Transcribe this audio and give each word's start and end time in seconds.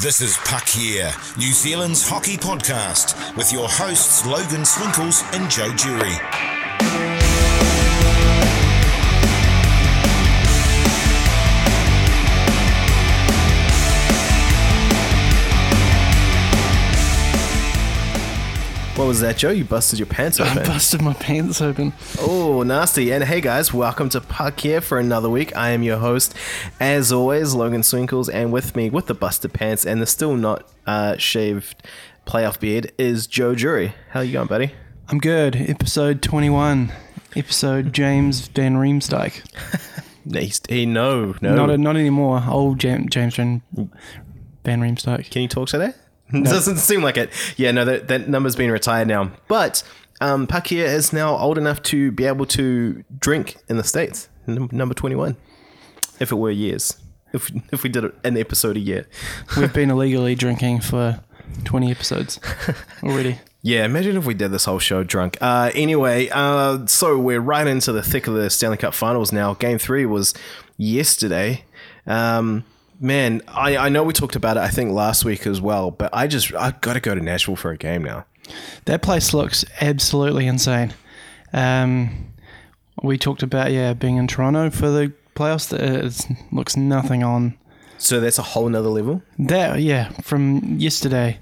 This 0.00 0.20
is 0.20 0.36
Puck 0.38 0.68
Yeah, 0.76 1.14
New 1.38 1.52
Zealand's 1.52 2.06
hockey 2.06 2.36
podcast, 2.36 3.36
with 3.36 3.52
your 3.52 3.68
hosts 3.68 4.26
Logan 4.26 4.64
Swinkles 4.64 5.22
and 5.32 5.50
Joe 5.50 5.72
Jury. 5.74 6.53
What 18.96 19.08
was 19.08 19.18
that, 19.20 19.36
Joe? 19.36 19.50
You 19.50 19.64
busted 19.64 19.98
your 19.98 20.06
pants 20.06 20.38
open. 20.38 20.56
I 20.58 20.64
busted 20.64 21.02
my 21.02 21.14
pants 21.14 21.60
open. 21.60 21.92
oh, 22.20 22.62
nasty. 22.62 23.12
And 23.12 23.24
hey, 23.24 23.40
guys, 23.40 23.74
welcome 23.74 24.08
to 24.10 24.20
Puck 24.20 24.64
Yeah 24.64 24.78
for 24.78 25.00
another 25.00 25.28
week. 25.28 25.54
I 25.56 25.70
am 25.70 25.82
your 25.82 25.98
host, 25.98 26.32
as 26.78 27.10
always, 27.10 27.54
Logan 27.54 27.82
Swinkles, 27.82 28.28
and 28.32 28.52
with 28.52 28.76
me, 28.76 28.90
with 28.90 29.06
the 29.06 29.14
busted 29.14 29.52
pants 29.52 29.84
and 29.84 30.00
the 30.00 30.06
still 30.06 30.36
not 30.36 30.70
uh, 30.86 31.16
shaved 31.16 31.82
playoff 32.24 32.60
beard, 32.60 32.92
is 32.96 33.26
Joe 33.26 33.56
Jury. 33.56 33.94
How 34.10 34.20
you 34.20 34.32
going, 34.32 34.46
buddy? 34.46 34.72
I'm 35.08 35.18
good. 35.18 35.56
Episode 35.56 36.22
21. 36.22 36.92
Episode 37.34 37.92
James 37.92 38.46
Van 38.48 38.76
Riemsdyk. 38.76 39.42
No, 40.26 40.40
he's- 40.40 40.62
he, 40.70 40.86
no, 40.86 41.34
no. 41.42 41.54
Not 41.66 41.78
not 41.78 41.96
anymore. 41.98 42.42
Old 42.48 42.78
James, 42.78 43.08
James 43.10 43.36
Van, 43.36 43.60
Van 44.64 44.80
Riemsdyk. 44.80 45.28
Can 45.30 45.42
you 45.42 45.48
talk 45.48 45.68
today? 45.68 45.92
Doesn't 46.42 46.78
seem 46.78 47.02
like 47.02 47.16
it. 47.16 47.30
Yeah, 47.56 47.70
no, 47.70 47.84
that, 47.84 48.08
that 48.08 48.28
number's 48.28 48.56
been 48.56 48.70
retired 48.70 49.08
now. 49.08 49.30
But 49.48 49.82
um, 50.20 50.48
Here 50.66 50.86
is 50.86 51.12
now 51.12 51.36
old 51.36 51.58
enough 51.58 51.82
to 51.84 52.10
be 52.12 52.24
able 52.24 52.46
to 52.46 53.04
drink 53.18 53.56
in 53.68 53.76
the 53.76 53.84
States. 53.84 54.28
Num- 54.46 54.70
number 54.72 54.94
21. 54.94 55.36
If 56.20 56.32
it 56.32 56.36
were 56.36 56.50
years. 56.50 56.96
If, 57.32 57.50
if 57.72 57.82
we 57.82 57.88
did 57.90 58.12
an 58.22 58.36
episode 58.36 58.76
a 58.76 58.80
year. 58.80 59.06
We've 59.56 59.72
been 59.72 59.90
illegally 59.90 60.34
drinking 60.34 60.80
for 60.80 61.20
20 61.64 61.90
episodes 61.90 62.38
already. 63.02 63.38
Yeah, 63.62 63.84
imagine 63.84 64.16
if 64.16 64.26
we 64.26 64.34
did 64.34 64.50
this 64.50 64.66
whole 64.66 64.78
show 64.78 65.02
drunk. 65.04 65.38
Uh, 65.40 65.70
anyway, 65.74 66.28
uh, 66.30 66.86
so 66.86 67.18
we're 67.18 67.40
right 67.40 67.66
into 67.66 67.92
the 67.92 68.02
thick 68.02 68.26
of 68.26 68.34
the 68.34 68.50
Stanley 68.50 68.76
Cup 68.76 68.92
Finals 68.94 69.32
now. 69.32 69.54
Game 69.54 69.78
three 69.78 70.04
was 70.04 70.34
yesterday. 70.76 71.64
Um, 72.06 72.64
man, 73.00 73.42
I, 73.48 73.76
I 73.76 73.88
know 73.88 74.02
we 74.02 74.12
talked 74.12 74.36
about 74.36 74.56
it. 74.56 74.60
I 74.60 74.68
think 74.68 74.92
last 74.92 75.24
week 75.24 75.46
as 75.46 75.60
well. 75.60 75.90
But 75.90 76.10
I 76.12 76.26
just 76.26 76.54
I've 76.54 76.80
got 76.80 76.94
to 76.94 77.00
go 77.00 77.14
to 77.14 77.20
Nashville 77.20 77.56
for 77.56 77.70
a 77.70 77.76
game 77.76 78.02
now. 78.04 78.26
That 78.84 79.02
place 79.02 79.32
looks 79.32 79.64
absolutely 79.80 80.46
insane. 80.46 80.92
Um, 81.52 82.32
we 83.02 83.16
talked 83.18 83.42
about, 83.42 83.72
yeah, 83.72 83.94
being 83.94 84.16
in 84.16 84.26
Toronto 84.26 84.70
for 84.70 84.88
the 84.90 85.12
playoffs. 85.34 85.72
It 85.72 86.26
looks 86.52 86.76
nothing 86.76 87.22
on 87.22 87.56
So 87.98 88.20
that's 88.20 88.38
a 88.38 88.42
whole 88.42 88.68
nother 88.68 88.88
level. 88.88 89.22
That 89.38 89.80
yeah, 89.80 90.10
from 90.22 90.76
yesterday, 90.78 91.38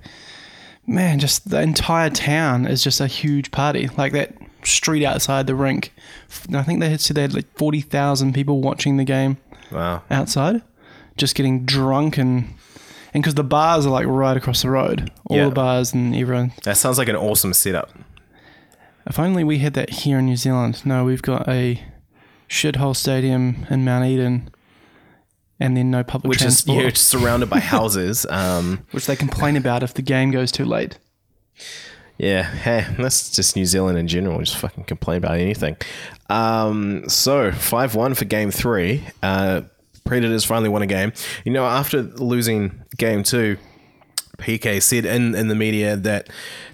man, 0.87 1.19
just 1.19 1.49
the 1.51 1.61
entire 1.61 2.11
town 2.11 2.67
is 2.67 2.83
just 2.85 3.01
a 3.01 3.07
huge 3.07 3.51
party. 3.51 3.89
Like 3.97 4.13
that 4.13 4.35
street 4.65 5.05
outside 5.05 5.47
the 5.49 5.55
rink, 5.57 5.93
I 6.55 6.63
think 6.63 6.81
they 6.81 6.91
had 6.91 7.01
said 7.01 7.17
they 7.17 7.23
had 7.23 7.35
like 7.35 7.53
forty 7.57 7.81
thousand 7.81 8.33
people 8.35 8.61
watching 8.61 8.97
the 8.97 9.05
game 9.05 9.39
Wow. 9.73 10.03
outside, 10.11 10.63
just 11.17 11.35
getting 11.35 11.65
drunk 11.65 12.19
and 12.19 12.55
and 13.15 13.23
because 13.23 13.35
the 13.35 13.45
bars 13.45 13.85
are 13.87 13.91
like 13.91 14.07
right 14.07 14.37
across 14.37 14.63
the 14.63 14.71
road, 14.71 15.11
all 15.27 15.37
Yeah. 15.37 15.45
the 15.47 15.51
bars 15.55 15.93
and 15.93 16.15
everyone. 16.15 16.53
That 16.65 16.77
sounds 16.79 16.97
like 16.99 17.09
an 17.09 17.17
awesome 17.17 17.53
setup. 17.53 17.91
If 19.07 19.19
only 19.19 19.45
we 19.45 19.59
had 19.59 19.75
that 19.75 19.91
here 19.91 20.19
in 20.21 20.27
New 20.27 20.37
Zealand. 20.37 20.81
No, 20.87 21.05
we've 21.05 21.21
got 21.23 21.47
a 21.49 21.83
shithole 22.49 22.95
stadium 22.97 23.67
in 23.69 23.85
Mount 23.85 24.05
Eden. 24.07 24.49
And 25.61 25.77
then 25.77 25.91
no 25.91 26.03
public 26.03 26.31
Which 26.31 26.39
is 26.39 26.65
transport, 26.65 26.83
you're 26.83 26.95
surrounded 26.95 27.49
by 27.51 27.61
houses. 27.77 28.27
Um, 28.31 28.85
which 28.93 29.07
they 29.07 29.15
complain 29.15 29.57
about 29.57 29.83
if 29.83 29.95
the 29.95 30.03
game 30.03 30.31
goes 30.33 30.51
too 30.51 30.65
late. 30.65 30.99
Yeah, 32.19 32.43
hey, 32.43 32.87
that's 32.99 33.31
just 33.31 33.57
New 33.57 33.65
Zealand 33.67 33.99
in 33.99 34.09
general. 34.09 34.39
Just 34.41 34.57
fucking 34.57 34.85
complain 34.85 35.19
about 35.19 35.39
anything. 35.39 35.77
Um, 36.31 37.09
so 37.09 37.53
five 37.53 37.95
one 37.95 38.15
for 38.15 38.25
game 38.25 38.51
three. 38.51 39.05
Uh, 39.23 39.63
Predators 40.05 40.45
finally 40.45 40.69
won 40.69 40.83
a 40.83 40.87
game. 40.87 41.13
You 41.45 41.53
know, 41.53 41.65
after 41.65 42.03
losing 42.03 42.83
game 42.97 43.23
two, 43.23 43.57
PK 44.39 44.83
said 44.83 45.05
in, 45.05 45.35
in 45.35 45.49
the 45.49 45.55
media 45.55 45.97
that 45.97 46.29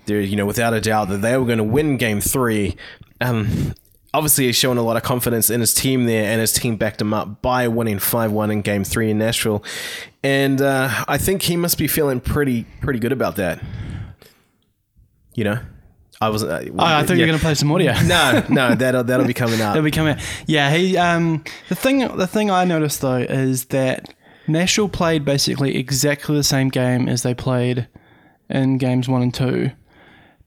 they're 0.07 0.21
you 0.21 0.37
know 0.37 0.47
without 0.47 0.73
a 0.75 0.81
doubt 0.81 1.09
that 1.09 1.19
they 1.19 1.37
were 1.37 1.45
going 1.45 1.59
to 1.59 1.65
win 1.65 1.97
game 1.97 2.21
three. 2.21 2.77
Um, 3.21 3.75
obviously, 4.15 4.47
he's 4.47 4.57
showing 4.57 4.79
a 4.79 4.83
lot 4.83 4.97
of 4.97 5.03
confidence 5.03 5.51
in 5.51 5.61
his 5.61 5.75
team 5.75 6.07
there, 6.07 6.25
and 6.31 6.41
his 6.41 6.53
team 6.53 6.77
backed 6.77 7.01
him 7.01 7.13
up 7.13 7.43
by 7.43 7.69
winning 7.69 7.99
five 7.99 8.33
one 8.33 8.51
in 8.51 8.63
game 8.63 8.85
three 8.85 9.11
in 9.11 9.19
Nashville. 9.19 9.63
And 10.23 10.61
uh, 10.61 11.05
I 11.07 11.19
think 11.19 11.43
he 11.43 11.57
must 11.57 11.79
be 11.79 11.87
feeling 11.87 12.21
pretty 12.21 12.65
pretty 12.81 12.99
good 12.99 13.13
about 13.13 13.37
that. 13.37 13.63
You 15.35 15.45
know, 15.45 15.61
I 16.21 16.29
was. 16.31 16.43
Uh, 16.43 16.65
Oh, 16.73 16.85
I 16.85 17.03
thought 17.05 17.15
you 17.17 17.21
were 17.23 17.27
going 17.27 17.39
to 17.39 17.45
play 17.45 17.55
some 17.55 17.71
audio. 17.73 17.93
no, 18.07 18.45
no, 18.49 18.75
that'll 18.75 19.05
that'll 19.05 19.27
be 19.27 19.35
coming 19.35 19.61
out. 19.61 19.73
They'll 19.75 19.83
be 19.83 19.91
coming 19.91 20.15
out. 20.17 20.23
Yeah, 20.47 20.71
he. 20.75 20.97
Um, 20.97 21.45
the 21.69 21.75
thing, 21.75 21.99
the 22.17 22.27
thing 22.27 22.51
I 22.51 22.65
noticed 22.65 23.01
though 23.01 23.17
is 23.19 23.67
that 23.67 24.13
Nashville 24.47 24.89
played 24.89 25.25
basically 25.25 25.77
exactly 25.77 26.37
the 26.37 26.43
same 26.45 26.69
game 26.71 27.09
as 27.09 27.23
they 27.23 27.35
played 27.35 27.87
in 28.51 28.79
games 28.79 29.09
one 29.09 29.23
and 29.23 29.33
two, 29.35 29.71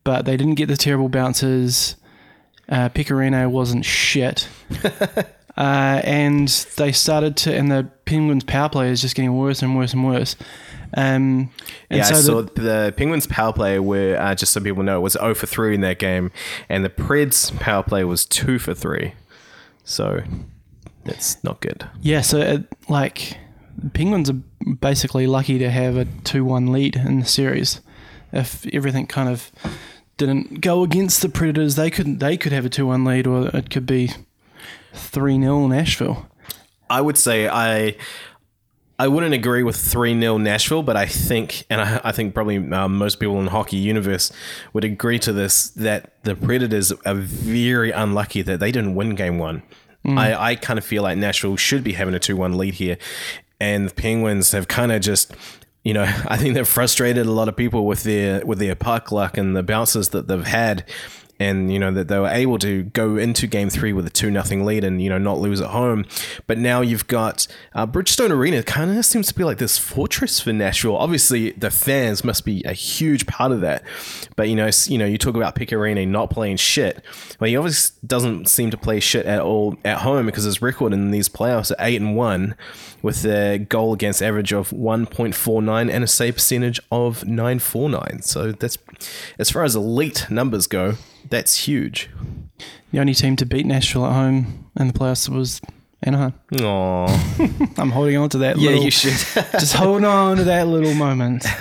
but 0.04 0.26
they 0.26 0.36
didn't 0.38 0.56
get 0.56 0.68
the 0.68 0.78
terrible 0.78 1.08
bounces. 1.10 1.96
Uh, 2.68 2.90
Pekka 2.90 3.12
Rinne 3.16 3.50
wasn't 3.52 3.84
shit, 3.86 4.48
uh, 5.58 6.02
and 6.04 6.48
they 6.78 6.92
started 6.92 7.36
to. 7.38 7.56
And 7.56 7.72
the 7.72 7.90
Penguins' 8.06 8.44
power 8.44 8.70
play 8.70 8.90
is 8.90 9.02
just 9.02 9.16
getting 9.16 9.36
worse 9.38 9.62
and 9.62 9.76
worse 9.78 9.94
and 9.94 10.06
worse. 10.06 10.36
Um, 10.96 11.52
yeah, 11.90 12.04
so 12.04 12.14
I 12.14 12.18
the- 12.18 12.24
saw 12.24 12.42
the 12.42 12.94
Penguins 12.98 13.28
power 13.28 13.54
play 13.54 13.80
were 13.80 14.18
uh, 14.20 14.36
just 14.36 14.52
so 14.54 14.60
people 14.62 14.84
know 14.84 14.98
it 14.98 15.02
was 15.02 15.14
0 15.14 15.34
for 15.36 15.48
3 15.48 15.76
in 15.76 15.82
that 15.82 16.00
game, 16.00 16.32
and 16.70 16.84
the 16.84 16.90
Preds 16.90 17.58
power 17.60 17.84
play 17.84 18.04
was 18.04 18.26
2 18.26 18.60
for 18.60 18.74
3. 18.74 19.14
So 19.84 20.22
that's 21.06 21.44
not 21.44 21.62
good. 21.62 21.88
Yeah, 22.02 22.22
so 22.22 22.40
it, 22.40 22.66
like 22.90 23.38
Penguins 23.94 24.30
are 24.30 24.40
basically 24.80 25.28
lucky 25.28 25.58
to 25.60 25.70
have 25.70 25.98
a 25.98 26.06
two-one 26.24 26.72
lead 26.72 26.96
in 26.98 27.22
the 27.22 27.26
series. 27.26 27.82
If 28.34 28.66
everything 28.74 29.08
kind 29.08 29.28
of 29.30 29.52
didn't 30.18 30.62
go 30.62 30.84
against 30.84 31.22
the 31.22 31.30
Predators, 31.30 31.76
they 31.76 31.90
could 31.90 32.20
they 32.20 32.38
could 32.38 32.52
have 32.52 32.66
a 32.66 32.70
two-one 32.70 33.04
lead, 33.04 33.28
or 33.28 33.48
it 33.56 33.70
could 33.70 33.86
be 33.86 34.12
three 34.94 35.40
0 35.40 35.68
Nashville. 35.68 36.28
I 36.90 37.02
would 37.02 37.18
say 37.18 37.48
I 37.48 37.96
I 39.02 39.08
wouldn't 39.08 39.34
agree 39.34 39.64
with 39.64 39.78
3 39.78 40.20
0 40.20 40.38
Nashville, 40.38 40.84
but 40.84 40.96
I 40.96 41.08
think, 41.08 41.66
and 41.72 41.82
I, 41.82 42.00
I 42.04 42.12
think 42.12 42.36
probably 42.36 42.58
um, 42.72 43.00
most 43.00 43.20
people 43.20 43.40
in 43.40 43.46
the 43.46 43.52
hockey 43.52 43.78
universe 43.78 44.32
would 44.74 44.84
agree 44.84 45.18
to 45.18 45.34
this, 45.34 45.70
that 45.72 46.14
the 46.22 46.36
Predators 46.36 46.92
are 47.04 47.16
very 47.16 47.90
unlucky 47.90 48.44
that 48.44 48.60
they 48.60 48.72
didn't 48.72 48.94
win 48.94 49.16
game 49.16 49.40
one. 49.40 49.64
I, 50.06 50.52
I 50.52 50.56
kind 50.56 50.78
of 50.78 50.86
feel 50.86 51.02
like 51.02 51.18
Nashville 51.18 51.58
should 51.58 51.84
be 51.84 51.94
having 51.94 52.14
a 52.14 52.20
2 52.20 52.38
1 52.38 52.56
lead 52.56 52.76
here. 52.76 53.00
And 53.60 53.90
the 53.90 53.94
Penguins 53.96 54.52
have 54.52 54.68
kind 54.68 54.92
of 54.92 55.02
just. 55.02 55.34
You 55.84 55.96
know, 55.96 56.04
I 56.28 56.38
think 56.38 56.54
they've 56.54 56.68
frustrated 56.68 57.26
a 57.26 57.32
lot 57.32 57.48
of 57.48 57.56
people 57.56 57.88
with 57.88 58.04
their 58.04 58.46
with 58.46 58.60
their 58.60 58.76
puck 58.76 59.12
luck 59.12 59.36
and 59.36 59.56
the 59.56 59.64
bounces 59.64 60.10
that 60.10 60.28
they've 60.28 60.46
had, 60.46 60.86
and 61.42 61.74
you 61.74 61.80
know 61.80 61.92
that 61.92 62.08
they 62.08 62.20
were 62.20 62.30
able 62.30 62.60
to 62.60 62.84
go 62.84 63.18
into 63.18 63.48
game 63.48 63.68
three 63.68 63.94
with 63.94 64.06
a 64.06 64.12
two 64.12 64.30
nothing 64.30 64.64
lead 64.64 64.84
and 64.84 65.02
you 65.02 65.10
know 65.10 65.18
not 65.18 65.40
lose 65.40 65.60
at 65.60 65.72
home. 65.72 66.06
But 66.46 66.60
now 66.60 66.82
you've 66.82 67.08
got 67.08 67.48
uh, 67.74 67.88
Bridgestone 67.88 68.30
Arena. 68.30 68.62
Kind 68.62 68.96
of 68.96 69.04
seems 69.04 69.28
to 69.30 69.34
be 69.34 69.44
like 69.44 69.58
this 69.58 69.76
fortress 69.80 70.40
for 70.40 70.54
Nashville. 70.54 70.96
Obviously, 70.96 71.52
the 71.54 71.72
fans 71.72 72.24
must 72.24 72.46
be 72.46 72.64
a 72.64 72.74
huge 72.74 73.26
part 73.26 73.52
of 73.52 73.62
that. 73.62 73.84
But 74.36 74.50
you 74.50 74.56
know, 74.56 74.70
you 74.86 75.00
know, 75.00 75.06
you 75.06 75.18
talk 75.18 75.36
about 75.36 75.56
Pekka 75.56 75.78
Rinne 75.78 76.08
not 76.08 76.30
playing 76.30 76.58
shit. 76.58 77.04
Well, 77.40 77.50
he 77.50 77.58
obviously 77.58 77.98
doesn't 78.06 78.48
seem 78.48 78.70
to 78.70 78.78
play 78.78 79.00
shit 79.00 79.26
at 79.26 79.40
all 79.40 79.76
at 79.84 80.00
home 80.00 80.28
because 80.28 80.44
his 80.44 80.62
record 80.62 80.94
in 80.94 81.10
these 81.10 81.28
playoffs 81.28 81.72
are 81.72 81.76
eight 81.80 82.00
and 82.00 82.16
one, 82.16 82.54
with 83.02 83.26
a 83.26 83.58
goal 83.58 83.94
against 83.94 84.22
average 84.22 84.54
of 84.54 84.72
one 84.72 85.08
point 85.08 85.34
four 85.34 85.64
nine 85.64 85.90
and 85.90 86.04
a 86.04 86.08
save 86.08 86.36
percentage 86.36 86.80
of 86.92 87.26
nine 87.26 87.58
four 87.58 87.90
nine. 87.90 88.22
So 88.22 88.52
that's 88.52 88.78
as 89.40 89.50
far 89.50 89.64
as 89.64 89.76
elite 89.76 90.28
numbers 90.30 90.68
go. 90.68 90.98
That's 91.32 91.66
huge. 91.68 92.10
The 92.92 93.00
only 93.00 93.16
team 93.16 93.36
to 93.38 93.46
beat 93.46 93.66
Nashville 93.66 94.06
at 94.06 94.14
home 94.14 94.70
in 94.80 94.88
the 94.88 94.94
playoffs 94.94 95.28
was 95.30 95.62
Anaheim. 96.04 96.34
Aww. 96.54 97.74
I'm 97.80 97.90
holding 97.92 98.18
on 98.18 98.30
to 98.30 98.38
that. 98.40 98.58
Yeah, 98.58 98.72
little, 98.72 98.84
you 98.86 98.92
should. 98.92 99.12
just 99.54 99.74
holding 99.74 100.06
on 100.06 100.38
to 100.38 100.44
that 100.44 100.68
little 100.68 100.94
moment. 100.94 101.46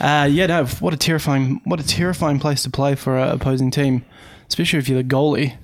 Uh, 0.00 0.28
yeah, 0.30 0.46
no, 0.46 0.64
what 0.64 0.94
a 0.94 0.96
terrifying, 0.96 1.60
what 1.64 1.80
a 1.80 1.82
terrifying 1.84 2.38
place 2.38 2.62
to 2.62 2.70
play 2.70 2.94
for 2.94 3.18
an 3.18 3.30
opposing 3.30 3.68
team, 3.68 4.04
especially 4.46 4.78
if 4.78 4.88
you're 4.88 5.02
the 5.02 5.08
goalie. 5.08 5.56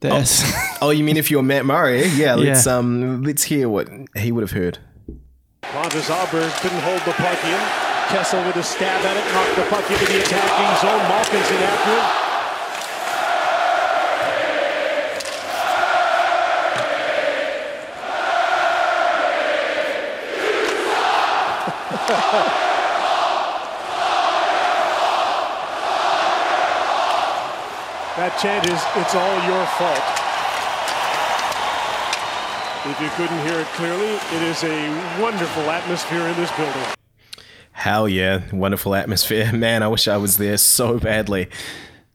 That's 0.00 0.42
oh, 0.82 0.90
you 0.90 1.02
mean 1.04 1.16
if 1.16 1.30
you're 1.30 1.42
Matt 1.42 1.64
Murray? 1.64 2.06
Yeah, 2.08 2.34
let's 2.34 2.66
Yeah. 2.66 2.76
um 2.76 3.22
let's 3.22 3.44
hear 3.44 3.70
what 3.70 3.88
he 4.14 4.30
would 4.30 4.42
have 4.42 4.50
heard. 4.50 4.78
Pontus 5.62 6.10
Aberg 6.10 6.54
couldn't 6.60 6.80
hold 6.80 7.00
the 7.00 7.12
puck 7.12 7.42
in. 7.46 7.93
Kessel 8.08 8.42
with 8.44 8.56
a 8.56 8.62
stab 8.62 9.04
at 9.04 9.16
it, 9.16 9.24
knocked 9.32 9.56
the 9.56 9.62
puck 9.70 9.90
into 9.90 10.04
the 10.06 10.20
attacking 10.20 10.72
zone. 10.80 11.02
Malkinson 11.10 11.60
after 11.62 11.92
it. 11.92 12.24
That 28.16 28.38
chant 28.40 28.64
is, 28.68 28.80
it's 28.96 29.14
all 29.14 29.36
your 29.44 29.66
fault. 29.76 30.00
If 32.86 33.00
you 33.00 33.08
couldn't 33.16 33.40
hear 33.44 33.60
it 33.60 33.66
clearly, 33.74 34.14
it 34.14 34.42
is 34.42 34.62
a 34.62 35.20
wonderful 35.20 35.64
atmosphere 35.70 36.28
in 36.28 36.36
this 36.36 36.50
building. 36.56 37.03
Hell 37.74 38.08
yeah, 38.08 38.42
wonderful 38.52 38.94
atmosphere. 38.94 39.52
Man, 39.52 39.82
I 39.82 39.88
wish 39.88 40.06
I 40.06 40.16
was 40.16 40.38
there 40.38 40.56
so 40.56 40.98
badly. 40.98 41.48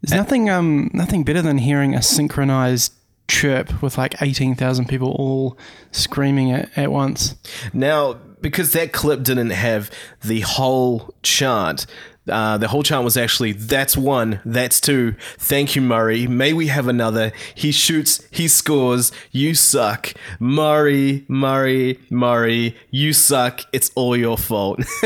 There's 0.01 0.17
nothing 0.17 0.49
um 0.49 0.89
nothing 0.93 1.23
better 1.23 1.41
than 1.41 1.57
hearing 1.57 1.93
a 1.93 2.01
synchronized 2.01 2.93
chirp 3.27 3.83
with 3.83 3.97
like 3.97 4.21
eighteen 4.21 4.55
thousand 4.55 4.87
people 4.87 5.11
all 5.11 5.57
screaming 5.91 6.51
at, 6.51 6.75
at 6.77 6.91
once. 6.93 7.35
Now, 7.73 8.13
because 8.39 8.71
that 8.71 8.93
clip 8.93 9.21
didn't 9.21 9.49
have 9.49 9.91
the 10.23 10.39
whole 10.39 11.13
chant, 11.23 11.85
uh, 12.29 12.57
the 12.57 12.67
whole 12.67 12.83
chant 12.83 13.03
was 13.03 13.17
actually 13.17 13.53
that's 13.53 13.97
one, 13.97 14.39
that's 14.45 14.79
two. 14.79 15.15
Thank 15.37 15.75
you, 15.75 15.81
Murray. 15.81 16.27
May 16.27 16.53
we 16.53 16.67
have 16.67 16.87
another. 16.87 17.31
He 17.55 17.71
shoots, 17.71 18.25
he 18.31 18.47
scores. 18.47 19.11
You 19.31 19.53
suck, 19.55 20.13
Murray, 20.39 21.25
Murray, 21.27 21.99
Murray. 22.09 22.75
You 22.91 23.13
suck. 23.13 23.61
It's 23.73 23.91
all 23.95 24.15
your 24.15 24.37
fault. 24.37 24.79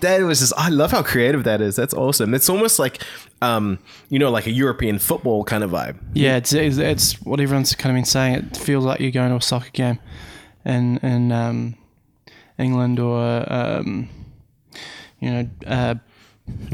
that 0.00 0.22
was 0.22 0.40
just. 0.40 0.52
I 0.56 0.68
love 0.68 0.90
how 0.90 1.02
creative 1.02 1.44
that 1.44 1.60
is. 1.60 1.76
That's 1.76 1.94
awesome. 1.94 2.34
It's 2.34 2.48
almost 2.48 2.78
like, 2.78 3.02
um, 3.40 3.78
you 4.08 4.18
know, 4.18 4.30
like 4.30 4.46
a 4.46 4.52
European 4.52 4.98
football 4.98 5.44
kind 5.44 5.64
of 5.64 5.70
vibe. 5.70 5.98
Yeah, 6.14 6.36
it's 6.36 6.52
it's, 6.52 6.78
it's 6.78 7.20
what 7.22 7.40
everyone's 7.40 7.74
kind 7.74 7.94
of 7.94 7.96
been 7.96 8.04
saying. 8.04 8.34
It 8.34 8.56
feels 8.56 8.84
like 8.84 9.00
you're 9.00 9.10
going 9.10 9.30
to 9.30 9.36
a 9.36 9.42
soccer 9.42 9.70
game 9.70 9.98
in 10.64 10.98
in 10.98 11.32
um, 11.32 11.76
England 12.58 13.00
or 13.00 13.44
um, 13.52 14.08
you 15.20 15.30
know. 15.30 15.48
Uh, 15.66 15.94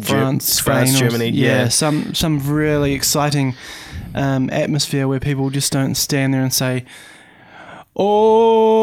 France, 0.03 0.59
France, 0.61 0.91
Spain, 0.91 1.07
or- 1.07 1.11
Germany, 1.11 1.29
yeah, 1.31 1.47
yeah. 1.63 1.69
some 1.69 2.15
some 2.15 2.39
really 2.51 2.93
exciting 2.95 3.55
um, 4.15 4.49
atmosphere 4.51 5.07
where 5.09 5.21
people 5.21 5.51
just 5.51 5.73
don't 5.73 5.95
stand 5.97 6.33
there 6.35 6.43
and 6.43 6.53
say 6.53 6.85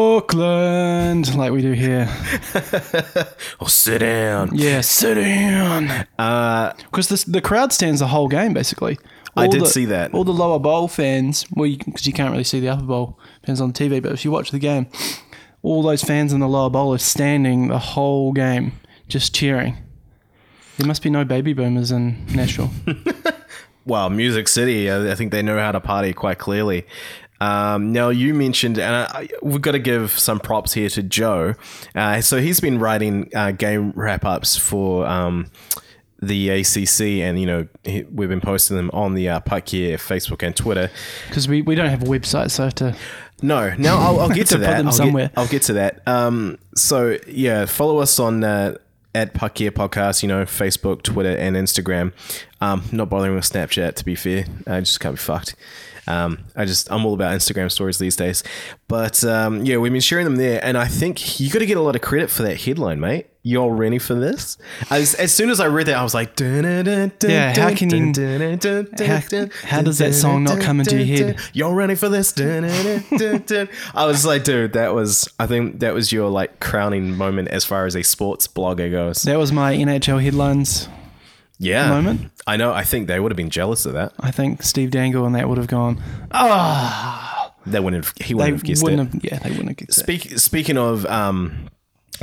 Auckland 0.06 1.34
like 1.36 1.52
we 1.52 1.62
do 1.62 1.72
here. 1.72 2.08
Oh, 3.58 3.66
sit 3.66 3.98
down. 3.98 4.50
Yeah, 4.54 4.82
sit 4.82 5.14
down. 5.14 6.06
Because 6.90 7.08
the 7.08 7.24
the 7.30 7.40
crowd 7.40 7.72
stands 7.72 8.00
the 8.00 8.06
whole 8.08 8.28
game 8.28 8.52
basically. 8.52 8.98
I 9.34 9.46
did 9.48 9.62
the- 9.62 9.66
see 9.66 9.86
that. 9.86 10.12
All 10.14 10.24
the 10.24 10.32
lower 10.32 10.58
bowl 10.58 10.88
fans, 10.88 11.46
well, 11.50 11.68
because 11.70 12.06
you, 12.06 12.12
can't 12.12 12.30
really 12.30 12.44
see 12.44 12.60
the 12.60 12.68
upper 12.68 12.84
bowl 12.84 13.18
fans 13.44 13.60
on 13.60 13.72
the 13.72 13.78
TV, 13.78 14.02
but 14.02 14.12
if 14.12 14.24
you 14.24 14.30
watch 14.30 14.50
the 14.50 14.58
game, 14.58 14.86
all 15.62 15.82
those 15.82 16.02
fans 16.02 16.32
in 16.32 16.40
the 16.40 16.48
lower 16.48 16.70
bowl 16.70 16.94
are 16.94 16.98
standing 16.98 17.68
the 17.68 17.78
whole 17.78 18.32
game, 18.32 18.72
just 19.08 19.34
cheering. 19.34 19.76
There 20.78 20.86
must 20.86 21.02
be 21.02 21.10
no 21.10 21.24
baby 21.24 21.52
boomers 21.52 21.90
in 21.90 22.26
Nashville. 22.34 22.70
well, 23.86 24.10
Music 24.10 24.48
City, 24.48 24.90
I, 24.90 25.12
I 25.12 25.14
think 25.14 25.32
they 25.32 25.42
know 25.42 25.58
how 25.58 25.72
to 25.72 25.80
party 25.80 26.12
quite 26.12 26.38
clearly. 26.38 26.86
Um, 27.40 27.92
now, 27.92 28.08
you 28.08 28.32
mentioned, 28.34 28.78
and 28.78 28.94
I, 28.94 29.28
we've 29.42 29.60
got 29.60 29.72
to 29.72 29.78
give 29.78 30.10
some 30.10 30.40
props 30.40 30.72
here 30.72 30.88
to 30.90 31.02
Joe. 31.02 31.54
Uh, 31.94 32.20
so 32.20 32.40
he's 32.40 32.60
been 32.60 32.78
writing 32.78 33.30
uh, 33.34 33.50
game 33.52 33.92
wrap 33.94 34.24
ups 34.24 34.56
for 34.56 35.06
um, 35.06 35.50
the 36.20 36.48
ACC, 36.48 37.00
and 37.22 37.38
you 37.38 37.44
know 37.46 37.68
he, 37.84 38.04
we've 38.04 38.28
been 38.30 38.40
posting 38.40 38.76
them 38.76 38.90
on 38.94 39.14
the 39.14 39.28
uh, 39.28 39.40
Puck 39.40 39.72
Yeah 39.72 39.96
Facebook 39.96 40.42
and 40.42 40.56
Twitter. 40.56 40.90
Because 41.28 41.46
we, 41.46 41.60
we 41.62 41.74
don't 41.74 41.90
have 41.90 42.02
a 42.02 42.06
website, 42.06 42.50
so 42.50 42.62
I 42.62 42.66
have 42.66 42.74
to. 42.76 42.96
No, 43.42 43.74
now 43.76 43.98
I'll, 43.98 44.20
I'll 44.20 44.28
get 44.34 44.46
to 44.48 44.54
To 44.54 44.58
put 44.58 44.60
that. 44.62 44.76
them 44.78 44.86
I'll 44.86 44.92
somewhere. 44.94 45.28
Get, 45.28 45.38
I'll 45.38 45.48
get 45.48 45.62
to 45.64 45.72
that. 45.74 46.08
Um, 46.08 46.58
so 46.74 47.18
yeah, 47.28 47.66
follow 47.66 47.98
us 47.98 48.18
on 48.18 48.42
uh, 48.44 48.76
at 49.16 49.32
Puck 49.32 49.54
Podcast. 49.54 50.22
You 50.22 50.28
know, 50.28 50.44
Facebook, 50.44 51.02
Twitter, 51.02 51.36
and 51.36 51.56
Instagram. 51.56 52.12
Um, 52.60 52.82
not 52.92 53.08
bothering 53.10 53.34
with 53.34 53.44
Snapchat. 53.44 53.94
To 53.96 54.04
be 54.04 54.14
fair, 54.14 54.44
I 54.66 54.80
just 54.80 54.98
can't 55.00 55.14
be 55.14 55.18
fucked. 55.20 55.54
Um, 56.08 56.38
I 56.54 56.64
just 56.66 56.90
I'm 56.92 57.04
all 57.04 57.14
about 57.14 57.34
Instagram 57.34 57.70
stories 57.70 57.98
these 57.98 58.14
days. 58.16 58.44
But 58.86 59.24
um, 59.24 59.64
yeah, 59.64 59.76
we've 59.78 59.90
been 59.92 60.00
sharing 60.00 60.24
them 60.24 60.36
there, 60.36 60.64
and 60.64 60.78
I 60.78 60.86
think 60.86 61.40
you 61.40 61.50
got 61.50 61.58
to 61.58 61.66
get 61.66 61.76
a 61.76 61.80
lot 61.80 61.96
of 61.96 62.02
credit 62.02 62.30
for 62.30 62.42
that 62.44 62.60
headline, 62.60 63.00
mate. 63.00 63.26
Y'all 63.42 63.70
ready 63.70 63.98
for 63.98 64.14
this? 64.14 64.56
As, 64.90 65.14
as 65.14 65.32
soon 65.32 65.50
as 65.50 65.60
I 65.60 65.66
read 65.66 65.86
that, 65.86 65.96
I 65.96 66.02
was 66.02 66.14
like, 66.14 66.34
yeah, 67.30 67.52
how 67.54 67.68
can 67.76 67.90
you- 67.90 67.96
how- 69.06 69.16
how 69.62 69.82
does 69.82 69.98
that 69.98 70.14
song 70.14 70.42
not 70.44 70.60
come 70.60 70.80
into 70.80 70.96
your 71.02 71.16
head? 71.26 71.40
Y'all 71.52 71.74
ready 71.74 71.94
for 71.96 72.08
this? 72.08 72.32
I 73.94 74.06
was 74.06 74.24
like, 74.24 74.44
dude, 74.44 74.72
that 74.74 74.94
was. 74.94 75.28
I 75.38 75.46
think 75.46 75.80
that 75.80 75.92
was 75.94 76.10
your 76.12 76.28
like 76.28 76.58
crowning 76.60 77.16
moment 77.16 77.48
as 77.48 77.64
far 77.64 77.86
as 77.86 77.94
a 77.96 78.02
sports 78.02 78.48
blogger 78.48 78.90
goes. 78.90 79.22
That 79.24 79.38
was 79.38 79.52
my 79.52 79.74
NHL 79.76 80.22
headlines. 80.22 80.88
Yeah, 81.58 81.88
moment. 81.88 82.30
I 82.46 82.56
know. 82.56 82.72
I 82.72 82.84
think 82.84 83.08
they 83.08 83.18
would 83.18 83.32
have 83.32 83.36
been 83.36 83.50
jealous 83.50 83.86
of 83.86 83.94
that. 83.94 84.12
I 84.20 84.30
think 84.30 84.62
Steve 84.62 84.90
Dangle 84.90 85.24
and 85.24 85.34
that 85.34 85.48
would 85.48 85.58
have 85.58 85.68
gone. 85.68 86.02
ah. 86.32 87.52
They 87.66 87.80
wouldn't. 87.80 88.04
Have, 88.04 88.14
he 88.24 88.34
wouldn't 88.34 88.54
have 88.54 88.64
guessed 88.64 88.82
wouldn't 88.84 89.14
it. 89.14 89.14
have. 89.14 89.24
Yeah, 89.24 89.38
they 89.40 89.50
wouldn't 89.50 89.68
have 89.70 89.76
guessed 89.88 90.08
it. 90.08 90.40
Speaking 90.40 90.78
of 90.78 91.04
um, 91.06 91.68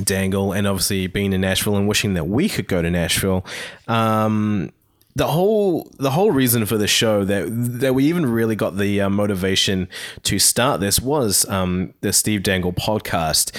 Dangle 0.01 0.53
and 0.53 0.65
obviously 0.67 1.07
being 1.07 1.33
in 1.33 1.41
Nashville 1.41 1.75
and 1.75 1.87
wishing 1.87 2.13
that 2.13 2.25
we 2.25 2.47
could 2.47 2.67
go 2.67 2.81
to 2.81 2.89
Nashville, 2.89 3.45
um, 3.87 4.71
the 5.15 5.27
whole 5.27 5.91
the 5.99 6.11
whole 6.11 6.31
reason 6.31 6.65
for 6.65 6.77
the 6.77 6.87
show 6.87 7.25
that 7.25 7.45
that 7.49 7.93
we 7.93 8.05
even 8.05 8.25
really 8.25 8.55
got 8.55 8.77
the 8.77 9.01
uh, 9.01 9.09
motivation 9.09 9.89
to 10.23 10.39
start 10.39 10.79
this 10.79 10.99
was 11.01 11.47
um, 11.49 11.93
the 12.01 12.13
Steve 12.13 12.41
Dangle 12.41 12.73
podcast. 12.73 13.51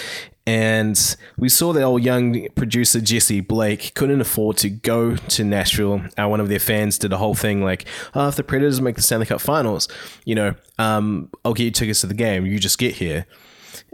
And 0.46 1.16
we 1.38 1.48
saw 1.48 1.72
that 1.72 1.82
old 1.82 2.02
young 2.02 2.48
producer 2.54 3.00
Jesse 3.00 3.40
Blake 3.40 3.92
couldn't 3.94 4.20
afford 4.20 4.58
to 4.58 4.68
go 4.68 5.16
to 5.16 5.44
Nashville. 5.44 6.02
Uh, 6.18 6.28
one 6.28 6.40
of 6.40 6.48
their 6.48 6.58
fans 6.58 6.98
did 6.98 7.12
a 7.14 7.16
whole 7.16 7.34
thing 7.34 7.62
like, 7.64 7.86
"Oh, 8.14 8.28
if 8.28 8.36
the 8.36 8.44
Predators 8.44 8.80
make 8.80 8.96
the 8.96 9.02
Stanley 9.02 9.26
Cup 9.26 9.40
Finals, 9.40 9.88
you 10.26 10.34
know, 10.34 10.54
um, 10.78 11.30
I'll 11.44 11.54
get 11.54 11.64
you 11.64 11.70
tickets 11.70 12.02
to 12.02 12.06
the 12.06 12.14
game. 12.14 12.44
You 12.44 12.58
just 12.58 12.78
get 12.78 12.96
here." 12.96 13.26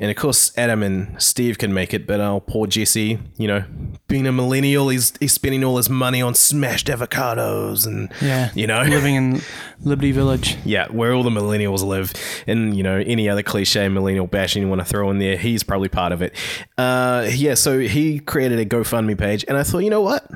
And 0.00 0.10
of 0.10 0.16
course, 0.16 0.50
Adam 0.56 0.82
and 0.82 1.20
Steve 1.22 1.58
can 1.58 1.74
make 1.74 1.92
it, 1.92 2.06
but 2.06 2.20
oh, 2.20 2.40
poor 2.40 2.66
Jesse, 2.66 3.18
you 3.36 3.46
know, 3.46 3.64
being 4.08 4.26
a 4.26 4.32
millennial, 4.32 4.88
he's, 4.88 5.12
he's 5.20 5.34
spending 5.34 5.62
all 5.62 5.76
his 5.76 5.90
money 5.90 6.22
on 6.22 6.34
smashed 6.34 6.86
avocados 6.86 7.86
and, 7.86 8.10
Yeah, 8.22 8.50
you 8.54 8.66
know, 8.66 8.80
living 8.88 9.14
in 9.14 9.40
Liberty 9.82 10.12
Village. 10.12 10.56
yeah, 10.64 10.88
where 10.88 11.12
all 11.12 11.22
the 11.22 11.28
millennials 11.28 11.82
live, 11.84 12.14
and 12.46 12.74
you 12.74 12.82
know 12.82 12.96
any 13.06 13.28
other 13.28 13.42
cliche 13.42 13.88
millennial 13.88 14.26
bashing 14.26 14.62
you 14.62 14.68
want 14.70 14.80
to 14.80 14.86
throw 14.86 15.10
in 15.10 15.18
there, 15.18 15.36
he's 15.36 15.62
probably 15.62 15.90
part 15.90 16.12
of 16.12 16.22
it. 16.22 16.34
Uh, 16.78 17.28
yeah, 17.30 17.52
so 17.52 17.78
he 17.78 18.20
created 18.20 18.58
a 18.58 18.64
GoFundMe 18.64 19.18
page, 19.18 19.44
and 19.48 19.58
I 19.58 19.62
thought, 19.64 19.80
you 19.80 19.90
know 19.90 20.00
what, 20.00 20.26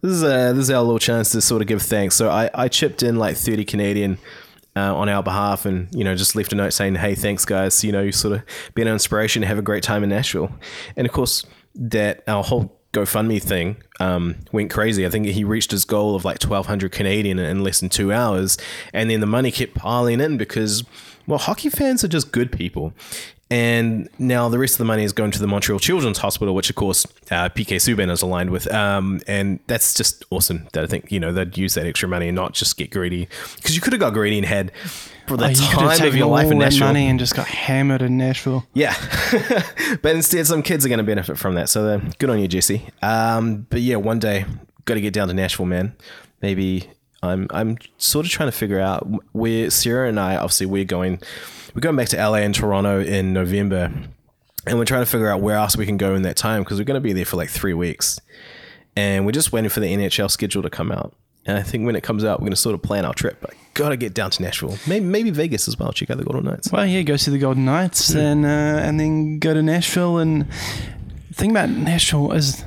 this 0.00 0.10
is 0.12 0.22
a, 0.22 0.54
this 0.54 0.64
is 0.64 0.70
our 0.70 0.80
little 0.82 0.98
chance 0.98 1.30
to 1.32 1.42
sort 1.42 1.60
of 1.60 1.68
give 1.68 1.82
thanks. 1.82 2.14
So 2.14 2.30
I, 2.30 2.48
I 2.54 2.68
chipped 2.68 3.02
in 3.02 3.16
like 3.16 3.36
thirty 3.36 3.66
Canadian. 3.66 4.16
Uh, 4.76 4.94
on 4.94 5.08
our 5.08 5.22
behalf, 5.22 5.64
and 5.64 5.88
you 5.94 6.04
know, 6.04 6.14
just 6.14 6.36
left 6.36 6.52
a 6.52 6.56
note 6.56 6.72
saying, 6.74 6.96
"Hey, 6.96 7.14
thanks, 7.14 7.46
guys. 7.46 7.82
You 7.82 7.92
know, 7.92 8.02
you 8.02 8.12
sort 8.12 8.36
of 8.36 8.42
been 8.74 8.86
an 8.86 8.92
inspiration. 8.92 9.42
Have 9.42 9.58
a 9.58 9.62
great 9.62 9.82
time 9.82 10.02
in 10.02 10.10
Nashville." 10.10 10.50
And 10.96 11.06
of 11.06 11.12
course, 11.14 11.46
that 11.74 12.22
our 12.28 12.44
whole 12.44 12.76
GoFundMe 12.96 13.42
thing 13.42 13.76
um, 14.00 14.36
went 14.52 14.70
crazy. 14.70 15.04
I 15.04 15.10
think 15.10 15.26
he 15.26 15.44
reached 15.44 15.70
his 15.70 15.84
goal 15.84 16.14
of 16.14 16.24
like 16.24 16.42
1200 16.42 16.90
Canadian 16.92 17.38
in 17.38 17.62
less 17.62 17.80
than 17.80 17.90
two 17.90 18.10
hours. 18.10 18.56
And 18.94 19.10
then 19.10 19.20
the 19.20 19.26
money 19.26 19.50
kept 19.50 19.74
piling 19.74 20.20
in 20.20 20.38
because, 20.38 20.82
well, 21.26 21.38
hockey 21.38 21.68
fans 21.68 22.02
are 22.04 22.08
just 22.08 22.32
good 22.32 22.50
people. 22.50 22.94
And 23.48 24.08
now 24.18 24.48
the 24.48 24.58
rest 24.58 24.74
of 24.74 24.78
the 24.78 24.84
money 24.86 25.04
is 25.04 25.12
going 25.12 25.30
to 25.30 25.38
the 25.38 25.46
Montreal 25.46 25.78
Children's 25.78 26.18
Hospital, 26.18 26.52
which 26.52 26.68
of 26.68 26.74
course 26.74 27.06
uh, 27.30 27.48
PK 27.50 27.76
Subban 27.76 28.10
is 28.10 28.20
aligned 28.20 28.50
with. 28.50 28.72
Um, 28.72 29.20
and 29.28 29.60
that's 29.68 29.94
just 29.94 30.24
awesome 30.30 30.66
that 30.72 30.82
I 30.82 30.88
think, 30.88 31.12
you 31.12 31.20
know, 31.20 31.32
they'd 31.32 31.56
use 31.56 31.74
that 31.74 31.86
extra 31.86 32.08
money 32.08 32.26
and 32.26 32.34
not 32.34 32.54
just 32.54 32.76
get 32.76 32.90
greedy. 32.90 33.28
Because 33.54 33.76
you 33.76 33.80
could 33.80 33.92
have 33.92 34.00
got 34.00 34.12
greedy 34.14 34.38
and 34.38 34.46
had 34.46 34.72
for 35.28 35.36
the 35.36 35.44
Oh, 35.44 35.48
you 35.48 35.54
time 35.54 35.86
of 35.88 35.94
taken 35.96 36.18
your 36.18 36.26
life 36.26 36.50
in 36.50 36.58
Nashville. 36.58 36.88
money 36.88 37.06
and 37.06 37.20
just 37.20 37.36
got 37.36 37.46
hammered 37.46 38.02
in 38.02 38.16
Nashville. 38.18 38.66
Yeah, 38.74 38.94
but 40.02 40.16
instead, 40.16 40.44
some 40.46 40.62
kids 40.62 40.84
are 40.84 40.88
going 40.88 40.98
to 40.98 41.04
benefit 41.04 41.38
from 41.38 41.54
that. 41.54 41.68
So 41.68 41.86
uh, 41.86 42.00
good 42.18 42.30
on 42.30 42.40
you, 42.40 42.48
Jesse. 42.48 42.88
Um, 43.02 43.66
but 43.70 43.80
yeah, 43.80 43.96
one 43.96 44.18
day, 44.18 44.44
got 44.86 44.94
to 44.94 45.00
get 45.00 45.14
down 45.14 45.28
to 45.28 45.34
Nashville, 45.34 45.66
man. 45.66 45.94
Maybe 46.42 46.90
I'm 47.22 47.46
I'm 47.50 47.78
sort 47.98 48.26
of 48.26 48.32
trying 48.32 48.48
to 48.50 48.56
figure 48.56 48.80
out 48.80 49.06
where 49.32 49.70
Sarah 49.70 50.08
and 50.08 50.18
I 50.18 50.34
obviously 50.36 50.66
we're 50.66 50.84
going. 50.84 51.20
We're 51.76 51.80
going 51.80 51.96
back 51.96 52.08
to 52.08 52.16
LA 52.16 52.36
and 52.36 52.54
Toronto 52.54 53.00
in 53.02 53.34
November, 53.34 53.92
and 54.66 54.78
we're 54.78 54.86
trying 54.86 55.02
to 55.02 55.06
figure 55.06 55.28
out 55.28 55.42
where 55.42 55.56
else 55.56 55.76
we 55.76 55.84
can 55.84 55.98
go 55.98 56.14
in 56.14 56.22
that 56.22 56.34
time 56.38 56.62
because 56.62 56.78
we're 56.78 56.84
going 56.84 56.94
to 56.94 57.02
be 57.02 57.12
there 57.12 57.26
for 57.26 57.36
like 57.36 57.50
three 57.50 57.74
weeks, 57.74 58.18
and 58.96 59.26
we're 59.26 59.32
just 59.32 59.52
waiting 59.52 59.68
for 59.68 59.80
the 59.80 59.86
NHL 59.94 60.30
schedule 60.30 60.62
to 60.62 60.70
come 60.70 60.90
out. 60.90 61.14
And 61.44 61.58
I 61.58 61.62
think 61.62 61.84
when 61.84 61.94
it 61.94 62.02
comes 62.02 62.24
out, 62.24 62.40
we're 62.40 62.44
going 62.46 62.52
to 62.52 62.56
sort 62.56 62.74
of 62.74 62.80
plan 62.82 63.04
our 63.04 63.12
trip. 63.12 63.36
But 63.42 63.52
got 63.74 63.90
to 63.90 63.98
get 63.98 64.14
down 64.14 64.30
to 64.30 64.42
Nashville, 64.42 64.78
maybe 64.86 65.04
maybe 65.04 65.28
Vegas 65.28 65.68
as 65.68 65.78
well. 65.78 65.92
Check 65.92 66.08
out 66.10 66.16
the 66.16 66.24
Golden 66.24 66.44
Knights. 66.50 66.72
Well, 66.72 66.86
yeah, 66.86 67.02
go 67.02 67.18
see 67.18 67.30
the 67.30 67.38
Golden 67.38 67.66
Knights 67.66 68.14
and 68.14 68.46
uh, 68.46 68.48
and 68.48 68.98
then 68.98 69.38
go 69.38 69.52
to 69.52 69.62
Nashville. 69.62 70.16
And 70.16 70.46
the 71.28 71.34
thing 71.34 71.50
about 71.50 71.68
Nashville 71.68 72.32
is, 72.32 72.64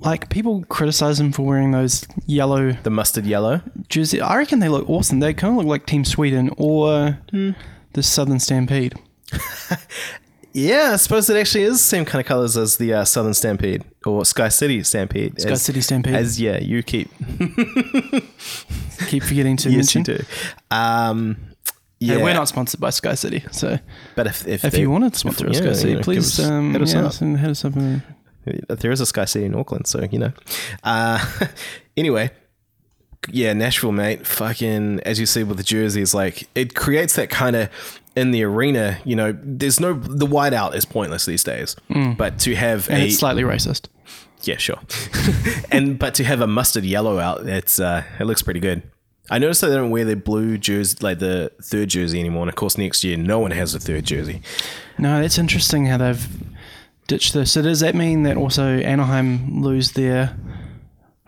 like, 0.00 0.30
people 0.30 0.64
criticize 0.70 1.18
them 1.18 1.32
for 1.32 1.42
wearing 1.44 1.72
those 1.72 2.06
yellow 2.24 2.72
The 2.72 2.88
mustard 2.90 3.26
yellow. 3.26 3.60
jersey. 3.90 4.22
I 4.22 4.38
reckon 4.38 4.60
they 4.60 4.70
look 4.70 4.88
awesome. 4.88 5.20
They 5.20 5.34
kind 5.34 5.52
of 5.52 5.58
look 5.58 5.66
like 5.66 5.84
Team 5.84 6.06
Sweden 6.06 6.50
or 6.56 7.18
Hmm. 7.30 7.50
The 7.92 8.02
Southern 8.02 8.40
Stampede. 8.40 8.94
Yeah, 10.52 10.90
I 10.94 10.96
suppose 10.96 11.30
it 11.30 11.36
actually 11.36 11.62
is 11.62 11.74
the 11.74 11.78
same 11.84 12.04
kind 12.04 12.20
of 12.20 12.26
colors 12.26 12.56
as 12.56 12.76
the 12.76 12.92
uh, 12.92 13.04
Southern 13.04 13.34
Stampede 13.34 13.84
or 14.04 14.24
Sky 14.24 14.48
City 14.48 14.82
Stampede. 14.82 15.40
Sky 15.40 15.50
as, 15.52 15.62
City 15.62 15.80
Stampede. 15.80 16.16
As 16.16 16.40
yeah, 16.40 16.58
you 16.58 16.82
keep 16.82 17.08
Keep 19.06 19.22
forgetting 19.22 19.56
to 19.58 19.70
yes 19.70 19.94
you 19.94 20.00
mention. 20.00 20.02
do. 20.02 20.18
Um, 20.72 21.36
yeah, 22.00 22.16
Hey, 22.16 22.22
we're 22.24 22.34
not 22.34 22.48
sponsored 22.48 22.80
by 22.80 22.90
Sky 22.90 23.14
City, 23.14 23.44
so 23.52 23.78
But 24.16 24.26
if 24.26 24.44
if, 24.48 24.64
if 24.64 24.72
they- 24.72 24.80
you 24.80 24.90
wanted 24.90 25.12
to 25.12 25.18
sponsor 25.20 25.46
if- 25.46 25.52
us, 25.52 25.56
yeah, 25.60 25.62
Sky 25.66 25.72
City, 25.74 25.90
you 25.90 25.96
know, 25.98 26.02
please 26.02 26.40
us- 26.40 26.48
um, 26.48 26.72
hit 26.72 26.82
us 26.82 26.94
yeah, 26.94 27.04
up. 27.06 27.14
hit 27.14 27.50
us 27.50 27.64
up. 27.64 27.76
and- 27.76 28.02
there 28.68 28.90
is 28.90 29.00
a 29.00 29.06
Sky 29.06 29.26
City 29.26 29.44
in 29.44 29.54
Auckland, 29.54 29.86
so 29.86 30.02
you 30.10 30.18
know. 30.18 30.32
Uh, 30.82 31.24
anyway, 31.96 32.30
yeah, 33.30 33.52
Nashville, 33.52 33.92
mate. 33.92 34.26
Fucking 34.26 35.00
as 35.00 35.20
you 35.20 35.26
see 35.26 35.42
with 35.44 35.56
the 35.58 35.62
jerseys, 35.62 36.14
like 36.14 36.48
it 36.54 36.74
creates 36.74 37.16
that 37.16 37.30
kind 37.30 37.54
of 37.56 37.68
in 38.16 38.30
the 38.30 38.42
arena. 38.44 38.98
You 39.04 39.16
know, 39.16 39.38
there's 39.42 39.78
no 39.80 39.92
the 39.92 40.26
whiteout 40.26 40.74
is 40.74 40.84
pointless 40.84 41.26
these 41.26 41.44
days, 41.44 41.76
but 42.16 42.38
to 42.40 42.54
have 42.56 42.88
And 42.88 43.02
a 43.02 43.06
it's 43.06 43.18
slightly 43.18 43.42
racist. 43.42 43.86
yeah, 44.42 44.56
sure, 44.56 44.78
and 45.70 45.98
but 45.98 46.14
to 46.14 46.24
have 46.24 46.40
a 46.40 46.46
mustard 46.46 46.84
yellow 46.84 47.18
out, 47.18 47.46
it's 47.46 47.78
uh, 47.78 48.04
it 48.18 48.24
looks 48.24 48.42
pretty 48.42 48.60
good. 48.60 48.82
I 49.32 49.38
noticed 49.38 49.60
that 49.60 49.68
they 49.68 49.76
don't 49.76 49.90
wear 49.90 50.04
their 50.04 50.16
blue 50.16 50.58
jersey, 50.58 50.96
like 51.02 51.20
the 51.20 51.52
third 51.62 51.90
jersey 51.90 52.18
anymore. 52.18 52.42
And 52.42 52.48
of 52.48 52.56
course, 52.56 52.76
next 52.76 53.04
year, 53.04 53.16
no 53.16 53.38
one 53.38 53.52
has 53.52 53.74
a 53.76 53.78
third 53.78 54.04
jersey. 54.04 54.42
No, 54.98 55.20
that's 55.22 55.38
interesting 55.38 55.86
how 55.86 55.98
they've 55.98 56.26
ditched 57.06 57.32
this. 57.34 57.52
So 57.52 57.62
does 57.62 57.78
that 57.78 57.94
mean 57.94 58.24
that 58.24 58.36
also 58.36 58.64
Anaheim 58.64 59.62
lose 59.62 59.92
their 59.92 60.36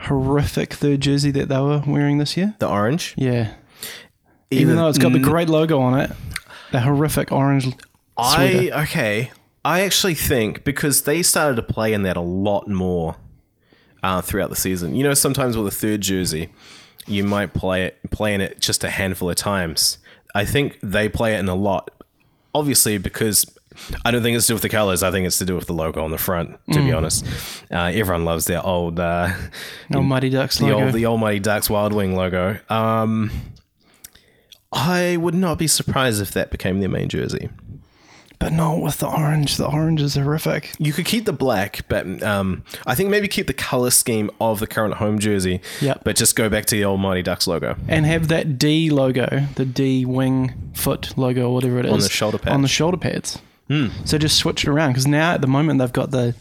horrific 0.03 0.73
third 0.75 1.01
jersey 1.01 1.31
that 1.33 1.49
they 1.49 1.59
were 1.61 1.83
wearing 1.87 2.19
this 2.19 2.37
year? 2.37 2.55
The 2.59 2.69
orange, 2.69 3.15
Yeah. 3.17 3.55
Even 4.51 4.73
Either- 4.73 4.77
though 4.83 4.89
it's 4.89 4.99
got 4.99 5.13
the 5.13 5.19
great 5.19 5.49
logo 5.49 5.81
on 5.81 5.99
it, 5.99 6.11
the 6.73 6.81
horrific 6.81 7.33
orange 7.33 7.65
sweater. 7.65 8.75
I 8.75 8.83
okay. 8.83 9.31
I 9.65 9.81
actually 9.81 10.15
think 10.15 10.63
because 10.65 11.03
they 11.03 11.23
started 11.23 11.57
to 11.57 11.63
play 11.63 11.95
in 11.95 12.03
that 12.03 12.17
a 12.19 12.21
lot 12.21 12.69
more 12.69 13.17
uh, 14.03 14.21
throughout 14.21 14.51
the 14.51 14.57
season. 14.57 14.95
You 14.95 15.05
know, 15.05 15.15
sometimes 15.15 15.57
with 15.57 15.67
a 15.69 15.71
third 15.77 16.03
jersey, 16.03 16.51
you 17.07 17.25
might 17.25 17.55
play 17.55 17.85
it 17.85 17.99
play 18.11 18.35
in 18.35 18.43
it 18.43 18.61
just 18.61 18.85
a 18.85 18.91
handful 18.91 19.31
of 19.31 19.37
times. 19.37 19.97
I 20.35 20.45
think 20.45 20.79
they 20.83 21.09
play 21.09 21.35
it 21.35 21.39
in 21.39 21.49
a 21.49 21.55
lot. 21.55 21.91
Obviously, 22.55 22.99
because 22.99 23.47
I 24.05 24.11
don't 24.11 24.23
think 24.23 24.37
it's 24.37 24.47
to 24.47 24.51
do 24.53 24.55
with 24.55 24.63
the 24.63 24.69
colors. 24.69 25.03
I 25.03 25.11
think 25.11 25.27
it's 25.27 25.39
to 25.39 25.45
do 25.45 25.55
with 25.55 25.67
the 25.67 25.73
logo 25.75 26.03
on 26.05 26.11
the 26.11 26.19
front. 26.19 26.59
To 26.73 26.79
Mm. 26.81 26.87
be 26.87 26.93
honest, 26.93 27.27
uh, 27.71 27.91
everyone 27.93 28.25
loves 28.25 28.47
their 28.47 28.65
old 28.65 28.99
uh, 29.01 29.31
Old 29.95 30.07
Mighty 30.07 30.31
Ducks 30.31 30.59
the 30.59 30.67
logo. 30.67 30.87
old 30.87 30.95
the 30.95 31.07
Almighty 31.07 31.39
Ducks 31.41 31.69
Wild 31.71 31.93
Wing 31.93 32.15
logo. 32.17 32.59
Um, 32.69 33.31
I 34.73 35.17
would 35.19 35.35
not 35.35 35.59
be 35.59 35.67
surprised 35.67 36.21
if 36.23 36.31
that 36.33 36.51
became 36.51 36.81
their 36.81 36.89
main 36.89 37.09
jersey. 37.09 37.49
but 38.39 38.53
not 38.53 38.81
with 38.81 38.99
the 38.99 39.07
orange. 39.07 39.57
The 39.57 39.67
orange 39.69 40.01
is 40.03 40.17
horrific. 40.17 40.73
You 40.81 40.93
could 40.93 41.05
keep 41.07 41.27
the 41.27 41.33
black, 41.33 41.83
but 41.89 42.21
um, 42.25 42.65
I 42.87 42.97
think 42.97 43.09
maybe 43.09 43.29
keep 43.29 43.47
the 43.47 43.53
color 43.53 43.91
scheme 43.93 44.33
of 44.41 44.59
the 44.59 44.67
current 44.67 44.95
home 44.95 45.21
jersey. 45.21 45.61
Yep. 45.81 46.01
But 46.03 46.17
just 46.17 46.35
go 46.35 46.49
back 46.49 46.67
to 46.67 46.75
the 46.75 46.85
old 46.85 46.99
Mighty 46.99 47.23
Ducks 47.23 47.47
logo. 47.47 47.77
And 47.87 48.05
have 48.05 48.27
that 48.29 48.59
D 48.59 48.91
logo, 48.91 49.47
the 49.55 49.65
D 49.65 50.05
wing 50.05 50.73
foot 50.75 51.17
logo, 51.17 51.53
whatever 51.53 51.79
it 51.79 51.87
is, 51.87 51.93
On 51.93 52.01
the 52.01 52.09
shoulder 52.09 52.39
pads. 52.39 52.53
On 52.55 52.63
the 52.63 52.69
shoulder 52.69 52.97
pads. 52.97 53.39
So 54.05 54.19
just 54.19 54.37
switch 54.37 54.65
it 54.65 54.69
around 54.71 54.91
because 54.91 55.07
now 55.07 55.33
at 55.33 55.41
the 55.41 55.47
moment 55.47 55.79
they've 55.79 55.91
got 55.93 56.11
the 56.11 56.35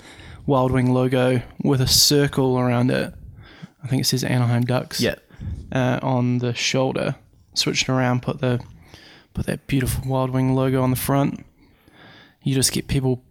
Wild 0.45 0.71
Wing 0.71 0.91
logo 0.93 1.41
with 1.63 1.79
a 1.79 1.87
circle 1.87 2.59
around 2.59 2.91
it. 2.91 3.13
I 3.83 3.87
think 3.87 4.01
it 4.01 4.05
says 4.05 4.23
Anaheim 4.25 4.63
Ducks. 4.63 4.99
Yeah. 4.99 5.15
uh, 5.71 5.99
on 6.03 6.39
the 6.39 6.53
shoulder. 6.53 7.15
Switch 7.53 7.83
it 7.83 7.89
around, 7.89 8.21
put 8.21 8.41
the 8.41 8.59
put 9.33 9.45
that 9.45 9.65
beautiful 9.67 10.03
Wild 10.09 10.31
Wing 10.31 10.53
logo 10.55 10.81
on 10.81 10.89
the 10.89 10.97
front. 10.97 11.45
You 12.43 12.53
just 12.53 12.71
get 12.73 12.87
people 12.87 13.23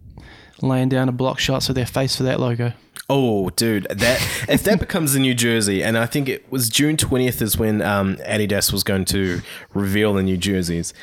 laying 0.63 0.89
down 0.89 1.09
a 1.09 1.13
block 1.13 1.39
shots 1.39 1.69
with 1.69 1.77
their 1.77 1.87
face 1.87 2.17
for 2.17 2.23
that 2.23 2.41
logo. 2.41 2.73
Oh, 3.09 3.51
dude, 3.51 3.87
that 3.91 4.21
if 4.49 4.63
that 4.65 4.79
becomes 4.81 5.13
the 5.13 5.19
new 5.21 5.35
jersey, 5.35 5.83
and 5.83 5.99
I 5.99 6.07
think 6.07 6.29
it 6.29 6.51
was 6.51 6.69
June 6.71 6.97
twentieth 6.97 7.43
is 7.43 7.57
when 7.59 7.83
um, 7.83 8.17
Adidas 8.27 8.73
was 8.73 8.83
going 8.83 9.05
to 9.07 9.43
reveal 9.75 10.15
the 10.15 10.23
new 10.23 10.37
jerseys. 10.37 10.95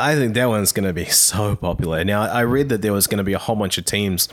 I 0.00 0.16
think 0.16 0.34
that 0.34 0.46
one's 0.46 0.72
going 0.72 0.86
to 0.86 0.92
be 0.92 1.04
so 1.06 1.56
popular. 1.56 2.04
Now, 2.04 2.22
I 2.22 2.42
read 2.42 2.68
that 2.70 2.82
there 2.82 2.92
was 2.92 3.06
going 3.06 3.18
to 3.18 3.24
be 3.24 3.32
a 3.32 3.38
whole 3.38 3.56
bunch 3.56 3.78
of 3.78 3.84
teams 3.84 4.28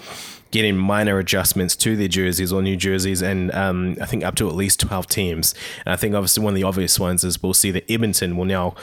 getting 0.52 0.78
minor 0.78 1.20
adjustments 1.20 1.76
to 1.76 1.96
their 1.96 2.08
jerseys 2.08 2.54
or 2.54 2.62
new 2.62 2.78
jerseys, 2.78 3.22
and 3.22 3.52
um, 3.54 3.98
I 4.02 4.06
think 4.06 4.24
up 4.24 4.36
to 4.36 4.48
at 4.48 4.56
least 4.56 4.80
12 4.80 5.08
teams. 5.08 5.54
And 5.86 5.94
I 5.94 5.96
think 5.98 6.16
obviously 6.16 6.44
one 6.44 6.54
of 6.54 6.56
the 6.56 6.64
obvious 6.64 7.00
ones 7.00 7.24
is 7.24 7.44
we'll 7.44 7.54
see 7.54 7.72
that 7.72 7.90
Edmonton 7.92 8.38
will 8.38 8.46
now 8.46 8.76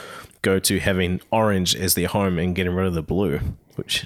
go 0.43 0.59
to 0.59 0.79
having 0.79 1.21
orange 1.31 1.75
as 1.75 1.95
their 1.95 2.07
home 2.07 2.37
and 2.37 2.55
getting 2.55 2.73
rid 2.75 2.85
of 2.85 2.93
the 2.93 3.01
blue, 3.01 3.39
which 3.75 4.05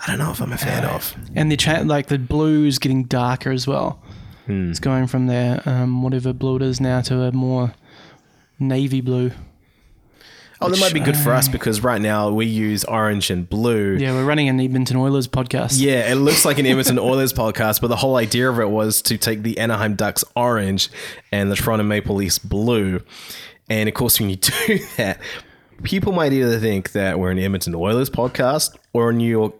I 0.00 0.08
don't 0.08 0.18
know 0.18 0.32
if 0.32 0.40
I'm 0.40 0.52
a 0.52 0.58
fan 0.58 0.84
of. 0.84 1.14
And 1.36 1.50
the 1.50 1.56
cha- 1.56 1.82
like 1.84 2.08
the 2.08 2.18
blue 2.18 2.66
is 2.66 2.80
getting 2.80 3.04
darker 3.04 3.52
as 3.52 3.66
well. 3.68 4.02
It's 4.70 4.80
going 4.80 5.06
from 5.06 5.26
their 5.26 5.62
um, 5.66 6.02
whatever 6.02 6.32
blue 6.32 6.56
it 6.56 6.62
is 6.62 6.80
now 6.80 7.00
to 7.02 7.22
a 7.22 7.32
more 7.32 7.74
navy 8.58 9.00
blue. 9.00 9.30
Oh, 10.60 10.70
that 10.70 10.80
might 10.80 10.94
be 10.94 11.00
good 11.00 11.16
for 11.16 11.32
us 11.32 11.48
because 11.48 11.82
right 11.82 12.00
now 12.00 12.30
we 12.30 12.46
use 12.46 12.84
orange 12.84 13.30
and 13.30 13.48
blue. 13.48 13.96
Yeah, 13.96 14.12
we're 14.12 14.24
running 14.24 14.48
an 14.48 14.58
Edmonton 14.58 14.96
Oilers 14.96 15.28
podcast. 15.28 15.74
Yeah, 15.78 16.10
it 16.10 16.14
looks 16.14 16.44
like 16.46 16.58
an 16.58 16.66
Edmonton 16.66 16.98
Oilers 17.00 17.32
podcast, 17.32 17.80
but 17.80 17.88
the 17.88 17.96
whole 17.96 18.16
idea 18.16 18.48
of 18.48 18.58
it 18.58 18.70
was 18.70 19.02
to 19.02 19.18
take 19.18 19.42
the 19.42 19.58
Anaheim 19.58 19.96
Ducks 19.96 20.24
orange 20.34 20.88
and 21.30 21.50
the 21.50 21.56
Toronto 21.56 21.84
Maple 21.84 22.14
Leafs 22.16 22.38
blue. 22.38 23.02
And 23.68 23.88
of 23.88 23.94
course, 23.94 24.18
when 24.18 24.30
you 24.30 24.36
do 24.66 24.78
that, 24.96 25.20
people 25.82 26.12
might 26.12 26.32
either 26.32 26.58
think 26.58 26.92
that 26.92 27.18
we're 27.18 27.30
an 27.30 27.38
Edmonton 27.38 27.74
Oilers 27.74 28.08
podcast 28.08 28.76
or 28.94 29.10
a 29.10 29.12
New 29.12 29.28
York 29.30 29.54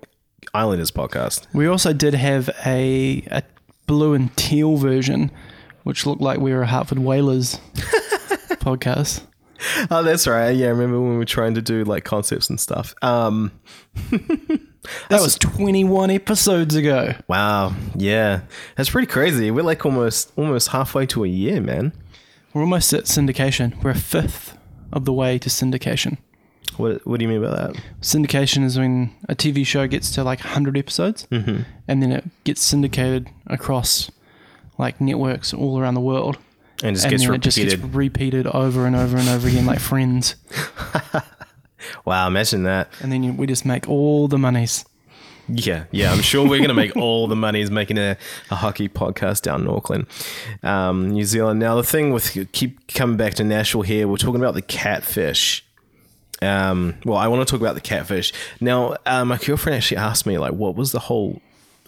Islanders 0.55 0.91
podcast. 0.91 1.47
We 1.53 1.67
also 1.67 1.93
did 1.93 2.15
have 2.15 2.49
a, 2.65 3.23
a 3.31 3.43
blue 3.87 4.15
and 4.15 4.35
teal 4.37 4.76
version, 4.76 5.31
which 5.83 6.07
looked 6.07 6.23
like 6.23 6.38
we 6.38 6.53
were 6.55 6.62
a 6.62 6.67
Hartford 6.67 7.00
Whalers 7.00 7.61
podcast. 7.75 9.23
Oh, 9.91 10.03
that's 10.03 10.27
right. 10.27 10.51
Yeah, 10.51 10.67
I 10.67 10.71
remember 10.71 11.01
when 11.01 11.13
we 11.13 11.17
were 11.19 11.25
trying 11.25 11.55
to 11.55 11.63
do 11.63 11.85
like 11.85 12.05
concepts 12.05 12.51
and 12.51 12.59
stuff. 12.61 12.95
Um, 13.03 13.53
That 15.09 15.21
was 15.21 15.37
21 15.39 16.11
episodes 16.11 16.75
ago. 16.77 17.15
wow. 17.27 17.75
Yeah, 17.97 18.43
that's 18.77 18.91
pretty 18.91 19.09
crazy. 19.09 19.51
We're 19.51 19.63
like 19.65 19.85
almost 19.85 20.31
almost 20.37 20.69
halfway 20.69 21.07
to 21.07 21.25
a 21.25 21.29
year, 21.29 21.61
man. 21.61 21.93
We're 22.55 22.61
almost 22.63 22.93
at 22.93 23.05
syndication. 23.05 23.83
We're 23.83 23.91
a 23.91 23.95
fifth 23.97 24.57
of 24.93 25.05
the 25.05 25.13
way 25.13 25.39
to 25.41 25.49
syndication. 25.49 26.19
What 26.77 27.05
What 27.07 27.19
do 27.19 27.25
you 27.25 27.29
mean 27.29 27.43
by 27.43 27.51
that? 27.51 27.77
Syndication 28.01 28.63
is 28.65 28.79
when 28.79 29.11
a 29.29 29.35
TV 29.35 29.67
show 29.67 29.89
gets 29.89 30.11
to 30.13 30.23
like 30.23 30.41
100 30.45 30.79
episodes 30.79 31.27
Mm-hmm. 31.33 31.63
and 31.89 32.03
then 32.03 32.13
it 32.13 32.25
gets 32.45 32.63
syndicated 32.63 33.29
across 33.49 34.11
like 34.79 35.01
networks 35.01 35.53
all 35.53 35.81
around 35.81 35.95
the 35.95 36.01
world. 36.01 36.39
And 36.83 36.95
just 36.95 37.06
and 37.06 37.11
gets 37.11 37.23
then 37.23 37.33
repeated. 37.33 37.37
it 37.37 37.71
just 37.71 37.80
gets 37.80 37.95
repeated 37.95 38.47
over 38.49 38.87
and 38.87 38.95
over 38.95 39.16
and 39.16 39.28
over 39.28 39.49
again, 39.49 39.66
like 39.66 39.80
friends. 39.80 40.37
wow, 42.04 42.26
imagine 42.26 42.64
that. 42.64 42.88
And 43.00 43.11
then 43.11 43.23
you, 43.23 43.33
we 43.33 43.47
just 43.47 43.64
make 43.64 43.88
all 43.88 44.28
the 44.28 44.38
monies. 44.38 44.85
Yeah, 45.49 45.85
yeah, 45.92 46.12
I'm 46.12 46.23
sure 46.23 46.42
we're 46.42 46.59
going 46.59 46.68
to 46.68 46.75
make 46.75 46.97
all 46.97 47.28
the 47.28 47.37
monies 47.37 47.71
making 47.71 47.99
a, 47.99 48.16
a 48.50 48.56
hockey 48.56 48.88
podcast 48.88 49.42
down 49.42 49.62
in 49.62 49.68
Auckland, 49.68 50.06
um, 50.64 51.11
New 51.11 51.25
Zealand. 51.25 51.61
Now, 51.61 51.76
the 51.76 51.85
thing 51.85 52.12
with 52.12 52.50
keep 52.52 52.88
coming 52.88 53.16
back 53.16 53.35
to 53.35 53.45
Nashville 53.45 53.83
here, 53.83 54.09
we're 54.09 54.16
talking 54.16 54.40
about 54.40 54.54
the 54.54 54.62
catfish. 54.62 55.64
Um, 56.42 56.97
well, 57.04 57.16
I 57.16 57.28
want 57.28 57.47
to 57.47 57.50
talk 57.50 57.61
about 57.61 57.76
the 57.76 57.80
catfish. 57.80 58.33
Now, 58.61 58.97
uh, 59.06 59.25
my 59.25 59.38
girlfriend 59.38 59.76
actually 59.76 59.99
asked 59.99 60.26
me, 60.26 60.37
like, 60.37 60.52
what 60.52 60.75
was 60.75 60.90
the 60.90 61.00
whole, 61.00 61.40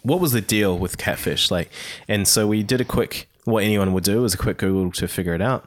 what 0.02 0.21
was 0.21 0.30
the 0.33 0.40
deal 0.40 0.78
with 0.78 0.97
catfish? 0.97 1.50
Like, 1.50 1.71
and 2.07 2.28
so 2.28 2.47
we 2.47 2.62
did 2.62 2.80
a 2.80 2.85
quick, 2.85 3.28
what 3.50 3.64
anyone 3.64 3.93
would 3.93 4.05
do 4.05 4.25
is 4.25 4.35
a 4.35 4.38
quick 4.38 4.59
Google 4.59 4.93
to 4.93 5.09
figure 5.09 5.35
it 5.35 5.43
out. 5.43 5.67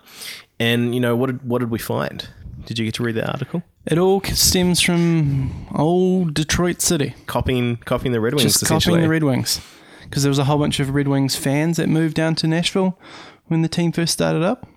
And, 0.59 0.93
you 0.93 1.01
know, 1.01 1.15
what 1.15 1.27
did, 1.27 1.43
what 1.43 1.59
did 1.59 1.71
we 1.71 1.79
find? 1.79 2.27
Did 2.65 2.77
you 2.77 2.85
get 2.85 2.93
to 2.95 3.03
read 3.03 3.15
the 3.15 3.29
article? 3.29 3.63
It 3.85 3.97
all 3.97 4.21
stems 4.23 4.79
from 4.79 5.67
old 5.75 6.33
Detroit 6.33 6.81
City. 6.81 7.15
Copying, 7.25 7.77
copying 7.77 8.11
the 8.11 8.21
Red 8.21 8.35
Wings, 8.35 8.43
just 8.43 8.65
copying 8.67 9.01
the 9.01 9.09
Red 9.09 9.23
Wings. 9.23 9.59
Because 10.03 10.23
there 10.23 10.29
was 10.29 10.39
a 10.39 10.43
whole 10.43 10.59
bunch 10.59 10.79
of 10.79 10.91
Red 10.91 11.07
Wings 11.07 11.35
fans 11.35 11.77
that 11.77 11.89
moved 11.89 12.15
down 12.15 12.35
to 12.35 12.47
Nashville 12.47 12.99
when 13.47 13.61
the 13.63 13.67
team 13.67 13.91
first 13.91 14.13
started 14.13 14.43
up. 14.43 14.67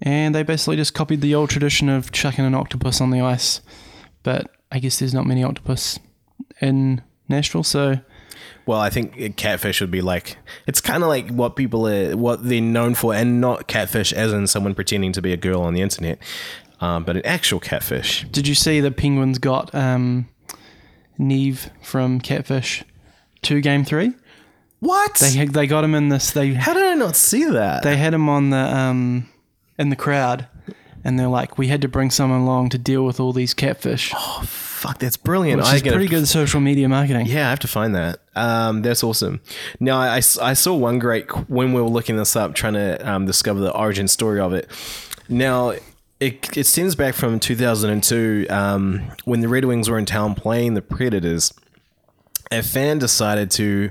And 0.00 0.34
they 0.34 0.42
basically 0.42 0.76
just 0.76 0.94
copied 0.94 1.20
the 1.20 1.34
old 1.34 1.50
tradition 1.50 1.88
of 1.88 2.10
chucking 2.10 2.44
an 2.44 2.54
octopus 2.54 3.00
on 3.00 3.10
the 3.10 3.20
ice. 3.20 3.60
But 4.22 4.50
I 4.70 4.78
guess 4.78 4.98
there's 4.98 5.14
not 5.14 5.26
many 5.26 5.44
octopus 5.44 5.98
in 6.60 7.02
Nashville, 7.28 7.62
so 7.62 8.00
Well, 8.66 8.78
I 8.80 8.90
think 8.90 9.36
catfish 9.36 9.80
would 9.80 9.90
be 9.90 10.00
like 10.00 10.36
it's 10.66 10.80
kind 10.80 11.02
of 11.02 11.08
like 11.08 11.28
what 11.30 11.56
people 11.56 11.88
are 11.88 12.16
what 12.16 12.44
they're 12.44 12.60
known 12.60 12.94
for, 12.94 13.14
and 13.14 13.40
not 13.40 13.66
catfish 13.66 14.12
as 14.12 14.32
in 14.32 14.46
someone 14.46 14.74
pretending 14.74 15.12
to 15.12 15.22
be 15.22 15.32
a 15.32 15.36
girl 15.36 15.62
on 15.62 15.74
the 15.74 15.80
internet, 15.80 16.18
um, 16.80 17.04
but 17.04 17.16
an 17.16 17.26
actual 17.26 17.60
catfish. 17.60 18.24
did 18.30 18.46
you 18.46 18.54
see 18.54 18.80
the 18.80 18.90
Penguins 18.90 19.38
got 19.38 19.74
um, 19.74 20.28
Nev 21.18 21.70
from 21.82 22.20
Catfish 22.20 22.84
to 23.42 23.60
Game 23.60 23.84
Three? 23.84 24.12
What? 24.80 25.14
They 25.14 25.46
they 25.46 25.66
got 25.66 25.84
him 25.84 25.94
in 25.94 26.08
this. 26.08 26.32
They 26.32 26.54
How 26.54 26.74
did 26.74 26.84
I 26.84 26.94
not 26.94 27.14
see 27.16 27.44
that? 27.44 27.82
they 27.82 27.96
had 27.96 28.14
him 28.14 28.28
on 28.28 28.50
the 28.50 28.56
um 28.76 29.28
in 29.78 29.90
the 29.90 29.96
crowd, 29.96 30.46
and 31.04 31.18
they're 31.18 31.28
like, 31.28 31.56
we 31.58 31.68
had 31.68 31.80
to 31.82 31.88
bring 31.88 32.10
someone 32.10 32.40
along 32.40 32.70
to 32.70 32.78
deal 32.78 33.04
with 33.04 33.18
all 33.20 33.32
these 33.32 33.54
catfish. 33.54 34.12
Fuck, 34.82 34.98
that's 34.98 35.16
brilliant. 35.16 35.60
which 35.60 35.68
I 35.68 35.76
is 35.76 35.82
pretty 35.82 36.08
good 36.08 36.26
social 36.26 36.60
media 36.60 36.88
marketing. 36.88 37.26
Yeah, 37.26 37.46
I 37.46 37.50
have 37.50 37.60
to 37.60 37.68
find 37.68 37.94
that. 37.94 38.18
Um, 38.34 38.82
that's 38.82 39.04
awesome. 39.04 39.40
Now, 39.78 39.98
I, 39.98 40.16
I 40.16 40.54
saw 40.54 40.74
one 40.74 40.98
great 40.98 41.30
when 41.48 41.72
we 41.72 41.80
were 41.80 41.88
looking 41.88 42.16
this 42.16 42.34
up, 42.34 42.54
trying 42.54 42.74
to 42.74 43.08
um, 43.08 43.24
discover 43.24 43.60
the 43.60 43.72
origin 43.72 44.08
story 44.08 44.40
of 44.40 44.52
it. 44.52 44.68
Now, 45.28 45.74
it, 46.18 46.56
it 46.56 46.66
stems 46.66 46.96
back 46.96 47.14
from 47.14 47.38
2002 47.38 48.46
um, 48.50 49.02
when 49.24 49.40
the 49.40 49.48
Red 49.48 49.64
Wings 49.64 49.88
were 49.88 49.98
in 49.98 50.04
town 50.04 50.34
playing 50.34 50.74
the 50.74 50.82
Predators. 50.82 51.54
A 52.50 52.62
fan 52.62 52.98
decided 52.98 53.50
to 53.52 53.90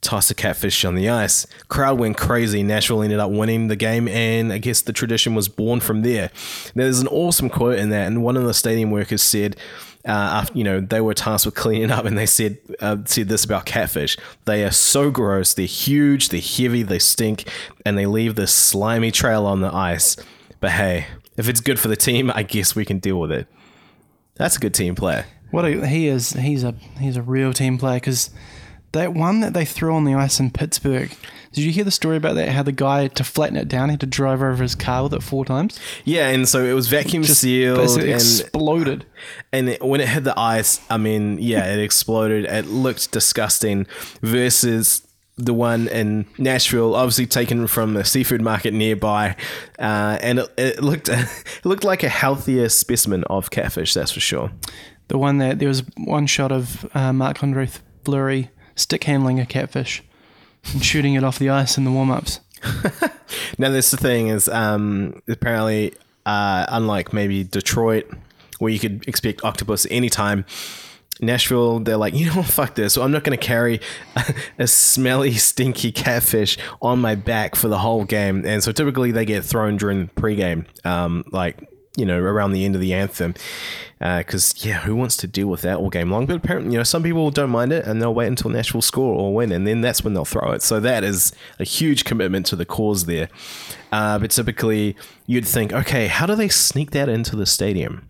toss 0.00 0.30
a 0.30 0.34
catfish 0.34 0.84
on 0.84 0.94
the 0.94 1.08
ice. 1.08 1.46
Crowd 1.68 1.98
went 1.98 2.16
crazy. 2.16 2.62
Nashville 2.62 3.02
ended 3.02 3.18
up 3.18 3.30
winning 3.30 3.68
the 3.68 3.76
game, 3.76 4.06
and 4.08 4.52
I 4.52 4.58
guess 4.58 4.82
the 4.82 4.92
tradition 4.92 5.34
was 5.34 5.48
born 5.48 5.80
from 5.80 6.02
there. 6.02 6.30
Now, 6.74 6.84
There's 6.84 7.00
an 7.00 7.08
awesome 7.08 7.48
quote 7.48 7.78
in 7.78 7.88
that, 7.90 8.06
and 8.06 8.22
one 8.22 8.36
of 8.36 8.44
the 8.44 8.54
stadium 8.54 8.90
workers 8.90 9.22
said, 9.22 9.56
uh, 10.08 10.12
after 10.12 10.56
you 10.56 10.64
know 10.64 10.80
they 10.80 11.00
were 11.00 11.14
tasked 11.14 11.46
with 11.46 11.54
cleaning 11.54 11.90
up, 11.90 12.04
and 12.04 12.16
they 12.16 12.26
said 12.26 12.58
uh, 12.80 12.96
said 13.04 13.28
this 13.28 13.44
about 13.44 13.66
catfish: 13.66 14.16
they 14.46 14.64
are 14.64 14.70
so 14.70 15.10
gross, 15.10 15.54
they're 15.54 15.66
huge, 15.66 16.30
they're 16.30 16.40
heavy, 16.40 16.82
they 16.82 16.98
stink, 16.98 17.48
and 17.84 17.98
they 17.98 18.06
leave 18.06 18.34
this 18.34 18.52
slimy 18.52 19.10
trail 19.10 19.46
on 19.46 19.60
the 19.60 19.72
ice. 19.72 20.16
But 20.60 20.72
hey, 20.72 21.06
if 21.36 21.48
it's 21.48 21.60
good 21.60 21.78
for 21.78 21.88
the 21.88 21.96
team, 21.96 22.32
I 22.34 22.42
guess 22.42 22.74
we 22.74 22.84
can 22.84 22.98
deal 22.98 23.20
with 23.20 23.30
it. 23.30 23.46
That's 24.34 24.56
a 24.56 24.60
good 24.60 24.74
team 24.74 24.94
player. 24.94 25.26
What 25.50 25.64
a, 25.64 25.86
he 25.86 26.08
is, 26.08 26.32
he's 26.32 26.64
a 26.64 26.72
he's 26.98 27.16
a 27.16 27.22
real 27.22 27.52
team 27.52 27.78
player 27.78 27.96
because 27.96 28.30
that 28.92 29.14
one 29.14 29.40
that 29.40 29.54
they 29.54 29.64
threw 29.64 29.94
on 29.94 30.04
the 30.04 30.14
ice 30.14 30.40
in 30.40 30.50
Pittsburgh. 30.50 31.14
Did 31.52 31.64
you 31.64 31.72
hear 31.72 31.84
the 31.84 31.90
story 31.90 32.16
about 32.16 32.34
that? 32.34 32.48
How 32.50 32.62
the 32.62 32.72
guy 32.72 33.08
to 33.08 33.24
flatten 33.24 33.56
it 33.56 33.68
down 33.68 33.88
had 33.88 34.00
to 34.00 34.06
drive 34.06 34.42
over 34.42 34.62
his 34.62 34.74
car 34.74 35.04
with 35.04 35.14
it 35.14 35.22
four 35.22 35.44
times. 35.44 35.78
Yeah, 36.04 36.28
and 36.28 36.48
so 36.48 36.64
it 36.64 36.74
was 36.74 36.88
vacuum 36.88 37.22
Just 37.22 37.40
sealed 37.40 37.78
and 37.78 38.08
exploded. 38.08 39.06
and 39.52 39.70
it, 39.70 39.82
when 39.82 40.00
it 40.00 40.08
hit 40.08 40.24
the 40.24 40.38
ice, 40.38 40.80
I 40.90 40.98
mean, 40.98 41.38
yeah, 41.38 41.72
it 41.72 41.78
exploded. 41.80 42.44
It 42.44 42.66
looked 42.66 43.10
disgusting. 43.12 43.86
Versus 44.22 45.06
the 45.36 45.54
one 45.54 45.88
in 45.88 46.26
Nashville, 46.36 46.94
obviously 46.94 47.26
taken 47.26 47.66
from 47.66 47.96
a 47.96 48.04
seafood 48.04 48.42
market 48.42 48.74
nearby, 48.74 49.36
uh, 49.78 50.18
and 50.20 50.40
it, 50.40 50.48
it 50.58 50.82
looked 50.82 51.08
it 51.10 51.64
looked 51.64 51.84
like 51.84 52.02
a 52.02 52.08
healthier 52.08 52.68
specimen 52.68 53.24
of 53.24 53.50
catfish. 53.50 53.94
That's 53.94 54.12
for 54.12 54.20
sure. 54.20 54.50
The 55.08 55.16
one 55.18 55.38
that 55.38 55.58
there 55.58 55.68
was 55.68 55.82
one 55.96 56.26
shot 56.26 56.52
of 56.52 56.88
uh, 56.94 57.12
Marc 57.12 57.42
Andre 57.42 57.70
Fleury 58.04 58.50
stick 58.78 59.04
handling 59.04 59.40
a 59.40 59.46
catfish 59.46 60.02
and 60.72 60.84
shooting 60.84 61.14
it 61.14 61.24
off 61.24 61.38
the 61.38 61.50
ice 61.50 61.76
in 61.76 61.84
the 61.84 61.92
warm 61.92 62.10
ups. 62.10 62.40
Now, 63.58 63.70
this 63.70 63.90
the 63.90 63.96
thing 63.96 64.28
is, 64.28 64.48
um, 64.48 65.22
apparently, 65.28 65.94
uh, 66.26 66.66
unlike 66.68 67.12
maybe 67.12 67.44
Detroit, 67.44 68.10
where 68.58 68.72
you 68.72 68.78
could 68.78 69.06
expect 69.08 69.44
octopus 69.44 69.86
anytime, 69.90 70.44
Nashville, 71.20 71.80
they're 71.80 71.96
like, 71.96 72.14
you 72.14 72.26
know 72.26 72.36
what, 72.36 72.46
fuck 72.46 72.74
this. 72.74 72.94
So 72.94 73.02
I'm 73.02 73.10
not 73.10 73.24
going 73.24 73.36
to 73.36 73.44
carry 73.44 73.80
a, 74.16 74.34
a 74.60 74.66
smelly, 74.66 75.34
stinky 75.34 75.90
catfish 75.90 76.58
on 76.80 77.00
my 77.00 77.14
back 77.14 77.56
for 77.56 77.68
the 77.68 77.78
whole 77.78 78.04
game. 78.04 78.44
And 78.46 78.62
so 78.62 78.70
typically 78.70 79.10
they 79.10 79.24
get 79.24 79.44
thrown 79.44 79.76
during 79.76 80.08
pregame, 80.08 80.66
um, 80.86 81.24
like, 81.32 81.67
you 81.98 82.06
know, 82.06 82.18
around 82.18 82.52
the 82.52 82.64
end 82.64 82.74
of 82.74 82.80
the 82.80 82.94
anthem. 82.94 83.34
Because, 83.98 84.64
yeah, 84.64 84.80
who 84.80 84.94
wants 84.94 85.16
to 85.18 85.26
deal 85.26 85.48
with 85.48 85.62
that 85.62 85.78
all 85.78 85.90
game 85.90 86.10
long? 86.10 86.26
But 86.26 86.36
apparently, 86.36 86.72
you 86.72 86.78
know, 86.78 86.84
some 86.84 87.02
people 87.02 87.30
don't 87.32 87.50
mind 87.50 87.72
it 87.72 87.84
and 87.84 88.00
they'll 88.00 88.14
wait 88.14 88.28
until 88.28 88.50
Nashville 88.50 88.80
score 88.80 89.12
or 89.12 89.34
win. 89.34 89.50
And 89.50 89.66
then 89.66 89.80
that's 89.80 90.04
when 90.04 90.14
they'll 90.14 90.24
throw 90.24 90.52
it. 90.52 90.62
So 90.62 90.78
that 90.78 91.02
is 91.02 91.32
a 91.58 91.64
huge 91.64 92.04
commitment 92.04 92.46
to 92.46 92.56
the 92.56 92.64
cause 92.64 93.06
there. 93.06 93.28
Uh, 93.90 94.20
but 94.20 94.30
typically, 94.30 94.94
you'd 95.26 95.46
think, 95.46 95.72
okay, 95.72 96.06
how 96.06 96.26
do 96.26 96.36
they 96.36 96.48
sneak 96.48 96.92
that 96.92 97.08
into 97.08 97.34
the 97.34 97.46
stadium? 97.46 98.08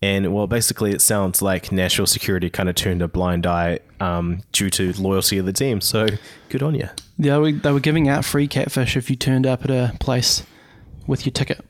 And 0.00 0.32
well, 0.32 0.46
basically, 0.46 0.92
it 0.92 1.00
sounds 1.00 1.42
like 1.42 1.72
Nashville 1.72 2.06
security 2.06 2.48
kind 2.48 2.68
of 2.68 2.76
turned 2.76 3.02
a 3.02 3.08
blind 3.08 3.44
eye 3.44 3.80
um, 3.98 4.42
due 4.52 4.70
to 4.70 4.92
loyalty 4.92 5.38
of 5.38 5.46
the 5.46 5.52
team. 5.52 5.80
So 5.80 6.06
good 6.50 6.62
on 6.62 6.76
you. 6.76 6.88
Yeah, 7.18 7.38
we, 7.38 7.52
they 7.52 7.72
were 7.72 7.80
giving 7.80 8.08
out 8.08 8.24
free 8.24 8.46
catfish 8.46 8.96
if 8.96 9.10
you 9.10 9.16
turned 9.16 9.44
up 9.44 9.64
at 9.64 9.70
a 9.72 9.96
place 9.98 10.44
with 11.08 11.26
your 11.26 11.32
ticket, 11.32 11.64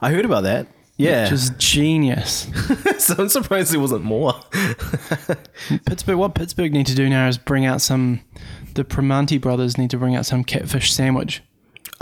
I 0.00 0.10
heard 0.10 0.24
about 0.24 0.42
that. 0.42 0.66
Yeah, 1.00 1.24
which 1.24 1.32
is 1.32 1.50
genius. 1.58 2.46
so 2.98 3.14
I'm 3.18 3.28
surprised 3.28 3.72
there 3.72 3.80
wasn't 3.80 4.04
more. 4.04 4.34
Pittsburgh, 5.86 6.16
what 6.18 6.34
Pittsburgh 6.34 6.72
need 6.72 6.86
to 6.86 6.94
do 6.94 7.08
now 7.08 7.28
is 7.28 7.38
bring 7.38 7.64
out 7.64 7.80
some. 7.80 8.20
The 8.74 8.84
Primanti 8.84 9.40
brothers 9.40 9.76
need 9.76 9.90
to 9.90 9.96
bring 9.98 10.14
out 10.14 10.26
some 10.26 10.44
catfish 10.44 10.92
sandwich. 10.92 11.42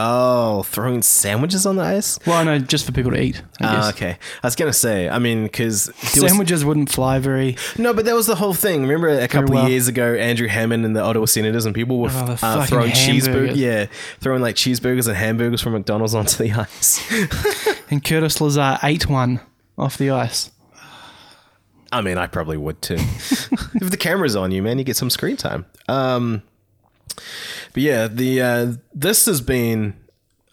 Oh, 0.00 0.62
throwing 0.62 1.02
sandwiches 1.02 1.66
on 1.66 1.74
the 1.74 1.82
ice? 1.82 2.20
Well, 2.24 2.44
no, 2.44 2.60
just 2.60 2.86
for 2.86 2.92
people 2.92 3.10
to 3.10 3.20
eat. 3.20 3.42
I 3.60 3.64
Ah, 3.66 3.88
okay. 3.88 4.16
I 4.44 4.46
was 4.46 4.54
gonna 4.54 4.72
say. 4.72 5.08
I 5.08 5.18
mean, 5.18 5.42
because 5.42 5.90
Sandwiches 5.96 6.64
wouldn't 6.64 6.88
fly 6.92 7.18
very. 7.18 7.56
no, 7.78 7.92
but 7.92 8.04
that 8.04 8.14
was 8.14 8.26
the 8.28 8.36
whole 8.36 8.54
thing. 8.54 8.82
Remember 8.82 9.08
a 9.08 9.26
couple 9.26 9.54
well. 9.54 9.64
of 9.64 9.70
years 9.70 9.88
ago, 9.88 10.14
Andrew 10.14 10.46
Hammond 10.46 10.84
and 10.84 10.94
the 10.94 11.00
Ottawa 11.02 11.24
Senators, 11.26 11.64
and 11.66 11.74
people 11.74 11.98
were 11.98 12.10
Oh, 12.12 12.38
uh, 12.40 12.64
throwing 12.66 12.92
cheeseburgers. 12.92 13.56
Yeah, 13.56 13.86
throwing 14.20 14.40
like 14.40 14.54
cheeseburgers 14.54 15.08
and 15.08 15.16
hamburgers 15.16 15.60
from 15.60 15.72
McDonald's 15.72 16.14
onto 16.14 16.44
the 16.44 16.52
ice. 16.78 17.77
And 17.90 18.04
Curtis 18.04 18.40
Lazar 18.40 18.78
ate 18.82 19.08
one 19.08 19.40
off 19.76 19.96
the 19.96 20.10
ice. 20.10 20.50
I 21.90 22.02
mean, 22.02 22.18
I 22.18 22.26
probably 22.26 22.56
would 22.56 22.82
too. 22.82 22.94
if 22.98 23.90
the 23.90 23.96
camera's 23.96 24.36
on 24.36 24.50
you, 24.50 24.62
man, 24.62 24.78
you 24.78 24.84
get 24.84 24.96
some 24.96 25.10
screen 25.10 25.36
time. 25.36 25.64
Um, 25.88 26.42
but 27.72 27.82
yeah, 27.82 28.08
the 28.08 28.42
uh, 28.42 28.72
this 28.94 29.24
has 29.26 29.40
been, 29.40 29.94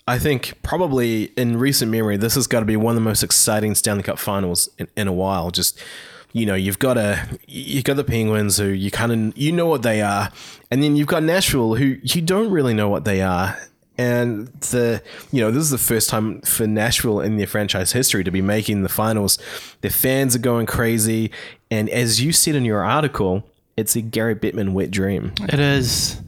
I 0.07 0.17
think, 0.17 0.57
probably 0.63 1.25
in 1.37 1.57
recent 1.57 1.91
memory, 1.91 2.17
this 2.17 2.35
has 2.35 2.47
got 2.47 2.61
to 2.61 2.65
be 2.65 2.77
one 2.77 2.91
of 2.91 2.95
the 2.95 3.01
most 3.01 3.21
exciting 3.21 3.75
Stanley 3.75 4.03
Cup 4.03 4.17
finals 4.17 4.69
in, 4.77 4.87
in 4.95 5.07
a 5.07 5.13
while. 5.13 5.51
Just 5.51 5.81
you 6.31 6.45
know, 6.45 6.55
you've 6.55 6.79
got 6.79 6.97
a 6.97 7.27
you've 7.47 7.83
got 7.83 7.97
the 7.97 8.03
Penguins 8.03 8.57
who 8.57 8.67
you 8.67 8.91
kind 8.91 9.11
of 9.11 9.37
you 9.37 9.51
know 9.51 9.67
what 9.67 9.83
they 9.83 10.01
are, 10.01 10.31
and 10.71 10.81
then 10.81 10.95
you've 10.95 11.07
got 11.07 11.23
Nashville 11.23 11.75
who 11.75 11.97
you 12.01 12.21
don't 12.21 12.49
really 12.49 12.73
know 12.73 12.87
what 12.87 13.03
they 13.03 13.21
are. 13.21 13.57
And 13.97 14.47
the 14.60 15.01
you 15.31 15.41
know 15.41 15.51
this 15.51 15.63
is 15.63 15.69
the 15.69 15.77
first 15.77 16.10
time 16.10 16.41
for 16.41 16.67
Nashville 16.67 17.21
in 17.21 17.38
their 17.38 17.47
franchise 17.47 17.93
history 17.93 18.23
to 18.23 18.31
be 18.31 18.41
making 18.41 18.84
the 18.84 18.89
finals. 18.89 19.39
Their 19.81 19.91
fans 19.91 20.36
are 20.36 20.39
going 20.39 20.65
crazy, 20.65 21.31
and 21.71 21.89
as 21.89 22.21
you 22.21 22.34
said 22.34 22.55
in 22.55 22.65
your 22.65 22.84
article, 22.84 23.43
it's 23.77 23.95
a 23.95 24.01
Gary 24.01 24.36
Bettman 24.36 24.73
wet 24.73 24.91
dream. 24.91 25.34
It 25.41 25.60
is. 25.60 26.21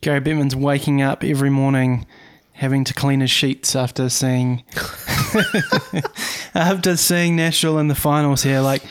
Gary 0.00 0.20
Bettman's 0.20 0.56
waking 0.56 1.00
up 1.00 1.22
every 1.22 1.50
morning 1.50 2.06
having 2.54 2.84
to 2.84 2.94
clean 2.94 3.20
his 3.20 3.30
sheets 3.30 3.74
after 3.74 4.08
seeing 4.08 4.62
after 6.54 6.96
seeing 6.96 7.36
Nashville 7.36 7.78
in 7.78 7.88
the 7.88 7.94
finals 7.94 8.42
here. 8.42 8.60
Like, 8.60 8.82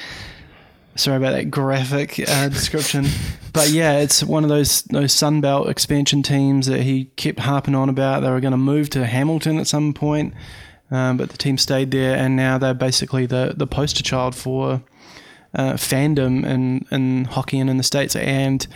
sorry 1.02 1.18
about 1.18 1.32
that 1.32 1.50
graphic 1.50 2.20
uh, 2.30 2.50
description, 2.50 3.06
but 3.54 3.70
yeah, 3.70 3.98
it's 4.00 4.24
one 4.24 4.44
of 4.44 4.50
those 4.50 4.84
those 4.84 5.14
Sunbelt 5.14 5.70
expansion 5.70 6.24
teams 6.24 6.68
that 6.68 6.82
he 6.82 7.06
kept 7.16 7.40
harping 7.40 7.76
on 7.76 7.90
about. 7.90 8.22
They 8.22 8.30
were 8.30 8.40
going 8.40 8.52
to 8.52 8.58
move 8.58 8.90
to 8.92 9.06
Hamilton 9.06 9.58
at 9.58 9.68
some 9.68 9.94
point, 9.94 10.34
um, 10.92 11.18
but 11.18 11.30
the 11.30 11.38
team 11.38 11.58
stayed 11.58 11.92
there, 11.92 12.16
and 12.16 12.36
now 12.36 12.58
they're 12.58 12.74
basically 12.74 13.26
the 13.26 13.54
the 13.56 13.68
poster 13.68 14.04
child 14.04 14.36
for 14.36 14.84
uh, 15.54 15.74
fandom 15.74 16.46
in 16.46 16.86
in 16.92 17.26
hockey 17.26 17.60
and 17.60 17.70
in 17.70 17.78
the 17.78 17.84
states, 17.84 18.16
and 18.16 18.68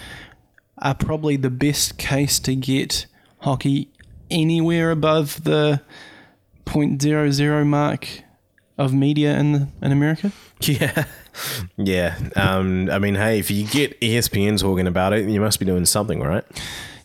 are 0.80 0.96
probably 0.96 1.38
the 1.38 1.50
best 1.50 1.98
case 1.98 2.40
to 2.40 2.56
get 2.56 3.06
hockey 3.40 3.90
anywhere 4.30 4.92
above 4.92 5.44
the 5.44 5.80
0.00 6.66 7.66
mark 7.66 8.24
of 8.78 8.94
media 8.94 9.38
in 9.38 9.72
in 9.82 9.92
America. 9.92 10.32
Yeah, 10.62 11.04
yeah. 11.78 12.18
Um, 12.36 12.90
I 12.90 13.00
mean, 13.00 13.16
hey, 13.16 13.40
if 13.40 13.52
you 13.52 13.68
get 13.68 14.00
ESPN 14.02 14.60
talking 14.60 14.88
about 14.88 15.14
it, 15.14 15.30
you 15.30 15.40
must 15.40 15.60
be 15.60 15.66
doing 15.66 15.86
something, 15.86 16.22
right? 16.22 16.44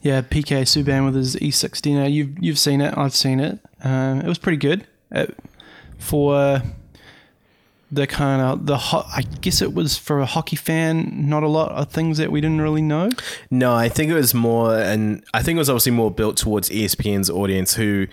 Yeah, 0.03 0.23
PK 0.23 0.63
Subban 0.63 1.05
with 1.05 1.15
his 1.15 1.37
E60. 1.37 1.95
Now 1.95 2.07
you've 2.07 2.39
you've 2.39 2.59
seen 2.59 2.81
it. 2.81 2.97
I've 2.97 3.15
seen 3.15 3.41
it. 3.41 3.59
Um, 3.85 4.21
it 4.21 4.27
was 4.27 4.39
pretty 4.39 4.57
good 4.57 4.87
it, 5.11 5.37
for 5.99 6.63
the 7.93 8.07
kind 8.07 8.41
of 8.41 8.67
the 8.67 8.77
ho- 8.77 9.07
I 9.15 9.23
guess 9.23 9.61
it 9.61 9.75
was 9.75 9.99
for 9.99 10.21
a 10.21 10.27
hockey 10.27 10.57
fan. 10.57 11.29
Not 11.29 11.43
a 11.43 11.49
lot 11.49 11.73
of 11.73 11.89
things 11.91 12.19
that 12.19 12.31
we 12.31 12.41
didn't 12.41 12.61
really 12.61 12.83
know. 12.83 13.11
No, 13.51 13.75
I 13.75 13.89
think 13.89 14.11
it 14.11 14.15
was 14.15 14.33
more, 14.33 14.79
and 14.79 15.25
I 15.35 15.43
think 15.43 15.57
it 15.57 15.59
was 15.59 15.69
obviously 15.71 15.93
more 15.93 16.11
built 16.11 16.37
towards 16.37 16.71
ESPN's 16.71 17.29
audience, 17.29 17.75
who 17.75 18.07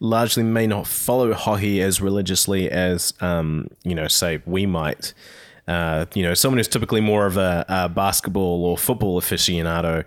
largely 0.00 0.42
may 0.42 0.66
not 0.66 0.86
follow 0.86 1.32
hockey 1.32 1.80
as 1.80 2.00
religiously 2.00 2.70
as, 2.70 3.14
um, 3.20 3.68
you 3.84 3.94
know, 3.94 4.08
say 4.08 4.42
we 4.44 4.66
might. 4.66 5.14
Uh, 5.68 6.06
you 6.14 6.22
know, 6.22 6.34
someone 6.34 6.58
who's 6.58 6.68
typically 6.68 7.00
more 7.00 7.26
of 7.26 7.36
a, 7.36 7.64
a 7.68 7.88
basketball 7.88 8.64
or 8.64 8.76
football 8.76 9.20
aficionado. 9.20 10.04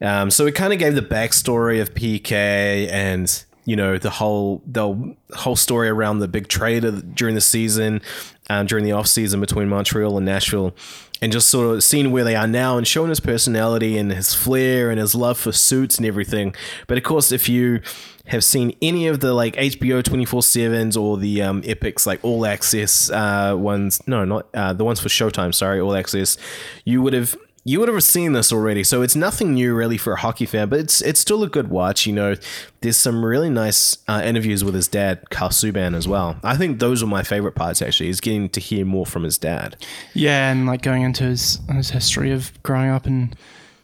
Um, 0.00 0.30
so 0.30 0.46
it 0.46 0.54
kind 0.54 0.72
of 0.72 0.78
gave 0.78 0.94
the 0.94 1.02
backstory 1.02 1.80
of 1.80 1.94
PK 1.94 2.88
and 2.90 3.44
you 3.66 3.74
know 3.76 3.98
the 3.98 4.10
whole 4.10 4.62
the 4.64 5.14
whole 5.34 5.56
story 5.56 5.88
around 5.88 6.20
the 6.20 6.28
big 6.28 6.48
trade 6.48 7.14
during 7.14 7.34
the 7.34 7.40
season, 7.40 8.00
um, 8.48 8.66
during 8.66 8.84
the 8.84 8.92
off 8.92 9.08
season 9.08 9.40
between 9.40 9.68
Montreal 9.68 10.16
and 10.16 10.24
Nashville, 10.24 10.74
and 11.20 11.32
just 11.32 11.48
sort 11.48 11.74
of 11.74 11.82
seeing 11.82 12.12
where 12.12 12.24
they 12.24 12.36
are 12.36 12.46
now 12.46 12.78
and 12.78 12.86
showing 12.86 13.08
his 13.08 13.20
personality 13.20 13.98
and 13.98 14.12
his 14.12 14.34
flair 14.34 14.90
and 14.90 15.00
his 15.00 15.14
love 15.14 15.36
for 15.36 15.50
suits 15.50 15.96
and 15.98 16.06
everything. 16.06 16.54
But 16.86 16.96
of 16.96 17.04
course, 17.04 17.32
if 17.32 17.48
you 17.48 17.80
have 18.26 18.42
seen 18.42 18.76
any 18.82 19.06
of 19.06 19.20
the 19.20 19.32
like 19.32 19.54
HBO 19.56 20.02
24 20.02 20.40
7s 20.40 21.00
or 21.00 21.16
the 21.16 21.42
um, 21.42 21.62
EPIX, 21.62 22.06
like 22.06 22.24
All 22.24 22.44
Access 22.44 23.10
uh, 23.10 23.54
ones, 23.56 24.02
no, 24.06 24.24
not 24.24 24.46
uh, 24.54 24.72
the 24.72 24.84
ones 24.84 25.00
for 25.00 25.08
Showtime, 25.08 25.54
sorry, 25.54 25.80
All 25.80 25.94
Access, 25.94 26.36
you 26.84 27.02
would 27.02 27.12
have 27.12 27.36
you 27.66 27.80
would 27.80 27.88
have 27.88 28.04
seen 28.04 28.32
this 28.32 28.52
already, 28.52 28.84
so 28.84 29.02
it's 29.02 29.16
nothing 29.16 29.54
new 29.54 29.74
really 29.74 29.98
for 29.98 30.12
a 30.12 30.20
hockey 30.20 30.46
fan, 30.46 30.68
but 30.68 30.78
it's 30.78 31.02
it's 31.02 31.18
still 31.18 31.42
a 31.42 31.48
good 31.48 31.68
watch. 31.68 32.06
You 32.06 32.12
know, 32.12 32.36
there's 32.80 32.96
some 32.96 33.24
really 33.24 33.50
nice 33.50 33.98
uh, 34.06 34.22
interviews 34.24 34.62
with 34.62 34.72
his 34.74 34.86
dad, 34.86 35.28
Carl 35.30 35.50
Subban, 35.50 35.96
as 35.96 36.06
well. 36.06 36.38
I 36.44 36.56
think 36.56 36.78
those 36.78 37.02
are 37.02 37.08
my 37.08 37.24
favorite 37.24 37.56
parts. 37.56 37.82
Actually, 37.82 38.08
is 38.08 38.20
getting 38.20 38.48
to 38.50 38.60
hear 38.60 38.84
more 38.84 39.04
from 39.04 39.24
his 39.24 39.36
dad. 39.36 39.84
Yeah, 40.14 40.52
and 40.52 40.64
like 40.66 40.82
going 40.82 41.02
into 41.02 41.24
his 41.24 41.58
his 41.72 41.90
history 41.90 42.30
of 42.30 42.52
growing 42.62 42.90
up 42.90 43.04
and 43.04 43.34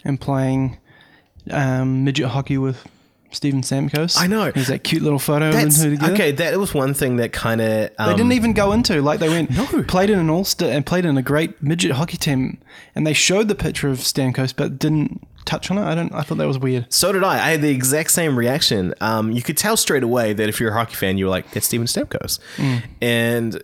and 0.04 0.20
playing 0.20 0.78
um, 1.50 2.04
midget 2.04 2.28
hockey 2.28 2.58
with 2.58 2.86
Steven 3.32 3.62
Stamkos. 3.62 4.16
I 4.18 4.26
know. 4.26 4.50
There's 4.50 4.68
that 4.68 4.84
cute 4.84 5.02
little 5.02 5.18
photo 5.18 5.48
of 5.48 5.54
them 5.54 5.70
two 5.70 5.90
together. 5.90 6.12
okay, 6.12 6.30
that 6.32 6.58
was 6.58 6.72
one 6.74 6.94
thing 6.94 7.16
that 7.16 7.32
kind 7.32 7.60
of 7.60 7.90
um, 7.98 8.10
They 8.10 8.16
didn't 8.16 8.32
even 8.32 8.52
go 8.52 8.72
into 8.72 9.00
like 9.02 9.20
they 9.20 9.28
went 9.28 9.50
No. 9.50 9.66
played 9.84 10.10
in 10.10 10.18
an 10.18 10.30
all 10.30 10.44
star 10.44 10.68
and 10.70 10.84
played 10.86 11.04
in 11.04 11.16
a 11.18 11.22
great 11.22 11.62
midget 11.62 11.92
hockey 11.92 12.16
team, 12.16 12.58
and 12.94 13.06
they 13.06 13.12
showed 13.12 13.48
the 13.48 13.54
picture 13.54 13.88
of 13.88 13.98
Stamkos 13.98 14.54
but 14.56 14.78
didn't 14.78 15.26
touch 15.44 15.70
on 15.70 15.78
it. 15.78 15.82
I 15.82 15.94
don't. 15.94 16.12
I 16.14 16.22
thought 16.22 16.38
that 16.38 16.46
was 16.46 16.58
weird. 16.58 16.86
So 16.92 17.10
did 17.12 17.24
I. 17.24 17.34
I 17.34 17.50
had 17.52 17.62
the 17.62 17.70
exact 17.70 18.10
same 18.12 18.38
reaction. 18.38 18.94
Um, 19.00 19.32
you 19.32 19.42
could 19.42 19.56
tell 19.56 19.76
straight 19.76 20.02
away 20.04 20.32
that 20.34 20.48
if 20.48 20.60
you're 20.60 20.70
a 20.70 20.74
hockey 20.74 20.94
fan, 20.94 21.18
you 21.18 21.24
were 21.24 21.30
like, 21.30 21.50
"That's 21.50 21.66
Steven 21.66 21.86
Stamkos," 21.86 22.38
and 23.00 23.62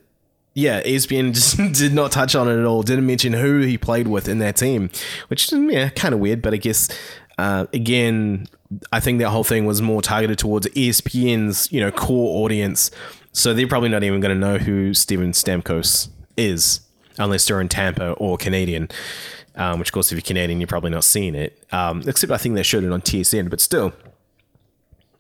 yeah, 0.55 0.83
ESPN 0.83 1.33
just 1.35 1.57
did 1.75 1.95
not 1.95 2.11
touch 2.13 2.35
on 2.35 2.49
it 2.49 2.59
at 2.59 2.65
all. 2.65 2.83
Didn't 2.83 3.07
mention 3.07 3.33
who 3.33 3.61
he 3.61 3.79
played 3.79 4.09
with 4.09 4.29
in 4.29 4.39
that 4.39 4.57
team, 4.57 4.91
which 5.29 5.53
is 5.53 5.59
yeah, 5.71 5.89
kind 5.91 6.15
of 6.15 6.21
weird. 6.21 6.43
But 6.43 6.55
I 6.55 6.57
guess 6.57 6.89
uh, 7.39 7.67
again, 7.73 8.47
I 8.93 9.01
think 9.01 9.21
that 9.21 9.31
whole 9.31 9.45
thing 9.45 9.65
was 9.65 9.81
more 9.81 10.03
targeted 10.03 10.39
towards 10.39 10.67
ESPN's 10.69 11.73
you 11.73 11.81
know 11.81 11.91
core 11.91 12.45
audience. 12.45 12.91
So 13.33 13.55
they're 13.55 13.69
probably 13.69 13.89
not 13.89 14.03
even 14.03 14.21
going 14.21 14.35
to 14.35 14.41
know 14.41 14.59
who 14.59 14.93
Steven 14.95 15.33
Stamkos 15.33 16.09
is 16.37 16.81
unless 17.19 17.47
they're 17.47 17.61
in 17.61 17.69
Tampa 17.69 18.13
or 18.13 18.37
Canadian. 18.37 18.89
Um, 19.55 19.81
which, 19.81 19.89
of 19.89 19.93
course, 19.93 20.13
if 20.13 20.17
you're 20.17 20.23
Canadian, 20.23 20.61
you're 20.61 20.69
probably 20.69 20.91
not 20.91 21.03
seeing 21.03 21.35
it. 21.35 21.65
Um, 21.73 22.03
except 22.07 22.31
I 22.31 22.37
think 22.37 22.55
they 22.55 22.63
showed 22.63 22.85
it 22.85 22.93
on 22.93 23.01
TSN, 23.01 23.51
but 23.51 23.61
still, 23.61 23.93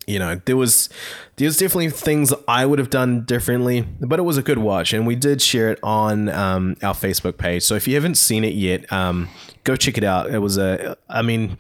you 0.06 0.18
know, 0.18 0.40
there 0.44 0.56
was 0.56 0.88
there 1.36 1.46
was 1.46 1.56
definitely 1.56 1.90
things 1.90 2.32
I 2.46 2.64
would 2.64 2.78
have 2.78 2.88
done 2.88 3.24
differently, 3.24 3.82
but 4.00 4.18
it 4.18 4.22
was 4.22 4.36
a 4.36 4.42
good 4.42 4.58
watch, 4.58 4.92
and 4.92 5.06
we 5.06 5.16
did 5.16 5.42
share 5.42 5.70
it 5.70 5.80
on 5.82 6.28
um, 6.28 6.76
our 6.82 6.94
Facebook 6.94 7.36
page. 7.36 7.64
So 7.64 7.74
if 7.74 7.88
you 7.88 7.94
haven't 7.94 8.14
seen 8.14 8.44
it 8.44 8.54
yet, 8.54 8.90
um, 8.92 9.28
go 9.64 9.76
check 9.76 9.98
it 9.98 10.04
out. 10.04 10.30
It 10.30 10.38
was 10.38 10.56
a, 10.56 10.96
I 11.08 11.22
mean, 11.22 11.58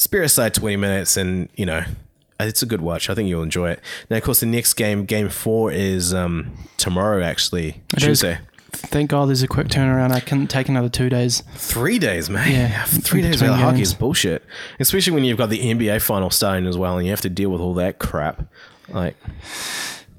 spare 0.00 0.22
aside 0.22 0.54
twenty 0.54 0.76
minutes, 0.76 1.16
and 1.16 1.48
you 1.54 1.66
know, 1.66 1.84
it's 2.40 2.62
a 2.62 2.66
good 2.66 2.80
watch. 2.80 3.10
I 3.10 3.14
think 3.14 3.28
you'll 3.28 3.42
enjoy 3.42 3.70
it. 3.70 3.80
Now, 4.08 4.16
of 4.16 4.22
course, 4.22 4.40
the 4.40 4.46
next 4.46 4.74
game, 4.74 5.04
game 5.04 5.28
four, 5.28 5.70
is 5.70 6.14
um, 6.14 6.52
tomorrow. 6.76 7.22
Actually, 7.22 7.82
It 7.94 7.98
is. 7.98 8.20
Tuesday. 8.20 8.38
Thank 8.72 9.10
God 9.10 9.28
there's 9.28 9.42
a 9.42 9.48
quick 9.48 9.66
turnaround. 9.66 10.12
I 10.12 10.20
can't 10.20 10.48
take 10.48 10.68
another 10.68 10.88
two 10.88 11.08
days. 11.08 11.42
Three 11.56 11.98
days, 11.98 12.30
man. 12.30 12.50
Yeah, 12.50 12.84
three 12.86 13.20
days 13.20 13.42
without 13.42 13.58
hockey 13.58 13.82
is 13.82 13.92
bullshit. 13.94 14.44
Especially 14.78 15.12
when 15.12 15.24
you've 15.24 15.38
got 15.38 15.50
the 15.50 15.58
NBA 15.58 16.00
final 16.00 16.30
starting 16.30 16.66
as 16.66 16.78
well, 16.78 16.96
and 16.96 17.04
you 17.04 17.10
have 17.10 17.20
to 17.22 17.28
deal 17.28 17.50
with 17.50 17.60
all 17.60 17.74
that 17.74 17.98
crap. 17.98 18.44
Like, 18.88 19.16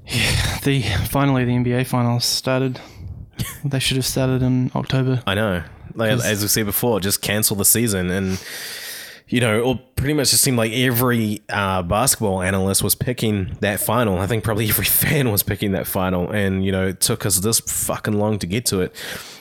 yeah, 0.06 0.58
The 0.64 0.82
finally 1.08 1.44
the 1.46 1.52
NBA 1.52 1.86
finals 1.86 2.26
started. 2.26 2.78
they 3.64 3.78
should 3.78 3.96
have 3.96 4.06
started 4.06 4.42
in 4.42 4.70
October. 4.74 5.22
I 5.26 5.34
know, 5.34 5.62
like 5.94 6.10
as 6.10 6.42
we 6.42 6.48
said 6.48 6.66
before, 6.66 7.00
just 7.00 7.22
cancel 7.22 7.56
the 7.56 7.64
season, 7.64 8.10
and 8.10 8.38
you 9.32 9.40
know, 9.40 9.62
or 9.62 9.80
pretty 9.96 10.12
much 10.12 10.32
it 10.34 10.36
seemed 10.36 10.58
like 10.58 10.72
every 10.72 11.40
uh, 11.48 11.82
basketball 11.82 12.42
analyst 12.42 12.82
was 12.82 12.94
picking 12.94 13.56
that 13.60 13.80
final. 13.80 14.18
I 14.18 14.26
think 14.26 14.44
probably 14.44 14.68
every 14.68 14.84
fan 14.84 15.32
was 15.32 15.42
picking 15.42 15.72
that 15.72 15.86
final, 15.86 16.30
and 16.30 16.64
you 16.64 16.70
know, 16.70 16.86
it 16.86 17.00
took 17.00 17.24
us 17.24 17.38
this 17.38 17.60
fucking 17.60 18.12
long 18.12 18.38
to 18.40 18.46
get 18.46 18.66
to 18.66 18.82
it. 18.82 18.94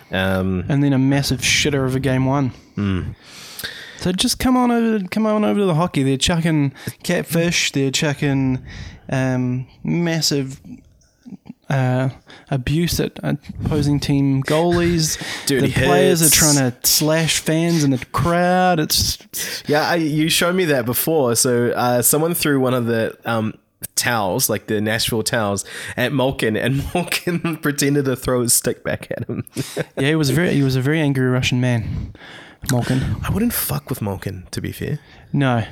Um, 0.10 0.65
and 0.69 0.82
then 0.82 0.93
a 0.93 0.97
massive 0.97 1.41
shitter 1.41 1.86
of 1.86 1.95
a 1.95 1.99
game 1.99 2.25
one. 2.25 2.49
Hmm. 2.75 3.12
So 3.97 4.13
just 4.13 4.39
come 4.39 4.56
on 4.56 4.71
over, 4.71 5.06
come 5.10 5.25
on 5.25 5.43
over 5.43 5.60
to 5.60 5.65
the 5.65 5.75
hockey. 5.75 6.04
They're 6.04 6.17
chucking 6.17 6.73
catfish. 7.04 7.71
They're 7.73 7.91
chucking 7.91 8.65
um, 9.10 9.67
massive 9.84 10.62
uh, 11.71 12.10
abuse 12.49 12.99
at 12.99 13.17
opposing 13.23 13.99
team 13.99 14.43
goalies. 14.43 15.17
Dirty 15.47 15.67
the 15.67 15.73
players 15.73 16.21
are 16.21 16.29
trying 16.29 16.71
to 16.71 16.88
slash 16.88 17.39
fans 17.39 17.84
in 17.84 17.91
the 17.91 18.05
crowd. 18.12 18.79
It's 18.79 19.17
Yeah, 19.67 19.88
I, 19.88 19.95
you 19.95 20.29
showed 20.29 20.55
me 20.55 20.65
that 20.65 20.86
before. 20.86 21.36
So 21.36 21.71
uh, 21.71 22.01
someone 22.01 22.34
threw 22.34 22.60
one 22.60 22.73
of 22.73 22.88
the 22.88 23.17
um, 23.25 23.53
towels, 23.95 24.49
like 24.49 24.67
the 24.67 24.81
Nashville 24.81 25.23
towels, 25.23 25.63
at 25.95 26.12
Malkin, 26.12 26.57
and 26.57 26.84
Malkin 26.93 27.57
pretended 27.57 28.05
to 28.05 28.15
throw 28.17 28.41
his 28.41 28.53
stick 28.53 28.84
back 28.84 29.07
at 29.12 29.27
him. 29.29 29.45
yeah. 29.97 30.10
He 30.10 30.15
was 30.15 30.29
a 30.29 30.34
very 30.34 30.53
he 30.53 30.63
was 30.63 30.75
a 30.75 30.81
very 30.81 30.99
angry 30.99 31.25
Russian 31.27 31.62
man, 31.62 32.13
Malkin. 32.69 33.01
I 33.23 33.31
wouldn't 33.31 33.53
fuck 33.53 33.89
with 33.89 34.01
Malkin, 34.01 34.45
to 34.51 34.62
be 34.62 34.73
fair. 34.73 34.99
No. 35.31 35.63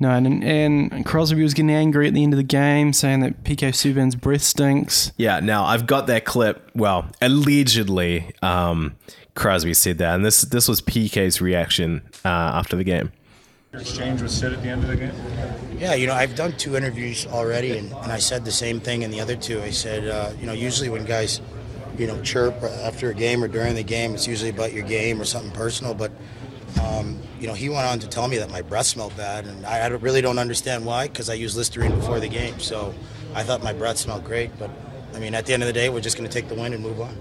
No, 0.00 0.10
and, 0.10 0.42
and 0.42 1.06
Crosby 1.06 1.42
was 1.42 1.54
getting 1.54 1.70
angry 1.70 2.08
at 2.08 2.14
the 2.14 2.22
end 2.22 2.32
of 2.32 2.36
the 2.36 2.42
game, 2.42 2.92
saying 2.92 3.20
that 3.20 3.44
PK 3.44 3.68
Subban's 3.68 4.16
breath 4.16 4.42
stinks. 4.42 5.12
Yeah, 5.16 5.38
now 5.40 5.64
I've 5.64 5.86
got 5.86 6.08
that 6.08 6.24
clip. 6.24 6.68
Well, 6.74 7.06
allegedly, 7.22 8.34
um, 8.42 8.96
Crosby 9.34 9.72
said 9.74 9.98
that, 9.98 10.16
and 10.16 10.24
this 10.24 10.42
this 10.42 10.66
was 10.68 10.80
PK's 10.80 11.40
reaction 11.40 12.02
uh, 12.24 12.28
after 12.28 12.76
the 12.76 12.84
game. 12.84 13.12
exchange 13.72 14.20
was 14.22 14.36
said 14.36 14.52
at 14.52 14.62
the 14.62 14.68
end 14.68 14.82
of 14.82 14.88
the 14.88 14.96
game? 14.96 15.12
Yeah, 15.78 15.94
you 15.94 16.06
know, 16.06 16.14
I've 16.14 16.34
done 16.34 16.52
two 16.56 16.76
interviews 16.76 17.26
already, 17.26 17.78
and, 17.78 17.92
and 17.92 18.12
I 18.12 18.18
said 18.18 18.44
the 18.44 18.52
same 18.52 18.80
thing 18.80 19.02
in 19.02 19.10
the 19.10 19.20
other 19.20 19.36
two. 19.36 19.60
I 19.62 19.70
said, 19.70 20.08
uh, 20.08 20.32
you 20.40 20.46
know, 20.46 20.52
usually 20.52 20.88
when 20.88 21.04
guys, 21.04 21.40
you 21.98 22.06
know, 22.06 22.20
chirp 22.22 22.62
after 22.62 23.10
a 23.10 23.14
game 23.14 23.42
or 23.42 23.48
during 23.48 23.74
the 23.74 23.82
game, 23.82 24.14
it's 24.14 24.26
usually 24.26 24.50
about 24.50 24.72
your 24.72 24.84
game 24.84 25.20
or 25.20 25.24
something 25.24 25.52
personal. 25.52 25.94
But, 25.94 26.12
um, 26.82 27.18
you 27.40 27.46
know, 27.46 27.54
he 27.54 27.68
went 27.68 27.86
on 27.86 27.98
to 28.00 28.08
tell 28.08 28.28
me 28.28 28.38
that 28.38 28.50
my 28.50 28.62
breath 28.62 28.86
smelled 28.86 29.16
bad, 29.16 29.46
and 29.46 29.66
I, 29.66 29.80
I 29.80 29.86
really 29.88 30.20
don't 30.20 30.38
understand 30.38 30.84
why, 30.84 31.08
because 31.08 31.28
I 31.28 31.34
used 31.34 31.56
Listerine 31.56 31.94
before 31.94 32.20
the 32.20 32.28
game. 32.28 32.58
So 32.60 32.94
I 33.34 33.42
thought 33.42 33.62
my 33.62 33.72
breath 33.72 33.98
smelled 33.98 34.24
great. 34.24 34.56
But, 34.58 34.70
I 35.14 35.18
mean, 35.18 35.34
at 35.34 35.46
the 35.46 35.52
end 35.52 35.62
of 35.62 35.66
the 35.66 35.72
day, 35.72 35.88
we're 35.88 36.00
just 36.00 36.16
going 36.16 36.28
to 36.28 36.32
take 36.32 36.48
the 36.48 36.54
win 36.54 36.72
and 36.72 36.82
move 36.82 37.00
on. 37.00 37.16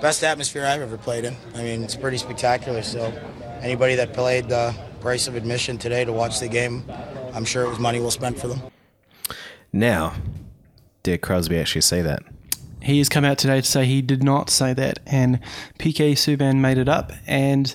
Best 0.00 0.22
atmosphere 0.22 0.66
I've 0.66 0.82
ever 0.82 0.98
played 0.98 1.24
in. 1.24 1.36
I 1.54 1.62
mean, 1.62 1.82
it's 1.82 1.96
pretty 1.96 2.18
spectacular. 2.18 2.82
So, 2.82 3.12
anybody 3.60 3.94
that 3.96 4.12
paid 4.12 4.48
the 4.48 4.74
price 5.00 5.26
of 5.28 5.34
admission 5.34 5.78
today 5.78 6.04
to 6.04 6.12
watch 6.12 6.40
the 6.40 6.48
game, 6.48 6.84
I'm 7.32 7.44
sure 7.44 7.64
it 7.64 7.68
was 7.68 7.78
money 7.78 8.00
well 8.00 8.10
spent 8.10 8.38
for 8.38 8.48
them. 8.48 8.60
Now, 9.72 10.14
did 11.02 11.20
Crosby 11.22 11.58
actually 11.58 11.82
say 11.82 12.02
that? 12.02 12.22
He 12.82 12.98
has 12.98 13.08
come 13.08 13.24
out 13.24 13.38
today 13.38 13.60
to 13.60 13.66
say 13.66 13.84
he 13.84 14.00
did 14.00 14.22
not 14.22 14.48
say 14.48 14.72
that, 14.74 15.00
and 15.06 15.40
PK 15.78 16.12
Subban 16.12 16.58
made 16.58 16.78
it 16.78 16.88
up 16.88 17.12
and 17.26 17.74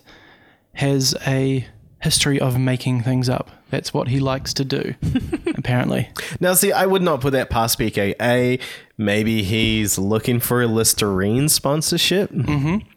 has 0.73 1.15
a 1.25 1.65
history 2.01 2.39
of 2.39 2.57
making 2.59 3.03
things 3.03 3.29
up. 3.29 3.51
That's 3.69 3.93
what 3.93 4.09
he 4.09 4.19
likes 4.19 4.53
to 4.55 4.65
do, 4.65 4.95
apparently. 5.55 6.09
Now, 6.39 6.53
see, 6.53 6.71
I 6.71 6.85
would 6.85 7.01
not 7.01 7.21
put 7.21 7.31
that 7.33 7.49
past 7.49 7.79
PK. 7.79 8.15
A, 8.21 8.59
maybe 8.97 9.43
he's 9.43 9.97
looking 9.97 10.39
for 10.39 10.61
a 10.61 10.67
Listerine 10.67 11.47
sponsorship. 11.47 12.31
Mm-hmm. 12.31 12.87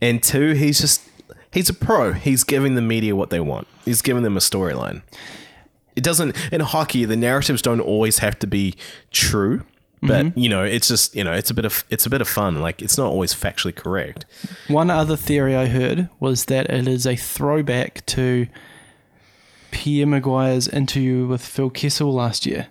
And 0.00 0.22
two, 0.22 0.52
he's 0.52 0.80
just, 0.80 1.02
he's 1.52 1.68
a 1.68 1.74
pro. 1.74 2.12
He's 2.12 2.42
giving 2.42 2.74
the 2.74 2.82
media 2.82 3.14
what 3.14 3.30
they 3.30 3.40
want, 3.40 3.66
he's 3.84 4.00
giving 4.02 4.22
them 4.22 4.36
a 4.36 4.40
storyline. 4.40 5.02
It 5.96 6.02
doesn't, 6.02 6.34
in 6.52 6.60
hockey, 6.60 7.04
the 7.04 7.16
narratives 7.16 7.62
don't 7.62 7.80
always 7.80 8.18
have 8.18 8.38
to 8.40 8.48
be 8.48 8.74
true. 9.12 9.62
But 10.06 10.36
you 10.36 10.48
know, 10.48 10.62
it's 10.62 10.88
just 10.88 11.14
you 11.14 11.24
know, 11.24 11.32
it's 11.32 11.50
a 11.50 11.54
bit 11.54 11.64
of 11.64 11.84
it's 11.90 12.06
a 12.06 12.10
bit 12.10 12.20
of 12.20 12.28
fun. 12.28 12.60
Like 12.60 12.82
it's 12.82 12.98
not 12.98 13.06
always 13.06 13.34
factually 13.34 13.74
correct. 13.74 14.26
One 14.68 14.90
other 14.90 15.16
theory 15.16 15.56
I 15.56 15.66
heard 15.66 16.08
was 16.20 16.46
that 16.46 16.70
it 16.70 16.86
is 16.86 17.06
a 17.06 17.16
throwback 17.16 18.04
to 18.06 18.46
Pierre 19.70 20.06
McGuire's 20.06 20.68
interview 20.68 21.26
with 21.26 21.44
Phil 21.44 21.70
Kessel 21.70 22.12
last 22.12 22.46
year. 22.46 22.68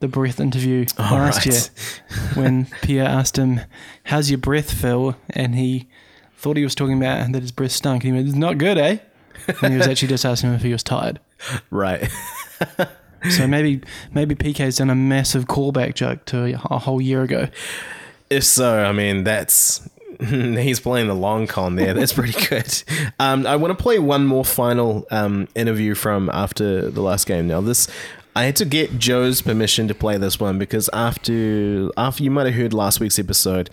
The 0.00 0.08
breath 0.08 0.40
interview 0.40 0.86
oh, 0.98 1.02
last 1.02 1.44
right. 1.44 1.54
year, 1.54 2.28
when 2.34 2.66
Pierre 2.82 3.06
asked 3.06 3.36
him, 3.36 3.60
"How's 4.04 4.30
your 4.30 4.38
breath, 4.38 4.72
Phil?" 4.72 5.16
and 5.30 5.54
he 5.54 5.88
thought 6.36 6.56
he 6.56 6.64
was 6.64 6.74
talking 6.74 6.96
about 6.96 7.30
that 7.32 7.42
his 7.42 7.52
breath 7.52 7.72
stunk. 7.72 8.04
And 8.04 8.14
he 8.14 8.16
went, 8.16 8.28
"It's 8.28 8.36
not 8.36 8.56
good, 8.56 8.78
eh?" 8.78 8.98
And 9.62 9.72
he 9.72 9.78
was 9.78 9.86
actually 9.88 10.08
just 10.08 10.24
asking 10.24 10.50
him 10.50 10.56
if 10.56 10.62
he 10.62 10.72
was 10.72 10.82
tired. 10.82 11.20
Right. 11.70 12.08
So 13.28 13.46
maybe 13.46 13.82
maybe 14.12 14.34
PK's 14.34 14.78
done 14.78 14.90
a 14.90 14.94
massive 14.94 15.46
callback 15.46 15.94
joke 15.94 16.24
to 16.26 16.58
a 16.70 16.78
whole 16.78 17.00
year 17.00 17.22
ago. 17.22 17.48
if 18.30 18.44
so, 18.44 18.84
I 18.84 18.92
mean, 18.92 19.24
that's 19.24 19.88
He's 20.28 20.80
playing 20.80 21.06
the 21.06 21.14
long 21.14 21.46
con 21.46 21.76
there. 21.76 21.94
That's 21.94 22.12
pretty 22.12 22.38
good. 22.48 22.82
Um, 23.18 23.46
I 23.46 23.56
want 23.56 23.76
to 23.76 23.82
play 23.82 23.98
one 23.98 24.26
more 24.26 24.44
final 24.44 25.06
um, 25.10 25.48
interview 25.54 25.94
from 25.94 26.28
after 26.30 26.90
the 26.90 27.00
last 27.00 27.26
game. 27.26 27.46
Now, 27.46 27.62
this 27.62 27.88
I 28.36 28.44
had 28.44 28.56
to 28.56 28.64
get 28.66 28.98
Joe's 28.98 29.40
permission 29.40 29.88
to 29.88 29.94
play 29.94 30.18
this 30.18 30.38
one 30.38 30.58
because 30.58 30.90
after 30.92 31.88
after 31.96 32.22
you 32.22 32.30
might 32.30 32.46
have 32.46 32.54
heard 32.54 32.74
last 32.74 33.00
week's 33.00 33.18
episode, 33.18 33.70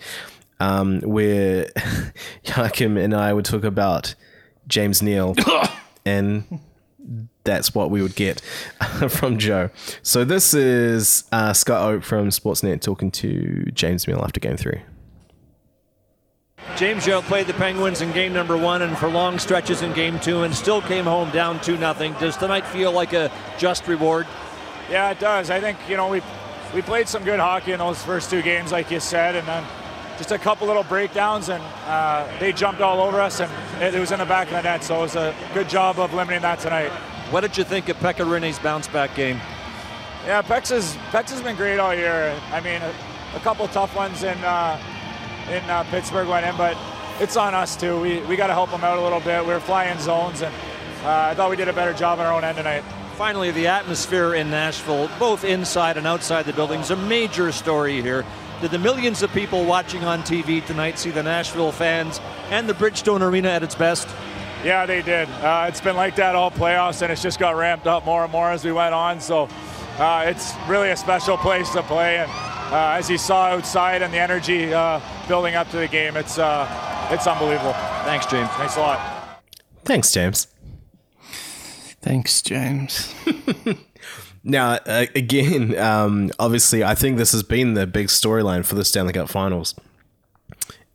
um, 0.58 1.00
where 1.00 1.70
Joachim 2.44 2.96
and 2.96 3.14
I 3.14 3.34
would 3.34 3.44
talk 3.44 3.64
about 3.64 4.14
James 4.66 5.02
Neal, 5.02 5.36
and 6.06 6.60
that's 7.48 7.74
what 7.74 7.90
we 7.90 8.02
would 8.02 8.14
get 8.14 8.40
from 9.08 9.38
Joe. 9.38 9.70
So 10.02 10.24
this 10.24 10.54
is 10.54 11.24
uh, 11.32 11.52
Scott 11.52 11.82
Oake 11.82 12.04
from 12.04 12.28
Sportsnet 12.28 12.80
talking 12.80 13.10
to 13.12 13.64
James 13.72 14.06
Neal 14.06 14.22
after 14.22 14.38
Game 14.38 14.56
Three. 14.56 14.82
James 16.76 17.06
Young 17.06 17.22
played 17.22 17.46
the 17.46 17.54
Penguins 17.54 18.02
in 18.02 18.12
game 18.12 18.32
number 18.32 18.56
one 18.56 18.82
and 18.82 18.96
for 18.98 19.08
long 19.08 19.38
stretches 19.38 19.82
in 19.82 19.92
game 19.94 20.20
two 20.20 20.42
and 20.42 20.54
still 20.54 20.82
came 20.82 21.04
home 21.04 21.30
down 21.30 21.60
2 21.60 21.78
nothing. 21.78 22.12
Does 22.14 22.36
tonight 22.36 22.66
feel 22.66 22.92
like 22.92 23.12
a 23.14 23.32
just 23.56 23.88
reward? 23.88 24.26
Yeah, 24.90 25.10
it 25.10 25.18
does. 25.18 25.50
I 25.50 25.60
think, 25.60 25.78
you 25.88 25.96
know, 25.96 26.08
we 26.08 26.20
we 26.74 26.82
played 26.82 27.08
some 27.08 27.24
good 27.24 27.40
hockey 27.40 27.72
in 27.72 27.78
those 27.78 28.02
first 28.02 28.28
two 28.28 28.42
games, 28.42 28.72
like 28.72 28.90
you 28.90 29.00
said, 29.00 29.34
and 29.34 29.48
then 29.48 29.64
just 30.18 30.32
a 30.32 30.38
couple 30.38 30.66
little 30.66 30.82
breakdowns, 30.82 31.48
and 31.48 31.62
uh, 31.86 32.26
they 32.38 32.52
jumped 32.52 32.80
all 32.82 33.00
over 33.00 33.20
us, 33.20 33.40
and 33.40 33.50
it, 33.82 33.94
it 33.94 34.00
was 34.00 34.12
in 34.12 34.18
the 34.18 34.26
back 34.26 34.48
of 34.48 34.54
the 34.54 34.62
net. 34.62 34.84
So 34.84 34.98
it 34.98 35.02
was 35.02 35.16
a 35.16 35.34
good 35.54 35.68
job 35.68 35.98
of 35.98 36.12
limiting 36.12 36.42
that 36.42 36.58
tonight. 36.58 36.92
What 37.30 37.42
did 37.42 37.58
you 37.58 37.64
think 37.64 37.90
of 37.90 37.98
Pekka 37.98 38.24
Rinne's 38.28 38.58
bounce 38.58 38.88
back 38.88 39.14
game? 39.14 39.36
Yeah, 40.24 40.40
Pex 40.40 40.70
has 40.70 40.96
Pex 41.10 41.28
has 41.28 41.42
been 41.42 41.56
great 41.56 41.78
all 41.78 41.94
year. 41.94 42.34
I 42.50 42.60
mean, 42.60 42.80
a, 42.80 42.94
a 43.34 43.40
couple 43.40 43.68
tough 43.68 43.94
ones 43.94 44.22
in 44.22 44.38
uh, 44.38 44.80
in 45.50 45.62
uh, 45.68 45.84
Pittsburgh 45.90 46.26
went 46.26 46.46
in, 46.46 46.56
but 46.56 46.74
it's 47.20 47.36
on 47.36 47.54
us 47.54 47.76
too. 47.76 48.00
We 48.00 48.20
we 48.22 48.36
got 48.36 48.46
to 48.46 48.54
help 48.54 48.70
them 48.70 48.82
out 48.82 48.96
a 48.96 49.02
little 49.02 49.20
bit. 49.20 49.44
We 49.44 49.52
are 49.52 49.60
flying 49.60 49.98
zones, 49.98 50.40
and 50.40 50.54
uh, 51.04 51.28
I 51.30 51.34
thought 51.34 51.50
we 51.50 51.56
did 51.56 51.68
a 51.68 51.72
better 51.74 51.92
job 51.92 52.18
on 52.18 52.24
our 52.24 52.32
own 52.32 52.44
end 52.44 52.56
tonight. 52.56 52.82
Finally, 53.16 53.50
the 53.50 53.66
atmosphere 53.66 54.34
in 54.34 54.50
Nashville, 54.50 55.10
both 55.18 55.44
inside 55.44 55.98
and 55.98 56.06
outside 56.06 56.46
the 56.46 56.52
buildings, 56.54 56.90
a 56.90 56.96
major 56.96 57.52
story 57.52 58.00
here. 58.00 58.24
Did 58.62 58.70
the 58.70 58.78
millions 58.78 59.22
of 59.22 59.30
people 59.32 59.66
watching 59.66 60.02
on 60.04 60.22
TV 60.22 60.64
tonight 60.64 60.98
see 60.98 61.10
the 61.10 61.22
Nashville 61.22 61.72
fans 61.72 62.20
and 62.50 62.68
the 62.68 62.74
Bridgestone 62.74 63.20
Arena 63.20 63.48
at 63.48 63.62
its 63.62 63.74
best? 63.74 64.08
Yeah, 64.64 64.86
they 64.86 65.02
did. 65.02 65.28
Uh, 65.28 65.66
it's 65.68 65.80
been 65.80 65.96
like 65.96 66.16
that 66.16 66.34
all 66.34 66.50
playoffs, 66.50 67.02
and 67.02 67.12
it's 67.12 67.22
just 67.22 67.38
got 67.38 67.56
ramped 67.56 67.86
up 67.86 68.04
more 68.04 68.24
and 68.24 68.32
more 68.32 68.50
as 68.50 68.64
we 68.64 68.72
went 68.72 68.94
on. 68.94 69.20
So 69.20 69.48
uh, 69.98 70.24
it's 70.26 70.52
really 70.66 70.90
a 70.90 70.96
special 70.96 71.36
place 71.36 71.70
to 71.70 71.82
play. 71.82 72.18
And 72.18 72.30
uh, 72.30 72.96
as 72.98 73.08
you 73.08 73.18
saw 73.18 73.46
outside 73.46 74.02
and 74.02 74.12
the 74.12 74.18
energy 74.18 74.74
uh, 74.74 75.00
building 75.28 75.54
up 75.54 75.70
to 75.70 75.76
the 75.76 75.88
game, 75.88 76.16
it's 76.16 76.38
uh, 76.38 76.66
it's 77.10 77.26
unbelievable. 77.26 77.72
Thanks, 78.04 78.26
James. 78.26 78.50
Thanks 78.50 78.76
a 78.76 78.80
lot. 78.80 79.40
Thanks, 79.84 80.12
James. 80.12 80.48
Thanks, 82.00 82.42
James. 82.42 83.14
Now, 84.44 84.78
uh, 84.86 85.04
again, 85.14 85.76
um, 85.78 86.30
obviously, 86.38 86.82
I 86.82 86.94
think 86.94 87.18
this 87.18 87.32
has 87.32 87.42
been 87.42 87.74
the 87.74 87.86
big 87.86 88.06
storyline 88.06 88.64
for 88.64 88.76
the 88.76 88.84
Stanley 88.84 89.12
Cup 89.12 89.28
Finals. 89.28 89.74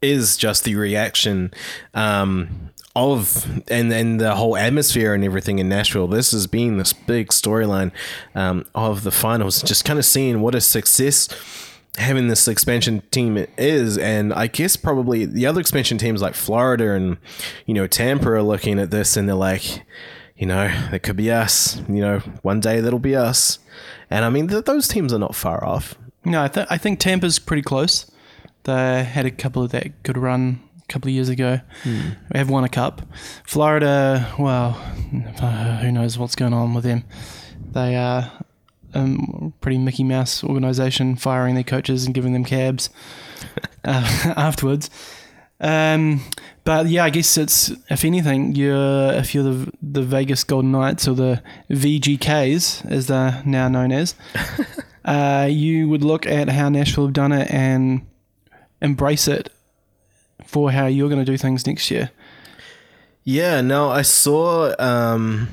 Is 0.01 0.37
just 0.37 0.63
the 0.63 0.75
reaction 0.75 1.53
um, 1.93 2.71
of 2.95 3.63
and 3.69 3.91
and 3.91 4.21
the 4.21 4.35
whole 4.35 4.55
atmosphere 4.55 5.13
and 5.13 5.23
everything 5.23 5.59
in 5.59 5.69
Nashville. 5.69 6.07
This 6.07 6.31
has 6.31 6.47
been 6.47 6.77
this 6.77 6.93
big 6.93 7.29
storyline 7.29 7.91
um, 8.35 8.65
of 8.75 9.03
the 9.03 9.11
finals. 9.11 9.61
Just 9.61 9.85
kind 9.85 9.97
of 9.97 10.05
seeing 10.05 10.41
what 10.41 10.55
a 10.55 10.61
success 10.61 11.29
having 11.97 12.27
this 12.27 12.47
expansion 12.47 13.01
team 13.11 13.45
is, 13.57 13.97
and 13.97 14.33
I 14.33 14.47
guess 14.47 14.75
probably 14.75 15.25
the 15.25 15.45
other 15.45 15.61
expansion 15.61 15.97
teams 15.97 16.21
like 16.21 16.35
Florida 16.35 16.91
and 16.91 17.17
you 17.65 17.73
know 17.73 17.87
Tampa 17.87 18.29
are 18.29 18.43
looking 18.43 18.79
at 18.79 18.91
this 18.91 19.17
and 19.17 19.27
they're 19.27 19.35
like 19.35 19.83
you 20.35 20.47
know, 20.47 20.69
it 20.91 21.03
could 21.03 21.15
be 21.15 21.31
us. 21.31 21.77
You 21.87 22.01
know, 22.01 22.19
one 22.41 22.59
day 22.59 22.81
that'll 22.81 22.99
be 22.99 23.15
us. 23.15 23.59
And 24.09 24.25
I 24.25 24.29
mean, 24.29 24.47
th- 24.47 24.65
those 24.65 24.87
teams 24.87 25.13
are 25.13 25.19
not 25.19 25.35
far 25.35 25.63
off. 25.63 25.95
No, 26.25 26.43
I, 26.43 26.47
th- 26.47 26.67
I 26.69 26.77
think 26.77 26.99
Tampa's 26.99 27.39
pretty 27.39 27.61
close. 27.61 28.09
They 28.63 29.03
had 29.03 29.25
a 29.25 29.31
couple 29.31 29.63
of 29.63 29.71
that 29.71 30.03
good 30.03 30.17
run 30.17 30.61
couple 30.93 31.09
of 31.09 31.13
years 31.13 31.29
ago. 31.29 31.59
Hmm. 31.81 32.09
They 32.31 32.39
have 32.39 32.49
won 32.49 32.63
a 32.63 32.69
cup. 32.69 33.01
Florida, 33.45 34.31
well, 34.37 34.79
uh, 35.41 35.77
who 35.77 35.91
knows 35.91 36.17
what's 36.17 36.35
going 36.35 36.53
on 36.53 36.75
with 36.75 36.83
them? 36.83 37.03
They 37.71 37.95
are 37.95 38.31
um, 38.93 39.53
pretty 39.59 39.79
Mickey 39.79 40.03
Mouse 40.03 40.43
organization, 40.43 41.15
firing 41.15 41.55
their 41.55 41.63
coaches 41.63 42.05
and 42.05 42.13
giving 42.13 42.33
them 42.33 42.45
cabs 42.45 42.91
uh, 43.83 44.33
afterwards. 44.37 44.89
Um, 45.59 46.21
but 46.63 46.87
yeah, 46.87 47.05
I 47.05 47.09
guess 47.09 47.37
it's 47.37 47.71
if 47.89 48.05
anything, 48.05 48.55
you're 48.55 49.13
if 49.13 49.33
you're 49.33 49.43
the 49.43 49.71
the 49.81 50.01
Vegas 50.03 50.43
Golden 50.43 50.71
Knights 50.71 51.07
or 51.07 51.15
the 51.15 51.41
VGKs 51.69 52.89
as 52.91 53.07
they're 53.07 53.41
now 53.45 53.67
known 53.67 53.91
as, 53.91 54.13
uh, 55.05 55.47
you 55.49 55.89
would 55.89 56.03
look 56.03 56.25
at 56.27 56.49
how 56.49 56.69
Nashville 56.69 57.05
have 57.05 57.13
done 57.13 57.31
it 57.31 57.49
and 57.49 58.05
embrace 58.81 59.27
it 59.27 59.49
for 60.53 60.71
how 60.71 60.85
you're 60.85 61.09
going 61.09 61.19
to 61.19 61.29
do 61.29 61.37
things 61.37 61.65
next 61.65 61.89
year. 61.91 62.11
Yeah, 63.23 63.61
no, 63.61 63.89
I 63.89 64.03
saw, 64.03 64.75
um, 64.77 65.49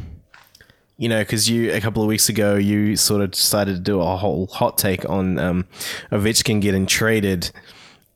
you 0.99 1.09
know, 1.09 1.21
because 1.21 1.49
you 1.49 1.73
a 1.73 1.81
couple 1.81 2.03
of 2.03 2.09
weeks 2.09 2.29
ago 2.29 2.57
you 2.57 2.97
sort 2.97 3.23
of 3.23 3.31
decided 3.31 3.77
to 3.77 3.81
do 3.81 4.01
a 4.01 4.17
whole 4.17 4.47
hot 4.49 4.77
take 4.77 5.09
on 5.09 5.39
um, 5.39 5.67
Ovechkin 6.13 6.61
getting 6.61 6.85
traded, 6.85 7.51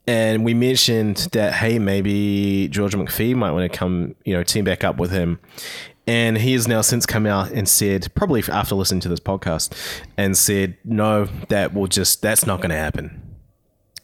and 0.07 0.45
we 0.45 0.53
mentioned 0.53 1.29
that 1.33 1.55
hey, 1.55 1.79
maybe 1.79 2.69
George 2.69 2.95
McPhee 2.95 3.35
might 3.35 3.53
want 3.53 3.73
to 3.73 3.79
come, 3.79 4.15
you 4.25 4.35
know, 4.35 4.43
team 4.43 4.65
back 4.65 4.85
up 4.85 4.99
with 4.99 5.11
him. 5.11 5.41
And 6.07 6.37
he 6.37 6.53
has 6.53 6.69
now 6.69 6.83
since 6.83 7.07
come 7.07 7.25
out 7.25 7.51
and 7.51 7.67
said, 7.67 8.15
probably 8.15 8.43
after 8.53 8.75
listening 8.75 9.01
to 9.01 9.09
this 9.09 9.21
podcast, 9.21 9.73
and 10.19 10.37
said, 10.37 10.77
no, 10.85 11.25
that 11.49 11.73
will 11.73 11.87
just, 11.87 12.21
that's 12.21 12.45
not 12.45 12.59
going 12.59 12.69
to 12.69 12.77
happen. 12.77 13.23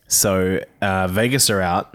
So 0.09 0.65
uh, 0.81 1.09
Vegas 1.09 1.51
are 1.51 1.61
out. 1.61 1.95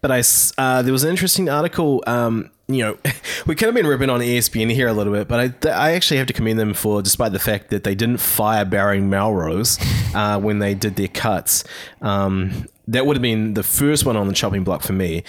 But 0.00 0.10
I, 0.10 0.22
uh, 0.58 0.82
there 0.82 0.92
was 0.92 1.04
an 1.04 1.10
interesting 1.10 1.48
article. 1.48 2.02
Um, 2.06 2.50
you 2.68 2.78
know, 2.78 2.98
we 3.46 3.54
could 3.54 3.66
have 3.66 3.74
been 3.74 3.86
ripping 3.86 4.10
on 4.10 4.20
ESPN 4.20 4.72
here 4.72 4.88
a 4.88 4.92
little 4.92 5.12
bit, 5.12 5.28
but 5.28 5.66
I, 5.66 5.70
I 5.70 5.92
actually 5.92 6.18
have 6.18 6.26
to 6.28 6.32
commend 6.32 6.58
them 6.58 6.74
for, 6.74 7.02
despite 7.02 7.32
the 7.32 7.38
fact 7.38 7.70
that 7.70 7.84
they 7.84 7.94
didn't 7.94 8.18
fire 8.18 8.64
Barry 8.64 9.00
Melrose 9.00 9.78
uh, 10.14 10.40
when 10.40 10.58
they 10.58 10.74
did 10.74 10.96
their 10.96 11.08
cuts. 11.08 11.64
Um, 12.00 12.66
that 12.88 13.06
would 13.06 13.16
have 13.16 13.22
been 13.22 13.54
the 13.54 13.62
first 13.62 14.04
one 14.04 14.16
on 14.16 14.26
the 14.28 14.34
chopping 14.34 14.64
block 14.64 14.82
for 14.82 14.92
me. 14.92 15.24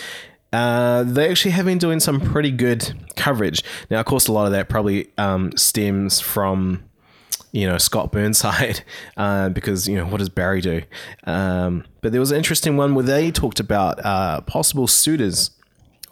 Uh, 0.52 1.04
they 1.04 1.30
actually 1.30 1.52
have 1.52 1.66
been 1.66 1.80
doing 1.80 2.00
some 2.00 2.22
pretty 2.22 2.52
good 2.52 2.94
coverage. 3.16 3.64
Now, 3.90 4.00
of 4.00 4.06
course, 4.06 4.28
a 4.28 4.32
lot 4.32 4.46
of 4.46 4.52
that 4.52 4.70
probably 4.70 5.10
um, 5.18 5.56
stems 5.58 6.20
from 6.20 6.84
you 7.54 7.66
know 7.66 7.78
Scott 7.78 8.12
Burnside 8.12 8.84
uh, 9.18 9.48
because 9.48 9.88
you 9.88 9.96
know 9.96 10.06
what 10.06 10.18
does 10.18 10.28
Barry 10.28 10.60
do? 10.60 10.82
Um, 11.24 11.86
but 12.02 12.12
there 12.12 12.20
was 12.20 12.32
an 12.32 12.38
interesting 12.38 12.76
one 12.76 12.94
where 12.96 13.06
they 13.06 13.32
talked 13.32 13.62
about 13.62 14.04
uh, 14.04 14.42
possible 14.42 14.88
suitors 14.88 15.52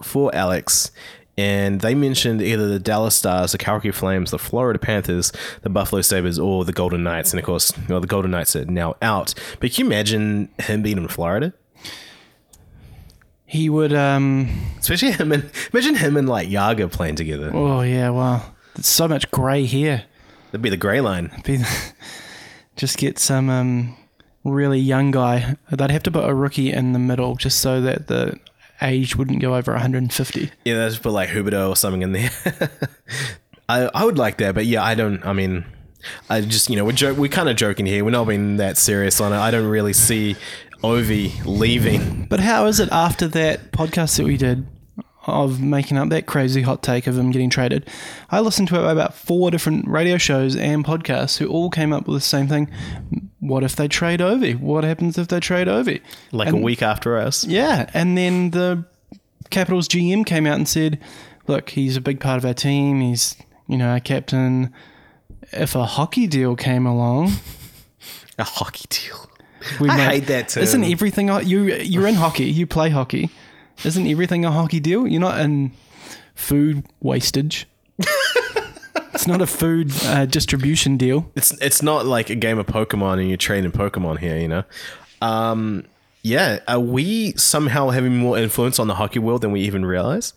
for 0.02 0.34
Alex. 0.34 0.92
And 1.38 1.80
they 1.82 1.96
mentioned 1.96 2.42
either 2.42 2.68
the 2.68 2.78
Dallas 2.78 3.16
Stars, 3.16 3.54
the 3.54 3.58
Calgary 3.58 3.94
Flames, 3.94 4.32
the 4.32 4.38
Florida 4.38 4.78
Panthers, 4.78 5.32
the 5.62 5.70
Buffalo 5.70 6.02
Sabres, 6.02 6.38
or 6.38 6.66
the 6.66 6.74
Golden 6.74 7.04
Knights. 7.04 7.32
And 7.32 7.40
of 7.40 7.46
course, 7.46 7.74
well, 7.88 8.02
the 8.02 8.06
Golden 8.06 8.32
Knights 8.32 8.56
are 8.56 8.66
now 8.66 8.96
out. 9.02 9.34
But 9.60 9.72
can 9.72 9.86
you 9.86 9.92
imagine 9.92 10.50
him 10.60 10.82
being 10.84 10.98
in 10.98 11.08
Florida? 11.08 11.54
He 13.46 13.70
would, 13.70 13.94
um, 13.94 14.50
Especially 14.80 15.12
him 15.12 15.32
and 15.32 15.50
imagine 15.74 15.96
him 15.96 16.18
and 16.18 16.30
like 16.30 16.50
Jagr 16.50 16.92
playing 16.92 17.16
together. 17.16 17.50
oh 17.54 17.82
yeah, 17.82 18.10
wow, 18.10 18.44
there's 18.76 18.88
so 18.88 19.08
much 19.08 19.32
grey 19.32 19.64
here. 19.66 20.04
That'd 20.52 20.62
be 20.62 20.70
the 20.70 20.78
grey 20.78 21.02
line. 21.02 21.32
Be, 21.46 21.64
just 22.76 22.98
get 22.98 23.20
some 23.20 23.50
um, 23.50 23.96
really 24.44 24.80
young 24.80 25.12
guy. 25.12 25.56
They'd 25.72 25.92
have 25.92 26.04
to 26.04 26.12
put 26.12 26.30
a 26.30 26.34
rookie 26.34 26.72
in 26.72 26.94
the 26.94 27.00
middle 27.00 27.36
just 27.36 27.60
so 27.60 27.82
that 27.82 28.08
the 28.08 28.38
age 28.82 29.16
wouldn't 29.16 29.42
go 29.42 29.56
over 29.56 29.72
150. 29.72 30.52
Yeah, 30.66 30.76
that's 30.76 30.98
put 30.98 31.12
like 31.12 31.30
Huberdeau 31.30 31.70
or 31.70 31.76
something 31.76 32.02
in 32.02 32.12
there. 32.12 32.32
I 33.70 33.90
I 33.94 34.04
would 34.04 34.18
like 34.18 34.38
that, 34.38 34.56
but 34.56 34.66
yeah, 34.66 34.84
I 34.84 34.96
don't. 34.96 35.26
I 35.26 35.32
mean, 35.34 35.66
I 36.30 36.42
just 36.42 36.70
you 36.70 36.76
know 36.76 36.84
we're 36.84 36.92
jo- 36.92 37.14
we're 37.14 37.30
kind 37.30 37.48
of 37.48 37.56
joking 37.56 37.86
here. 37.86 38.04
We're 38.04 38.12
not 38.12 38.28
being 38.28 38.58
that 38.58 38.78
serious 38.78 39.22
on 39.22 39.32
it. 39.32 39.38
I 39.38 39.52
don't 39.52 39.68
really 39.68 39.94
see 39.94 40.36
Ovi 40.84 41.46
leaving. 41.46 42.26
But 42.26 42.42
how 42.42 42.66
is 42.66 42.80
it 42.80 42.90
after 42.92 43.28
that 43.30 43.72
podcast 43.72 44.18
that 44.18 44.26
we 44.26 44.36
did 44.36 44.66
of 45.28 45.62
making 45.62 45.98
up 45.98 46.10
that 46.10 46.26
crazy 46.26 46.62
hot 46.62 46.82
take 46.82 47.08
of 47.08 47.18
him 47.18 47.32
getting 47.32 47.50
traded? 47.50 47.88
I 48.30 48.40
listened 48.40 48.68
to 48.70 48.80
it 48.80 48.84
by 48.84 48.92
about 48.92 49.14
four 49.14 49.52
different 49.52 49.88
radio 49.88 50.18
shows 50.18 50.56
and 50.56 50.84
podcasts 50.86 51.38
who 51.38 51.48
all 51.48 51.70
came 51.70 51.94
up 51.94 52.08
with 52.08 52.18
the 52.18 52.22
same 52.22 52.48
thing. 52.48 52.70
What 53.40 53.64
if 53.64 53.76
they 53.76 53.88
trade 53.88 54.20
Ovi? 54.20 54.60
What 54.60 54.84
happens 54.84 55.18
if 55.18 55.28
they 55.28 55.40
trade 55.40 55.68
Ovi? 55.68 56.02
Like 56.32 56.52
a 56.54 56.56
week 56.56 56.82
after 56.82 57.18
us. 57.18 57.44
Yeah, 57.46 57.90
and 57.94 58.18
then 58.18 58.52
the 58.52 58.86
Capitals 59.50 59.88
GM 59.88 60.26
came 60.26 60.48
out 60.48 60.56
and 60.56 60.68
said, 60.68 61.00
"Look, 61.48 61.72
he's 61.72 61.98
a 61.98 62.02
big 62.02 62.20
part 62.20 62.38
of 62.38 62.46
our 62.46 62.54
team. 62.54 63.02
He's, 63.02 63.36
you 63.68 63.78
know, 63.78 63.90
our 63.90 64.00
captain. 64.00 64.74
If 65.52 65.76
a 65.76 65.86
hockey 65.86 66.28
deal 66.28 66.56
came 66.56 66.86
along, 66.86 67.34
A 68.38 68.44
hockey 68.44 68.86
deal. 68.90 69.30
We 69.80 69.90
I 69.90 69.98
make- 69.98 70.10
hate 70.10 70.28
that 70.28 70.50
term. 70.50 70.64
Isn't 70.64 70.84
everything 70.84 71.30
oh, 71.30 71.40
you 71.40 71.66
you're 71.66 72.08
in 72.08 72.16
hockey? 72.16 72.46
You 72.46 72.66
play 72.66 72.90
hockey. 72.90 73.30
Isn't 73.84 74.08
everything 74.08 74.46
a 74.46 74.52
hockey 74.52 74.80
deal? 74.80 75.08
You're 75.08 75.22
not 75.22 75.40
in 75.40 75.72
food 76.36 76.86
wastage. 77.00 77.68
it's 79.14 79.28
not 79.28 79.42
a 79.42 79.48
food 79.48 79.92
uh, 80.06 80.26
distribution 80.26 80.98
deal. 80.98 81.32
It's 81.36 81.52
it's 81.62 81.82
not 81.82 82.06
like 82.06 82.30
a 82.30 82.36
game 82.36 82.58
of 82.58 82.66
Pokemon 82.68 83.20
and 83.20 83.28
you're 83.28 83.38
training 83.38 83.72
Pokemon 83.72 84.20
here, 84.20 84.38
you 84.38 84.48
know. 84.48 84.64
Um, 85.22 85.86
yeah, 86.24 86.60
are 86.68 86.80
we 86.80 87.34
somehow 87.34 87.90
having 87.90 88.18
more 88.18 88.38
influence 88.38 88.80
on 88.80 88.88
the 88.88 88.96
hockey 88.96 89.20
world 89.20 89.42
than 89.42 89.52
we 89.52 89.62
even 89.62 89.86
realize? 89.86 90.34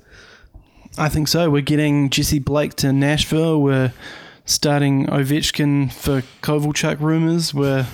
I 0.96 1.08
think 1.08 1.28
so. 1.28 1.50
We're 1.50 1.62
getting 1.62 2.08
Jesse 2.10 2.38
Blake 2.38 2.74
to 2.74 2.92
Nashville. 2.92 3.60
We're 3.60 3.92
starting 4.44 5.06
Ovechkin 5.06 5.92
for 5.92 6.22
Kovalchuk 6.42 7.00
rumors. 7.00 7.52
We're, 7.52 7.86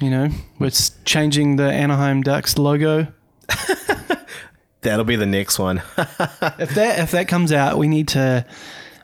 you 0.00 0.10
know, 0.10 0.30
we're 0.58 0.70
changing 1.04 1.56
the 1.56 1.70
Anaheim 1.70 2.22
Ducks 2.22 2.56
logo. 2.56 3.08
That'll 4.82 5.04
be 5.04 5.16
the 5.16 5.26
next 5.26 5.58
one. 5.58 5.82
If 6.58 6.74
that 6.74 6.98
if 7.00 7.10
that 7.10 7.28
comes 7.28 7.52
out, 7.52 7.76
we 7.78 7.88
need 7.88 8.08
to 8.08 8.44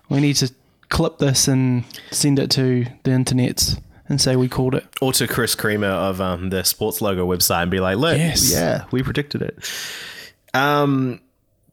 we 0.08 0.20
need 0.20 0.34
to 0.36 0.52
clip 0.88 1.18
this 1.18 1.48
and 1.48 1.84
send 2.10 2.38
it 2.38 2.50
to 2.52 2.84
the 3.02 3.10
internets 3.10 3.80
and 4.08 4.20
say 4.20 4.36
we 4.36 4.48
called 4.48 4.74
it. 4.74 4.86
or 5.00 5.12
to 5.14 5.26
Chris 5.26 5.54
Creamer 5.54 5.86
of 5.88 6.20
um, 6.20 6.50
the 6.50 6.64
sports 6.64 7.00
logo 7.00 7.26
website 7.26 7.62
and 7.62 7.70
be 7.70 7.80
like, 7.80 7.96
look, 7.96 8.16
Yes. 8.16 8.52
yeah, 8.52 8.84
we 8.90 9.02
predicted 9.02 9.42
it. 9.42 9.70
Um, 10.54 11.20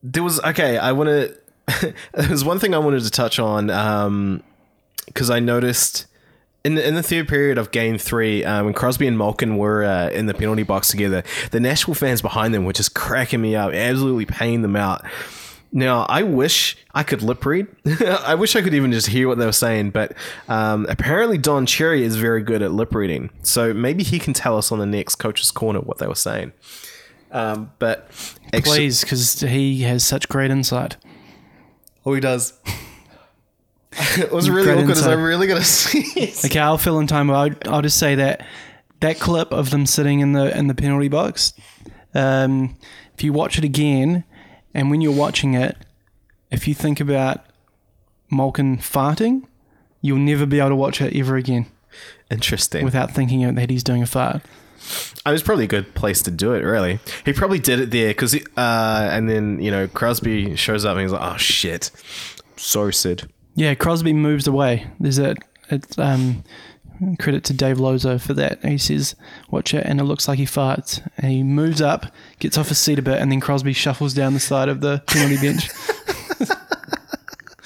there 0.03 0.23
was 0.23 0.39
okay. 0.41 0.77
I 0.77 0.91
want 0.93 1.09
to. 1.09 1.93
There's 2.13 2.43
one 2.45 2.59
thing 2.59 2.73
I 2.73 2.79
wanted 2.79 3.03
to 3.03 3.11
touch 3.11 3.37
on 3.39 4.41
because 5.05 5.29
I 5.29 5.39
noticed 5.39 6.07
in 6.63 6.75
the, 6.75 6.87
in 6.87 6.95
the 6.95 7.03
third 7.03 7.27
period 7.27 7.57
of 7.57 7.71
Game 7.71 7.97
Three, 7.97 8.43
um, 8.43 8.65
when 8.65 8.73
Crosby 8.73 9.07
and 9.07 9.17
Malkin 9.17 9.57
were 9.57 9.83
uh, 9.83 10.09
in 10.09 10.25
the 10.25 10.33
penalty 10.33 10.63
box 10.63 10.89
together, 10.89 11.23
the 11.51 11.59
Nashville 11.59 11.93
fans 11.93 12.21
behind 12.21 12.53
them 12.53 12.65
were 12.65 12.73
just 12.73 12.93
cracking 12.93 13.41
me 13.41 13.55
up, 13.55 13.73
absolutely 13.73 14.25
paying 14.25 14.61
them 14.61 14.75
out. 14.75 15.05
Now, 15.71 16.07
I 16.09 16.23
wish 16.23 16.77
I 16.95 17.03
could 17.03 17.21
lip 17.21 17.45
read. 17.45 17.67
I 18.01 18.33
wish 18.35 18.55
I 18.55 18.61
could 18.61 18.73
even 18.73 18.91
just 18.91 19.07
hear 19.07 19.27
what 19.27 19.37
they 19.37 19.45
were 19.45 19.51
saying, 19.51 19.91
but 19.91 20.13
um, 20.47 20.87
apparently 20.89 21.37
Don 21.37 21.65
Cherry 21.67 22.03
is 22.03 22.15
very 22.15 22.41
good 22.41 22.61
at 22.63 22.71
lip 22.71 22.93
reading. 22.95 23.29
So 23.43 23.71
maybe 23.73 24.03
he 24.03 24.17
can 24.17 24.33
tell 24.33 24.57
us 24.57 24.71
on 24.71 24.79
the 24.79 24.87
next 24.87 25.15
Coach's 25.17 25.51
Corner 25.51 25.79
what 25.79 25.99
they 25.99 26.07
were 26.07 26.15
saying. 26.15 26.53
Um, 27.31 27.71
but 27.77 28.09
actually, 28.51 28.77
Please, 28.77 29.01
because 29.01 29.41
he 29.41 29.83
has 29.83 30.03
such 30.03 30.27
great 30.27 30.49
insight. 30.49 30.97
oh, 32.03 32.13
he 32.15 32.19
does. 32.21 32.53
It 33.91 34.31
was 34.31 34.49
really 34.49 34.71
awkward. 34.71 34.89
Is 34.91 35.03
I 35.07 35.11
insight. 35.13 35.23
really 35.25 35.47
gonna 35.47 35.63
see? 35.63 36.33
Okay, 36.47 36.59
I'll 36.59 36.77
fill 36.77 36.99
in 36.99 37.07
time. 37.07 37.29
I'll, 37.31 37.49
I'll 37.65 37.81
just 37.81 37.97
say 37.97 38.15
that 38.15 38.45
that 38.99 39.19
clip 39.19 39.51
of 39.51 39.69
them 39.71 39.85
sitting 39.85 40.19
in 40.19 40.33
the 40.33 40.55
in 40.57 40.67
the 40.67 40.75
penalty 40.75 41.07
box. 41.07 41.53
Um, 42.13 42.77
if 43.15 43.23
you 43.23 43.33
watch 43.33 43.57
it 43.57 43.63
again, 43.63 44.23
and 44.73 44.89
when 44.89 45.01
you're 45.01 45.11
watching 45.15 45.53
it, 45.53 45.75
if 46.51 46.67
you 46.67 46.73
think 46.73 46.99
about 46.99 47.45
Malkin 48.31 48.77
farting, 48.77 49.43
you'll 50.01 50.17
never 50.17 50.45
be 50.45 50.59
able 50.59 50.69
to 50.69 50.75
watch 50.75 51.01
it 51.01 51.15
ever 51.15 51.35
again 51.35 51.65
Interesting. 52.31 52.85
without 52.85 53.11
thinking 53.11 53.53
that 53.55 53.69
he's 53.69 53.83
doing 53.83 54.01
a 54.01 54.05
fart. 54.05 54.41
It 55.25 55.31
was 55.31 55.43
probably 55.43 55.65
a 55.65 55.67
good 55.67 55.93
place 55.93 56.21
to 56.23 56.31
do 56.31 56.53
it. 56.53 56.61
Really, 56.63 56.99
he 57.25 57.33
probably 57.33 57.59
did 57.59 57.79
it 57.79 57.91
there 57.91 58.09
because, 58.09 58.33
uh, 58.35 59.09
and 59.11 59.29
then 59.29 59.59
you 59.61 59.71
know 59.71 59.87
Crosby 59.87 60.55
shows 60.55 60.85
up 60.85 60.93
and 60.93 61.01
he's 61.01 61.11
like, 61.11 61.21
"Oh 61.21 61.37
shit, 61.37 61.91
sorry, 62.55 62.93
Sid." 62.93 63.29
Yeah, 63.59 63.75
Crosby 63.75 64.13
moves 64.13 64.47
away. 64.47 64.87
There's 65.01 65.19
a 65.19 65.35
it's 65.69 65.99
um 65.99 66.45
credit 67.19 67.43
to 67.43 67.53
Dave 67.53 67.77
Lozo 67.77 68.17
for 68.17 68.33
that. 68.35 68.63
He 68.63 68.77
says, 68.77 69.17
"Watch 69.51 69.73
it," 69.73 69.85
and 69.85 69.99
it 69.99 70.05
looks 70.05 70.29
like 70.29 70.39
he 70.39 70.45
farts. 70.45 71.05
And 71.17 71.29
he 71.29 71.43
moves 71.43 71.81
up, 71.81 72.05
gets 72.39 72.57
off 72.57 72.69
his 72.69 72.79
seat 72.79 72.99
a 72.99 73.01
bit, 73.01 73.19
and 73.19 73.29
then 73.29 73.41
Crosby 73.41 73.73
shuffles 73.73 74.13
down 74.13 74.33
the 74.33 74.39
side 74.39 74.69
of 74.69 74.79
the 74.79 75.03
penalty 75.07 75.35
bench. 75.41 75.69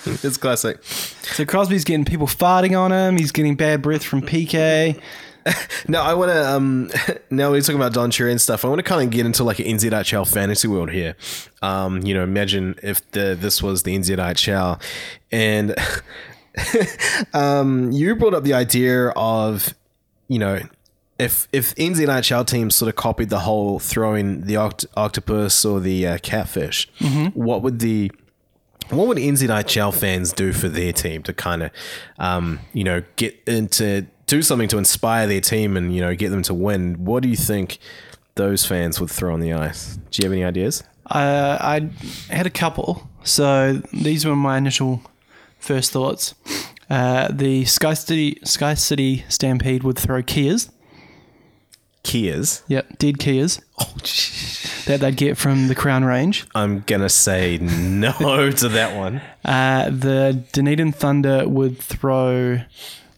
It's 0.06 0.38
classic. 0.38 0.84
so 0.84 1.46
Crosby's 1.46 1.84
getting 1.84 2.06
people 2.06 2.26
farting 2.26 2.78
on 2.78 2.92
him. 2.92 3.16
He's 3.18 3.32
getting 3.32 3.56
bad 3.56 3.84
breath 3.84 4.04
from 4.04 4.24
PK. 4.24 5.00
Now 5.88 6.04
I 6.04 6.14
want 6.14 6.32
to. 6.32 6.50
Um, 6.50 6.92
now 7.30 7.52
we're 7.52 7.62
talking 7.62 7.76
about 7.76 7.94
Don 7.94 8.10
Cherry 8.10 8.32
and 8.32 8.40
stuff. 8.40 8.64
I 8.64 8.70
want 8.70 8.80
to 8.80 8.84
kind 8.84 9.04
of 9.04 9.10
get 9.10 9.26
into 9.26 9.44
like 9.44 9.60
an 9.60 9.66
NZHL 9.66 10.32
fantasy 10.32 10.68
world 10.68 10.92
here. 10.92 11.16
Um, 11.62 12.02
you 12.04 12.14
know, 12.14 12.24
imagine 12.24 12.76
if 12.82 13.10
the 13.12 13.38
this 13.40 13.62
was 13.62 13.84
the 13.84 13.98
NZHL, 13.98 14.82
and 15.32 15.76
um, 17.34 17.92
you 17.92 18.16
brought 18.16 18.34
up 18.34 18.44
the 18.44 18.54
idea 18.54 19.10
of, 19.10 19.74
you 20.28 20.40
know, 20.40 20.62
if 21.20 21.48
if 21.52 21.76
NZHL 21.76 22.48
teams 22.48 22.76
sort 22.76 22.90
of 22.90 22.96
copied 22.96 23.30
the 23.30 23.40
whole 23.40 23.80
throwing 23.80 24.42
the 24.42 24.56
oct- 24.56 24.86
octopus 24.96 25.66
or 25.66 25.80
the 25.80 26.08
uh, 26.08 26.18
catfish, 26.20 26.90
what 27.34 27.62
would 27.62 27.80
the 27.80 28.12
what 28.90 29.08
would 29.08 29.18
NZHL 29.18 29.94
fans 29.94 30.34
do 30.34 30.54
for 30.54 30.70
their 30.70 30.94
team 30.94 31.24
to 31.24 31.34
kind 31.34 31.64
of, 31.64 31.72
um, 32.20 32.60
you 32.74 32.84
know, 32.84 33.04
get 33.16 33.36
into 33.48 34.06
do 34.34 34.42
something 34.42 34.68
to 34.70 34.78
inspire 34.80 35.28
their 35.28 35.42
team 35.42 35.78
and 35.78 35.94
you 35.96 36.02
know 36.02 36.16
get 36.16 36.30
them 36.30 36.42
to 36.44 36.54
win? 36.54 37.06
What 37.06 37.22
do 37.24 37.30
you 37.30 37.36
think 37.36 37.78
those 38.36 38.66
fans 38.66 39.00
would 39.00 39.12
throw 39.12 39.32
on 39.34 39.40
the 39.42 39.54
ice? 39.54 39.98
Do 40.10 40.22
you 40.22 40.26
have 40.26 40.34
any 40.34 40.44
ideas? 40.44 40.84
Uh, 41.06 41.58
I 41.62 41.90
had 42.34 42.48
a 42.48 42.50
couple. 42.50 43.08
So 43.24 43.82
these 43.94 44.26
were 44.26 44.36
my 44.36 44.58
initial 44.58 45.02
first 45.60 45.92
thoughts. 45.92 46.34
Uh, 46.90 47.28
the 47.32 47.66
Sky 47.66 47.94
City 47.94 48.40
Sky 48.44 48.74
City 48.74 49.24
Stampede 49.30 49.84
would 49.84 50.00
throw 50.00 50.24
Keas. 50.24 50.70
Keas. 52.04 52.64
Yep, 52.68 52.98
dead 52.98 53.18
Keas 53.20 53.62
Oh, 53.80 53.94
that 54.88 55.00
they'd 55.00 55.16
get 55.16 55.38
from 55.38 55.68
the 55.70 55.76
Crown 55.76 56.04
Range. 56.04 56.46
I'm 56.54 56.82
gonna 56.86 57.08
say 57.10 57.60
no 57.60 58.12
to 58.62 58.70
that 58.70 58.98
one. 58.98 59.22
Uh, 59.46 59.90
the 59.90 60.44
Dunedin 60.52 60.92
Thunder 60.92 61.48
would 61.48 61.78
throw 61.78 62.60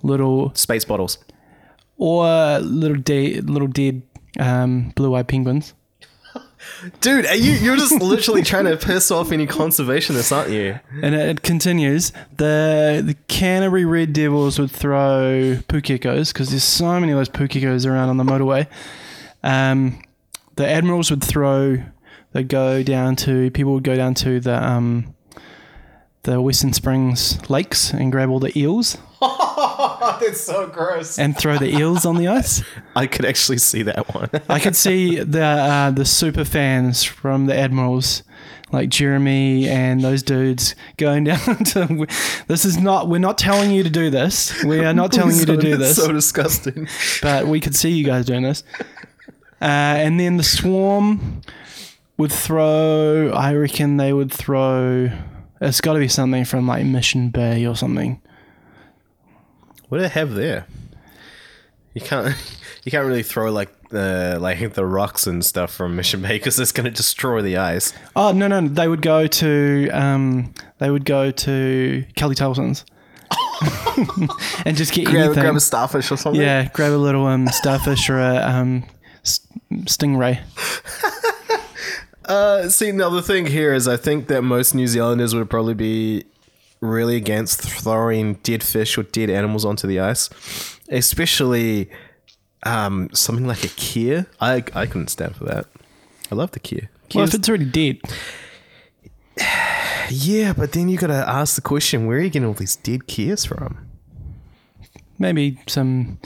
little 0.03 0.53
Speight's 0.55 0.85
bottles. 0.85 1.17
or 1.97 2.59
little 2.59 2.97
de- 2.97 3.41
little 3.41 3.67
dead 3.67 4.01
um, 4.39 4.91
blue-eyed 4.95 5.27
penguins. 5.27 5.73
Dude, 7.01 7.25
are 7.25 7.35
you 7.35 7.53
you're 7.53 7.77
just 7.77 8.01
literally 8.01 8.41
trying 8.41 8.65
to 8.65 8.75
piss 8.75 9.09
off 9.11 9.31
any 9.31 9.47
conservationists, 9.47 10.35
aren't 10.35 10.51
you? 10.51 10.79
And 11.01 11.15
it, 11.15 11.41
continues. 11.41 12.11
The 12.37 13.01
the 13.05 13.15
Canterbury 13.27 13.85
Red 13.85 14.11
Devils 14.13 14.59
would 14.59 14.71
throw 14.71 15.57
pukekos 15.69 16.33
because 16.33 16.49
there's 16.49 16.63
so 16.63 16.99
many 16.99 17.11
of 17.11 17.17
those 17.17 17.29
pukekos 17.29 17.85
around 17.89 18.09
on 18.09 18.17
the 18.17 18.23
motorway. 18.23 18.67
Um, 19.43 20.01
the 20.55 20.67
Admirals 20.67 21.09
would 21.11 21.23
throw. 21.23 21.77
They'd 22.33 22.49
go 22.49 22.83
down 22.83 23.15
to 23.17 23.49
people 23.51 23.73
would 23.75 23.83
go 23.83 23.95
down 23.95 24.13
to 24.15 24.41
the 24.41 24.61
um, 24.61 25.14
the 26.25 26.41
Western 26.41 26.73
Springs 26.73 27.37
lakes 27.49 27.93
and 27.93 28.11
grab 28.11 28.29
all 28.29 28.39
the 28.39 28.57
eels 28.57 28.97
That's 29.21 30.41
so 30.41 30.67
gross. 30.67 31.17
and 31.19 31.37
throw 31.37 31.57
the 31.57 31.69
eels 31.69 32.05
on 32.05 32.17
the 32.17 32.27
ice. 32.27 32.63
I 32.95 33.07
could 33.07 33.25
actually 33.25 33.59
see 33.59 33.83
that 33.83 34.13
one. 34.13 34.29
I 34.49 34.59
could 34.59 34.75
see 34.75 35.19
the 35.19 35.43
uh, 35.43 35.91
the 35.91 36.05
super 36.05 36.43
fans 36.45 37.03
from 37.03 37.45
the 37.45 37.55
Admirals, 37.55 38.23
like 38.71 38.89
Jeremy 38.89 39.67
and 39.67 40.01
those 40.01 40.23
dudes, 40.23 40.75
going 40.97 41.25
down 41.25 41.39
to. 41.65 42.07
This 42.47 42.65
is 42.65 42.77
not. 42.77 43.07
We're 43.07 43.19
not 43.19 43.37
telling 43.37 43.71
you 43.71 43.83
to 43.83 43.89
do 43.89 44.09
this. 44.09 44.63
We 44.63 44.79
are 44.79 44.93
not 44.93 45.11
telling 45.11 45.35
you 45.37 45.45
to 45.45 45.57
do 45.57 45.77
this. 45.77 45.95
So 45.95 46.11
disgusting. 46.11 46.87
but 47.21 47.47
we 47.47 47.59
could 47.59 47.75
see 47.75 47.91
you 47.91 48.03
guys 48.03 48.25
doing 48.25 48.43
this. 48.43 48.63
Uh, 49.61 49.65
and 50.05 50.19
then 50.19 50.37
the 50.37 50.43
swarm 50.43 51.41
would 52.17 52.31
throw. 52.31 53.31
I 53.31 53.53
reckon 53.55 53.97
they 53.97 54.11
would 54.11 54.31
throw. 54.31 55.11
It's 55.61 55.81
got 55.81 55.93
to 55.93 55.99
be 55.99 56.07
something 56.07 56.45
from 56.45 56.67
like 56.67 56.85
Mission 56.85 57.29
Bay 57.29 57.65
or 57.65 57.75
something. 57.75 58.21
What 59.89 59.97
do 59.99 60.01
they 60.03 60.09
have 60.09 60.33
there? 60.33 60.65
You 61.93 62.01
can't 62.01 62.35
you 62.83 62.91
can't 62.91 63.05
really 63.05 63.23
throw 63.23 63.51
like 63.51 63.89
the 63.89 64.37
like 64.41 64.73
the 64.73 64.85
rocks 64.85 65.27
and 65.27 65.45
stuff 65.45 65.73
from 65.73 65.95
Mission 65.95 66.21
Bay 66.21 66.29
because 66.37 66.59
it's 66.59 66.71
going 66.71 66.85
to 66.85 66.91
destroy 66.91 67.41
the 67.41 67.57
ice. 67.57 67.93
Oh 68.15 68.31
no 68.31 68.47
no! 68.47 68.67
They 68.67 68.87
would 68.87 69.01
go 69.01 69.27
to 69.27 69.89
um, 69.91 70.53
they 70.79 70.89
would 70.89 71.05
go 71.05 71.31
to 71.31 72.05
Kelly 72.15 72.35
Tarlton's 72.35 72.83
and 74.65 74.75
just 74.75 74.91
get 74.93 75.05
Grab, 75.05 75.25
anything. 75.27 75.43
grab 75.43 75.55
a 75.55 75.59
starfish 75.61 76.11
or 76.11 76.17
something. 76.17 76.41
yeah, 76.41 76.67
grab 76.73 76.91
a 76.91 76.97
little 76.97 77.25
um, 77.27 77.47
starfish 77.47 78.09
or 78.09 78.19
a 78.19 78.35
um, 78.43 78.83
s- 79.23 79.39
stingray. 79.85 80.41
Uh, 82.25 82.69
see, 82.69 82.91
now 82.91 83.09
the 83.09 83.21
thing 83.21 83.45
here 83.45 83.73
is, 83.73 83.87
I 83.87 83.97
think 83.97 84.27
that 84.27 84.41
most 84.41 84.73
New 84.73 84.87
Zealanders 84.87 85.35
would 85.35 85.49
probably 85.49 85.73
be 85.73 86.25
really 86.81 87.15
against 87.15 87.61
throwing 87.61 88.35
dead 88.35 88.63
fish 88.63 88.97
or 88.97 89.03
dead 89.03 89.29
animals 89.29 89.65
onto 89.65 89.87
the 89.87 89.99
ice, 89.99 90.29
especially 90.89 91.89
um, 92.63 93.09
something 93.13 93.47
like 93.47 93.63
a 93.63 93.69
kea. 93.69 94.23
I 94.41 94.63
I 94.73 94.85
couldn't 94.85 95.09
stand 95.09 95.35
for 95.35 95.45
that. 95.45 95.67
I 96.31 96.35
love 96.35 96.51
the 96.51 96.59
kea. 96.59 96.87
Well, 97.13 97.25
if 97.25 97.33
it's 97.33 97.47
already 97.47 97.65
dead, 97.65 98.01
yeah, 100.09 100.53
but 100.53 100.71
then 100.71 100.89
you 100.89 100.97
got 100.97 101.07
to 101.07 101.29
ask 101.29 101.55
the 101.55 101.61
question: 101.61 102.07
Where 102.07 102.17
are 102.17 102.21
you 102.21 102.29
getting 102.29 102.47
all 102.47 102.53
these 102.53 102.75
dead 102.75 103.07
keas 103.07 103.45
from? 103.45 103.85
maybe 105.17 105.57
some 105.67 106.19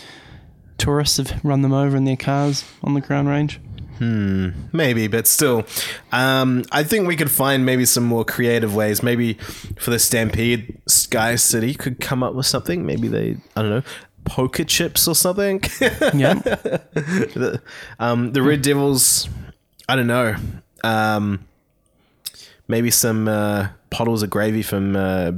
tourists 0.77 1.17
have 1.17 1.43
run 1.43 1.61
them 1.61 1.73
over 1.73 1.95
in 1.97 2.05
their 2.05 2.17
cars 2.17 2.63
on 2.83 2.93
the 2.93 3.01
Crown 3.01 3.27
Range. 3.27 3.59
Maybe, 3.99 5.07
but 5.07 5.27
still, 5.27 5.65
um, 6.11 6.63
I 6.71 6.83
think 6.83 7.07
we 7.07 7.15
could 7.15 7.31
find 7.31 7.65
maybe 7.65 7.85
some 7.85 8.03
more 8.03 8.23
creative 8.23 8.75
ways. 8.75 9.03
Maybe 9.03 9.33
for 9.77 9.91
the 9.91 9.99
Stampede, 9.99 10.81
Sky 10.87 11.35
City 11.35 11.73
could 11.73 11.99
come 11.99 12.23
up 12.23 12.33
with 12.33 12.45
something. 12.45 12.85
Maybe 12.85 13.07
they, 13.07 13.37
I 13.55 13.61
don't 13.61 13.69
know, 13.71 13.83
poker 14.25 14.63
chips 14.63 15.07
or 15.07 15.15
something. 15.15 15.61
Yeah, 16.13 16.33
the, 16.35 17.61
um, 17.99 18.33
the 18.33 18.41
Red 18.41 18.61
Devils, 18.61 19.27
I 19.87 19.95
don't 19.95 20.07
know. 20.07 20.35
Um, 20.83 21.45
maybe 22.67 22.91
some 22.91 23.27
uh, 23.27 23.69
bottles 23.89 24.23
of 24.23 24.29
gravy 24.29 24.61
from 24.61 24.95
uh, 24.95 25.31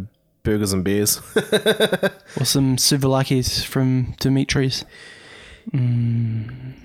Burgers 0.44 0.74
and 0.74 0.84
Beers. 0.84 1.20
or 2.38 2.46
some 2.46 2.78
souvlakis 2.78 3.66
from 3.66 4.14
Dimitri's. 4.20 4.86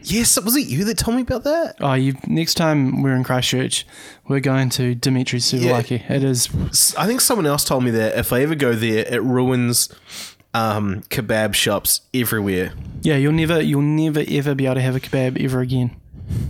Yes, 0.02 0.40
was 0.40 0.56
it 0.56 0.66
you 0.66 0.84
that 0.84 0.98
told 0.98 1.16
me 1.16 1.22
about 1.22 1.44
that? 1.44 1.76
Oh, 1.80 1.94
you 1.94 2.14
next 2.26 2.54
time 2.54 3.02
we're 3.02 3.14
in 3.14 3.24
Christchurch, 3.24 3.86
we're 4.28 4.40
going 4.40 4.70
to 4.70 4.94
Dimitri's 4.94 5.50
souvlaki. 5.50 6.08
It 6.10 6.24
is 6.24 6.94
I 6.96 7.06
think 7.06 7.20
someone 7.20 7.46
else 7.46 7.64
told 7.64 7.84
me 7.84 7.90
that 7.92 8.18
if 8.18 8.32
I 8.32 8.42
ever 8.42 8.54
go 8.54 8.74
there, 8.74 9.04
it 9.06 9.22
ruins 9.22 9.88
um, 10.54 11.02
kebab 11.10 11.54
shops 11.54 12.02
everywhere. 12.14 12.72
yeah. 13.02 13.16
You'll 13.16 13.32
never 13.32 13.60
you'll 13.60 13.82
never 13.82 14.22
ever 14.26 14.54
be 14.54 14.66
able 14.66 14.76
to 14.76 14.80
have 14.82 14.96
a 14.96 15.00
kebab 15.00 15.42
ever 15.42 15.60
again. 15.60 15.96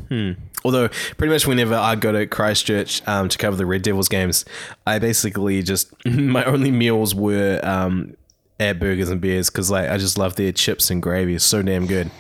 Hmm. 0.09 0.33
Although, 0.65 0.89
pretty 1.17 1.33
much 1.33 1.47
whenever 1.47 1.75
I 1.75 1.95
go 1.95 2.11
to 2.11 2.27
Christchurch 2.27 3.07
um, 3.07 3.29
to 3.29 3.39
cover 3.39 3.57
the 3.57 3.67
Red 3.67 3.83
Devils 3.83 4.09
games, 4.09 4.45
I 4.85 4.99
basically 4.99 5.63
just 5.63 5.93
my 6.07 6.45
only 6.45 6.71
meals 6.73 7.15
were 7.15 7.61
um, 7.63 8.17
at 8.59 8.79
Burgers 8.79 9.11
and 9.11 9.21
Beers 9.21 9.51
because 9.51 9.71
like 9.71 9.91
I 9.91 9.99
just 9.99 10.19
love 10.19 10.37
their 10.37 10.53
chips 10.53 10.91
and 10.91 11.03
gravy. 11.03 11.35
It's 11.35 11.45
so 11.45 11.63
damn 11.63 11.87
good. 11.87 12.11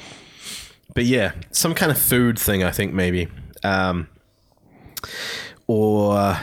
But 0.94 1.04
yeah, 1.04 1.32
some 1.50 1.74
kind 1.74 1.92
of 1.92 1.98
food 1.98 2.38
thing, 2.38 2.64
I 2.64 2.70
think 2.70 2.94
maybe, 2.94 3.28
um, 3.62 4.08
or 5.66 6.38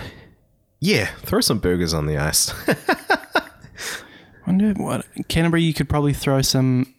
yeah, 0.80 1.08
throw 1.18 1.42
some 1.42 1.60
burgers 1.60 1.94
on 1.94 2.06
the 2.06 2.18
ice. 2.18 2.54
wonder 4.48 4.74
what 4.74 5.06
Canterbury. 5.28 5.64
You 5.64 5.74
could 5.74 5.90
probably 5.90 6.14
throw 6.14 6.42
some. 6.42 6.94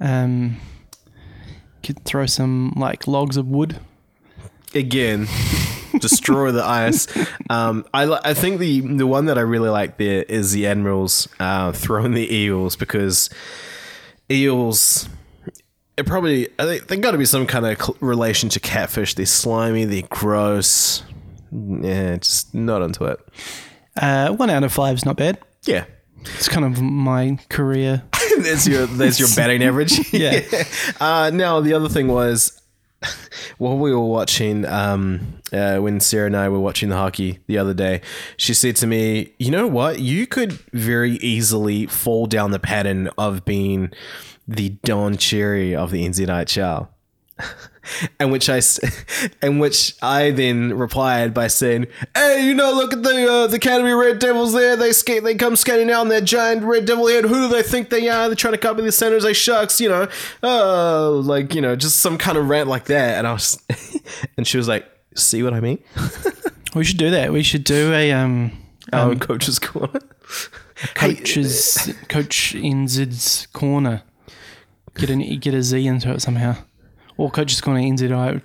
Um, 0.00 0.58
could 1.82 2.04
throw 2.04 2.26
some 2.26 2.72
like 2.76 3.06
logs 3.06 3.36
of 3.36 3.46
wood. 3.48 3.80
again 4.74 5.26
destroy 6.00 6.50
the 6.52 6.64
ice 6.64 7.06
um 7.50 7.84
i 7.94 8.04
i 8.24 8.34
think 8.34 8.58
the 8.60 8.80
the 8.80 9.06
one 9.06 9.26
that 9.26 9.36
i 9.38 9.40
really 9.40 9.68
like 9.70 9.96
there 9.98 10.22
is 10.24 10.52
the 10.52 10.66
admirals 10.66 11.28
uh 11.40 11.72
throwing 11.72 12.12
the 12.14 12.34
eels 12.34 12.76
because 12.76 13.30
eels 14.30 15.08
it 15.96 16.06
probably 16.06 16.48
i 16.58 16.64
think 16.64 16.86
they 16.86 16.96
got 16.96 17.12
to 17.12 17.18
be 17.18 17.24
some 17.24 17.46
kind 17.46 17.66
of 17.66 17.80
cl- 17.80 17.96
relation 18.00 18.48
to 18.48 18.60
catfish 18.60 19.14
they're 19.14 19.26
slimy 19.26 19.84
they're 19.84 20.02
gross 20.10 21.02
yeah 21.52 22.16
just 22.16 22.54
not 22.54 22.82
into 22.82 23.04
it 23.04 23.18
Uh, 24.00 24.30
one 24.30 24.50
out 24.50 24.62
of 24.64 24.72
five 24.72 24.94
is 24.96 25.04
not 25.04 25.16
bad. 25.16 25.38
yeah 25.66 25.84
It's 26.36 26.48
kind 26.48 26.64
of 26.64 26.80
my 26.80 27.38
career. 27.48 28.02
there's 28.38 28.68
your 28.68 28.86
there's 28.86 29.18
your 29.18 29.28
batting 29.36 29.62
average. 29.62 30.12
Yeah. 30.12 30.40
Uh, 31.00 31.30
now 31.32 31.60
the 31.60 31.72
other 31.74 31.88
thing 31.88 32.06
was 32.06 32.60
while 33.58 33.76
we 33.78 33.92
were 33.92 34.00
watching 34.00 34.64
um, 34.66 35.40
uh, 35.52 35.78
when 35.78 36.00
Sarah 36.00 36.26
and 36.26 36.36
I 36.36 36.48
were 36.48 36.60
watching 36.60 36.88
the 36.88 36.96
hockey 36.96 37.40
the 37.46 37.58
other 37.58 37.74
day, 37.74 38.00
she 38.36 38.54
said 38.54 38.76
to 38.76 38.86
me, 38.86 39.32
"You 39.38 39.50
know 39.50 39.66
what? 39.66 40.00
You 40.00 40.26
could 40.26 40.52
very 40.72 41.12
easily 41.12 41.86
fall 41.86 42.26
down 42.26 42.50
the 42.50 42.58
pattern 42.58 43.08
of 43.18 43.44
being 43.44 43.92
the 44.46 44.70
Don 44.84 45.16
Cherry 45.16 45.74
of 45.74 45.90
the 45.90 46.04
NZIHL." 46.06 46.88
And 48.20 48.30
which 48.30 48.50
I, 48.50 48.60
and 49.42 49.60
which 49.60 49.94
I 50.02 50.30
then 50.30 50.76
replied 50.76 51.32
by 51.32 51.46
saying, 51.46 51.86
"Hey, 52.14 52.44
you 52.46 52.54
know, 52.54 52.70
look 52.74 52.92
at 52.92 53.02
the 53.02 53.26
uh, 53.26 53.46
the 53.46 53.58
Canterbury 53.58 53.94
Red 53.94 54.18
Devils 54.18 54.52
there. 54.52 54.76
They 54.76 54.92
skate, 54.92 55.24
they 55.24 55.34
come 55.34 55.56
skating 55.56 55.86
down 55.86 56.08
that 56.08 56.24
giant 56.24 56.64
red 56.64 56.84
devil 56.84 57.06
head. 57.06 57.24
Who 57.24 57.34
do 57.34 57.48
they 57.48 57.62
think 57.62 57.88
they 57.88 58.06
are? 58.10 58.28
They're 58.28 58.34
trying 58.36 58.52
to 58.52 58.58
copy 58.58 58.82
the 58.82 58.92
centers. 58.92 59.22
Jose 59.22 59.32
Sharks, 59.32 59.80
you 59.80 59.88
know, 59.88 60.06
uh, 60.42 61.10
like 61.12 61.54
you 61.54 61.62
know, 61.62 61.76
just 61.76 61.96
some 62.00 62.18
kind 62.18 62.36
of 62.36 62.50
rant 62.50 62.68
like 62.68 62.84
that." 62.84 63.16
And 63.16 63.26
I 63.26 63.32
was, 63.32 63.58
and 64.36 64.46
she 64.46 64.58
was 64.58 64.68
like, 64.68 64.86
"See 65.14 65.42
what 65.42 65.54
I 65.54 65.60
mean?" 65.60 65.82
We 66.74 66.84
should 66.84 66.98
do 66.98 67.08
that. 67.10 67.32
We 67.32 67.42
should 67.42 67.64
do 67.64 67.94
a 67.94 68.12
um, 68.12 68.52
Um, 68.92 69.18
coach's 69.18 69.58
corner. 69.58 70.00
coach's 70.94 71.94
coach 72.08 72.54
NZ's 72.54 73.46
corner. 73.54 74.02
Get 74.94 75.08
an 75.08 75.20
get 75.38 75.54
a 75.54 75.62
Z 75.62 75.86
into 75.86 76.12
it 76.12 76.20
somehow, 76.20 76.56
or 77.18 77.30
coach's 77.30 77.60
corner 77.60 77.80
NZI 77.80 78.40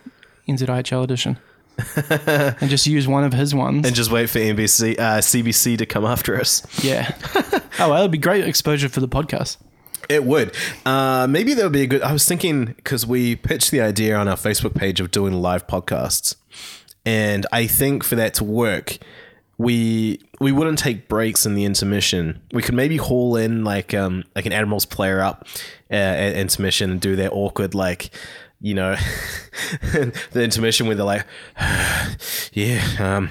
NZIHL 0.49 1.03
edition, 1.03 1.38
and 2.59 2.69
just 2.69 2.86
use 2.86 3.07
one 3.07 3.24
of 3.24 3.32
his 3.32 3.55
ones. 3.55 3.88
and 3.88 3.95
just 3.95 4.11
wait 4.11 4.30
for 4.30 4.39
NBC, 4.39 4.99
uh, 4.99 5.19
CBC 5.19 5.78
to 5.78 5.86
come 5.86 6.05
after 6.05 6.38
us. 6.38 6.61
yeah. 6.84 7.15
oh, 7.80 7.89
well, 7.89 7.99
it'd 7.99 8.11
be 8.11 8.17
great 8.17 8.45
exposure 8.45 8.89
for 8.89 8.99
the 8.99 9.07
podcast. 9.07 9.55
It 10.09 10.26
would. 10.26 10.53
Uh, 10.86 11.28
maybe 11.30 11.53
that 11.53 11.63
would 11.63 11.71
be 11.71 11.84
a 11.84 11.88
good. 11.88 12.01
I 12.01 12.11
was 12.11 12.26
thinking 12.28 12.65
because 12.65 13.07
we 13.07 13.38
pitched 13.38 13.71
the 13.71 13.80
idea 13.80 14.17
on 14.17 14.28
our 14.28 14.36
Facebook 14.36 14.76
page 14.76 14.99
of 14.99 15.11
doing 15.11 15.34
live 15.34 15.65
podcasts, 15.65 16.36
and 17.05 17.45
I 17.53 17.67
think 17.67 18.03
for 18.03 18.15
that 18.17 18.34
to 18.36 18.43
work, 18.43 18.97
we 19.57 20.19
we 20.41 20.51
wouldn't 20.51 20.78
take 20.78 21.07
breaks 21.07 21.45
in 21.45 21.55
the 21.55 21.63
intermission. 21.63 22.41
We 22.51 22.61
could 22.61 22.76
maybe 22.76 22.97
haul 22.97 23.38
in 23.38 23.63
like 23.63 23.93
um 23.93 24.26
like 24.36 24.45
an 24.45 24.51
Admirals 24.51 24.86
player 24.86 25.21
up 25.21 25.47
uh, 25.89 25.93
at 25.95 26.34
intermission 26.36 26.91
and 26.91 26.99
do 26.99 27.15
their 27.15 27.34
awkward 27.34 27.74
like. 27.74 28.09
You 28.66 28.74
know, 28.76 28.95
the 29.91 30.41
intermission 30.41 30.88
where 30.88 30.95
they're 30.95 31.05
like, 31.05 31.26
yeah, 32.53 32.82
um, 32.97 33.30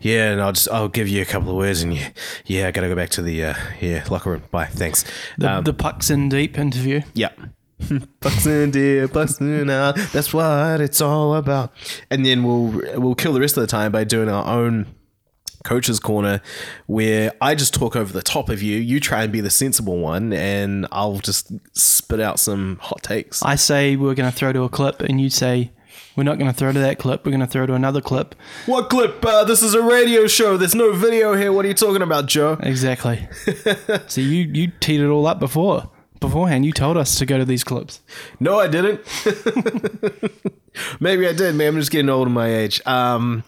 yeah, 0.00 0.32
and 0.32 0.40
I'll 0.42 0.50
just 0.50 0.68
I'll 0.70 0.88
give 0.88 1.06
you 1.06 1.22
a 1.22 1.24
couple 1.24 1.50
of 1.50 1.56
words, 1.56 1.82
and 1.82 1.94
yeah, 1.94 2.10
yeah, 2.46 2.66
I 2.66 2.72
gotta 2.72 2.88
go 2.88 2.96
back 2.96 3.10
to 3.10 3.22
the 3.22 3.44
uh, 3.44 3.54
yeah 3.80 4.04
locker 4.10 4.30
room. 4.32 4.42
Bye, 4.50 4.66
thanks. 4.66 5.04
The, 5.38 5.50
Um, 5.52 5.64
the 5.64 5.72
pucks 5.72 6.10
in 6.10 6.28
deep 6.28 6.58
interview. 6.58 7.02
Yeah. 7.14 7.30
Bucks 8.20 8.44
in 8.46 8.70
dear, 8.72 9.08
bucks 9.08 9.40
in 9.40 9.68
out. 9.68 9.96
That's 10.12 10.32
what 10.32 10.80
it's 10.80 11.00
all 11.00 11.34
about. 11.34 11.72
And 12.10 12.24
then 12.24 12.42
we'll 12.44 12.80
we'll 13.00 13.14
kill 13.16 13.32
the 13.32 13.40
rest 13.40 13.56
of 13.56 13.60
the 13.60 13.66
time 13.66 13.90
by 13.92 14.04
doing 14.04 14.28
our 14.28 14.46
own 14.46 14.86
coach's 15.64 16.00
corner, 16.00 16.40
where 16.86 17.32
I 17.40 17.54
just 17.54 17.74
talk 17.74 17.96
over 17.96 18.12
the 18.12 18.22
top 18.22 18.48
of 18.48 18.62
you. 18.62 18.78
You 18.78 19.00
try 19.00 19.22
and 19.22 19.32
be 19.32 19.40
the 19.40 19.50
sensible 19.50 19.98
one, 19.98 20.32
and 20.32 20.86
I'll 20.92 21.18
just 21.18 21.52
spit 21.76 22.20
out 22.20 22.38
some 22.38 22.78
hot 22.80 23.02
takes. 23.02 23.42
I 23.42 23.56
say 23.56 23.96
we're 23.96 24.14
going 24.14 24.30
to 24.30 24.36
throw 24.36 24.52
to 24.52 24.62
a 24.64 24.68
clip, 24.68 25.00
and 25.00 25.20
you 25.20 25.30
say 25.30 25.72
we're 26.16 26.24
not 26.24 26.38
going 26.38 26.50
to 26.50 26.56
throw 26.56 26.72
to 26.72 26.78
that 26.78 26.98
clip. 26.98 27.24
We're 27.24 27.32
going 27.32 27.40
to 27.40 27.46
throw 27.46 27.66
to 27.66 27.74
another 27.74 28.00
clip. 28.00 28.34
what 28.66 28.90
clip? 28.90 29.24
Uh, 29.24 29.44
this 29.44 29.62
is 29.62 29.74
a 29.74 29.82
radio 29.82 30.26
show. 30.26 30.56
There's 30.56 30.74
no 30.74 30.92
video 30.92 31.34
here. 31.34 31.52
What 31.52 31.64
are 31.64 31.68
you 31.68 31.74
talking 31.74 32.02
about, 32.02 32.26
Joe? 32.26 32.58
Exactly. 32.60 33.28
so 34.06 34.20
you 34.20 34.50
you 34.52 34.72
teed 34.80 35.00
it 35.00 35.08
all 35.08 35.26
up 35.26 35.38
before 35.38 35.90
beforehand. 36.22 36.64
You 36.64 36.72
told 36.72 36.96
us 36.96 37.18
to 37.18 37.26
go 37.26 37.36
to 37.36 37.44
these 37.44 37.62
clips. 37.64 38.00
No, 38.40 38.58
I 38.58 38.68
didn't. 38.68 39.00
Maybe 41.00 41.28
I 41.28 41.34
did. 41.34 41.54
Man, 41.54 41.68
I'm 41.68 41.78
just 41.78 41.90
getting 41.90 42.08
old 42.08 42.28
in 42.28 42.32
my 42.32 42.54
age. 42.54 42.80
Um, 42.86 43.44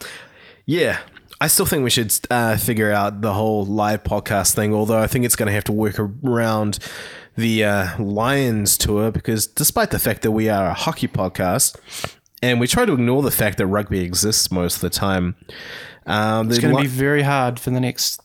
yeah, 0.67 0.99
I 1.45 1.47
still 1.47 1.67
think 1.67 1.85
we 1.85 1.91
should 1.91 2.11
uh, 2.31 2.57
figure 2.57 2.91
out 2.91 3.21
the 3.21 3.35
whole 3.35 3.67
live 3.67 4.03
podcast 4.03 4.55
thing. 4.55 4.73
Although 4.73 4.99
I 4.99 5.07
think 5.07 5.27
it's 5.27 5.37
going 5.37 5.49
to 5.49 5.53
have 5.53 5.65
to 5.65 5.73
work 5.73 5.99
around 5.99 6.79
the 7.37 7.65
uh, 7.65 8.03
Lions 8.03 8.79
tour 8.79 9.11
because, 9.11 9.47
despite 9.47 9.91
the 9.91 9.99
fact 9.99 10.23
that 10.23 10.31
we 10.31 10.49
are 10.49 10.69
a 10.69 10.73
hockey 10.73 11.07
podcast 11.07 11.77
and 12.43 12.61
we 12.61 12.67
try 12.67 12.87
to 12.87 12.95
ignore 12.95 13.21
the 13.21 13.31
fact 13.31 13.59
that 13.59 13.67
rugby 13.67 14.01
exists 14.01 14.51
most 14.51 14.77
of 14.77 14.81
the 14.81 14.89
time, 14.89 15.37
um, 16.07 16.49
It's 16.49 16.61
going 16.61 16.73
to 16.73 16.79
Li- 16.79 16.85
be 16.85 16.89
very 16.89 17.21
hard 17.21 17.61
for 17.61 17.69
the 17.69 17.81
next 17.81 18.23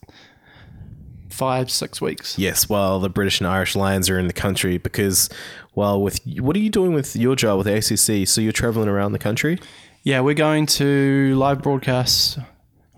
five 1.30 1.70
six 1.70 1.99
weeks. 1.99 2.39
Yes, 2.39 2.70
well, 2.70 3.01
the 3.01 3.09
British 3.09 3.41
and 3.41 3.47
Irish 3.49 3.76
Lions 3.76 4.09
are 4.09 4.17
in 4.17 4.28
the 4.28 4.34
country 4.34 4.78
because, 4.78 5.30
well, 5.76 6.01
with 6.01 6.22
what 6.39 6.55
are 6.55 6.59
you 6.59 6.70
doing 6.70 6.93
with 6.93 7.17
your 7.17 7.36
job 7.36 7.57
with 7.57 7.67
the 7.67 7.76
ACC? 7.76 8.26
So 8.26 8.39
you're 8.39 8.53
traveling 8.53 8.88
around 8.88 9.11
the 9.11 9.20
country. 9.20 9.59
Yeah, 10.03 10.22
we're 10.22 10.36
going 10.36 10.67
to 10.67 11.36
live 11.36 11.61
broadcasts. 11.61 12.39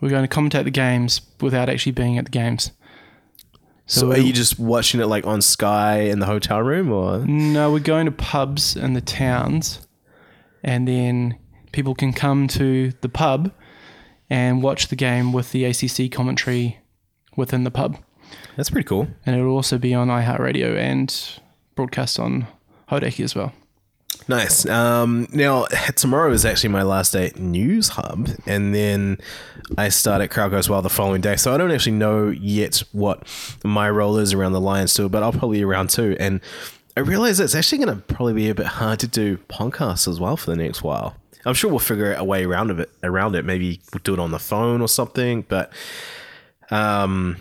We're 0.02 0.10
going 0.10 0.28
to 0.28 0.36
commentate 0.36 0.64
the 0.64 0.72
games 0.72 1.22
without 1.39 1.70
actually 1.70 1.93
being 1.93 2.18
at 2.18 2.26
the 2.26 2.32
games. 2.32 2.72
So, 3.86 4.02
So 4.02 4.12
are 4.12 4.18
you 4.18 4.34
just 4.34 4.60
watching 4.60 4.99
it 4.99 5.06
like 5.06 5.26
on 5.26 5.41
Sky 5.41 6.02
in 6.02 6.20
the 6.20 6.26
hotel 6.26 6.60
room, 6.62 6.91
or 6.91 7.20
No, 7.20 7.72
we're 7.72 7.80
going 7.80 8.06
to 8.06 8.12
pubs 8.12 8.76
in 8.76 8.93
the 8.93 9.02
towns, 9.02 9.86
and 10.64 10.88
then 10.88 11.38
people 11.72 11.93
can 11.93 12.14
come 12.14 12.47
to 12.49 12.91
the 13.02 13.10
pub 13.10 13.52
and 14.30 14.64
watch 14.64 14.88
the 14.88 14.95
game 14.95 15.34
with 15.34 15.52
the 15.52 15.66
ACC 15.66 16.12
commentary 16.12 16.80
within 17.36 17.64
the 17.64 17.72
pub. 17.72 17.97
that's 18.56 18.70
pretty 18.70 18.88
cool. 18.88 19.08
And 19.26 19.36
it'll 19.36 19.56
also 19.56 19.78
be 19.78 19.93
on 19.93 20.08
iHeartRadio 20.08 20.78
and 20.78 21.39
broadcast 21.76 22.18
on 22.20 22.47
Hauraki 22.89 23.24
as 23.24 23.36
well. 23.36 23.54
Nice. 24.28 24.65
Um, 24.65 25.28
now 25.34 25.65
tomorrow 25.95 26.32
is 26.32 26.45
actually 26.45 26.69
my 26.69 26.84
last 26.84 27.13
day 27.13 27.28
at 27.28 27.34
Newshub, 27.36 28.39
and 28.45 28.74
then 28.74 29.17
I 29.78 29.89
start 29.89 30.22
at 30.22 30.30
Crowd 30.30 30.51
Goes 30.51 30.69
Wild 30.69 30.86
the 30.86 30.89
following 30.89 31.22
day. 31.22 31.36
So 31.36 31.53
I 31.53 31.57
don't 31.57 31.72
actually 31.72 31.93
know 31.93 32.30
yet 32.30 32.84
what 32.91 33.28
my 33.63 33.89
role 33.89 34.17
is 34.17 34.34
around 34.34 34.53
the 34.53 34.61
Lions 34.61 34.93
tour, 34.93 35.09
but 35.09 35.24
I'll 35.24 35.32
probably 35.32 35.59
be 35.59 35.63
around 35.63 35.89
too. 35.89 36.15
And 36.19 36.39
I 36.95 37.01
realize 37.01 37.39
it's 37.39 37.55
actually 37.55 37.84
going 37.84 37.97
to 37.97 38.03
probably 38.03 38.34
be 38.34 38.49
a 38.49 38.55
bit 38.55 38.65
hard 38.65 38.99
to 38.99 39.07
do 39.07 39.38
podcasts 39.49 40.07
as 40.07 40.19
well 40.19 40.38
for 40.38 40.51
the 40.51 40.57
next 40.57 40.84
while. 40.84 41.15
I'm 41.45 41.53
sure 41.53 41.69
we'll 41.69 41.80
figure 41.80 42.13
out 42.13 42.19
a 42.19 42.24
way 42.24 42.43
around 42.43 42.69
of 42.69 42.80
it. 42.80 42.91
Around 43.03 43.36
it, 43.36 43.45
maybe 43.45 43.82
we'll 43.93 44.01
do 44.03 44.13
it 44.13 44.19
on 44.19 44.32
the 44.32 44.39
phone 44.39 44.82
or 44.82 44.88
something. 44.88 45.43
But 45.47 45.72
um, 46.69 47.38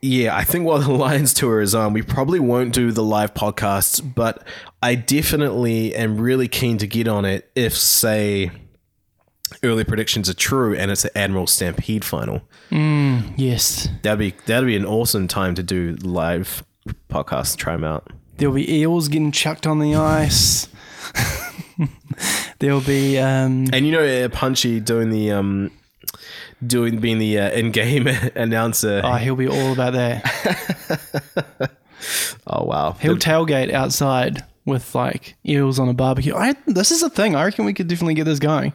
yeah, 0.00 0.36
I 0.36 0.44
think 0.44 0.66
while 0.66 0.78
the 0.78 0.90
Lions 0.92 1.34
tour 1.34 1.60
is 1.60 1.74
on, 1.74 1.92
we 1.92 2.02
probably 2.02 2.40
won't 2.40 2.72
do 2.74 2.90
the 2.90 3.04
live 3.04 3.34
podcasts. 3.34 4.02
But 4.14 4.42
I 4.82 4.94
definitely 4.94 5.94
am 5.94 6.18
really 6.18 6.48
keen 6.48 6.78
to 6.78 6.86
get 6.86 7.06
on 7.06 7.24
it 7.24 7.50
if, 7.54 7.76
say, 7.76 8.50
early 9.62 9.84
predictions 9.84 10.28
are 10.30 10.34
true 10.34 10.74
and 10.74 10.90
it's 10.90 11.04
an 11.04 11.10
Admiral 11.14 11.46
Stampede 11.46 12.04
final. 12.04 12.42
Yes. 12.70 13.88
That'd 14.02 14.18
be 14.18 14.34
that'd 14.46 14.66
be 14.66 14.76
an 14.76 14.86
awesome 14.86 15.28
time 15.28 15.54
to 15.56 15.62
do 15.62 15.96
live 16.02 16.64
podcasts. 17.10 17.56
Try 17.56 17.74
them 17.74 17.84
out. 17.84 18.08
There'll 18.38 18.54
be 18.54 18.72
eels 18.74 19.08
getting 19.08 19.32
chucked 19.32 19.66
on 19.66 19.80
the 19.80 19.94
ice. 19.96 20.68
There'll 22.58 22.80
be 22.80 23.18
um, 23.18 23.66
And 23.72 23.86
you 23.86 23.92
know, 23.92 24.28
Punchy 24.30 24.80
doing 24.80 25.10
the 25.10 25.32
um, 25.32 25.70
doing 26.66 26.98
being 27.00 27.18
the 27.18 27.38
uh, 27.38 27.50
in-game 27.50 28.06
announcer. 28.34 29.00
oh, 29.04 29.14
he'll 29.14 29.36
be 29.36 29.48
all 29.48 29.72
about 29.72 29.92
that. 29.94 31.70
Oh 32.46 32.64
wow, 32.64 32.92
He'll 32.98 33.18
tailgate 33.18 33.70
outside 33.74 34.42
with 34.64 34.94
like 34.94 35.36
eels 35.46 35.78
on 35.78 35.88
a 35.88 35.94
barbecue. 35.94 36.34
I, 36.34 36.54
this 36.66 36.90
is 36.90 37.02
a 37.02 37.10
thing. 37.10 37.34
I 37.34 37.44
reckon 37.44 37.64
we 37.64 37.74
could 37.74 37.88
definitely 37.88 38.14
get 38.14 38.24
this 38.24 38.38
going. 38.38 38.72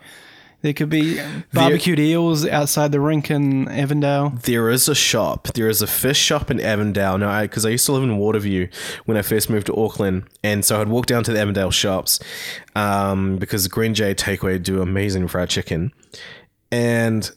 There 0.66 0.74
could 0.74 0.90
be 0.90 1.22
barbecued 1.54 2.00
eels 2.00 2.44
outside 2.44 2.92
the 2.92 3.00
rink 3.00 3.30
in 3.30 3.68
Avondale. 3.68 4.32
There 4.32 4.72
is 4.72 4.90
a 4.90 4.96
shop. 4.96 5.50
There 5.50 5.70
is 5.70 5.84
a 5.84 5.88
fish 5.88 6.18
shop 6.18 6.50
in 6.50 6.60
Avondale. 6.60 7.20
Now, 7.20 7.40
because 7.44 7.68
I, 7.68 7.70
used 7.70 7.86
to 7.86 7.92
live 7.92 8.02
in 8.02 8.18
Waterview 8.18 8.74
when 9.06 9.16
I 9.16 9.22
first 9.22 9.48
moved 9.48 9.68
to 9.68 9.76
Auckland, 9.76 10.24
and 10.44 10.66
so 10.66 10.82
I'd 10.82 10.88
walk 10.88 11.06
down 11.06 11.24
to 11.26 11.34
the 11.34 11.40
Avondale 11.40 11.70
shops 11.70 12.20
um, 12.76 13.38
because 13.38 13.68
Green 13.68 13.94
J 13.94 14.16
Takeaway 14.16 14.62
do 14.62 14.82
amazing 14.82 15.28
fried 15.28 15.50
chicken, 15.50 15.94
and 16.72 17.30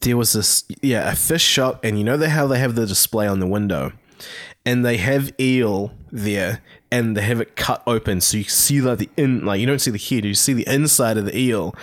there 0.00 0.18
was 0.18 0.34
this 0.34 0.64
yeah 0.82 1.10
a 1.10 1.16
fish 1.16 1.44
shop, 1.44 1.82
and 1.82 1.96
you 1.98 2.04
know 2.04 2.18
they 2.18 2.28
how 2.28 2.46
they 2.46 2.58
have 2.58 2.74
the 2.74 2.86
display 2.86 3.26
on 3.26 3.40
the 3.40 3.46
window, 3.46 3.92
and 4.66 4.84
they 4.84 4.98
have 4.98 5.32
eel 5.40 5.94
there. 6.12 6.60
And 6.90 7.16
they 7.16 7.22
have 7.22 7.40
it 7.40 7.56
cut 7.56 7.82
open, 7.86 8.20
so 8.20 8.36
you 8.36 8.44
see 8.44 8.80
like 8.80 8.98
the 8.98 9.10
in, 9.16 9.44
like 9.44 9.60
you 9.60 9.66
don't 9.66 9.80
see 9.80 9.90
the 9.90 9.98
head, 9.98 10.24
you 10.24 10.34
see 10.34 10.52
the 10.52 10.66
inside 10.68 11.16
of 11.16 11.24
the 11.24 11.36
eel, 11.36 11.74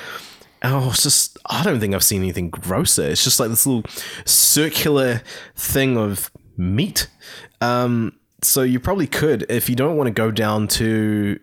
Oh, 0.63 0.93
just 0.95 1.37
I 1.45 1.61
don't 1.63 1.79
think 1.81 1.93
I've 1.93 2.03
seen 2.03 2.21
anything 2.21 2.49
grosser. 2.49 3.03
It's 3.03 3.23
just 3.23 3.39
like 3.39 3.49
this 3.49 3.67
little 3.67 3.83
circular 4.25 5.21
thing 5.55 5.97
of 5.97 6.31
meat. 6.55 7.07
Um, 7.59 8.17
so 8.41 8.61
you 8.61 8.79
probably 8.79 9.07
could, 9.07 9.45
if 9.49 9.69
you 9.69 9.75
don't 9.75 9.97
want 9.97 10.07
to 10.07 10.11
go 10.11 10.31
down 10.31 10.67
to 10.69 11.39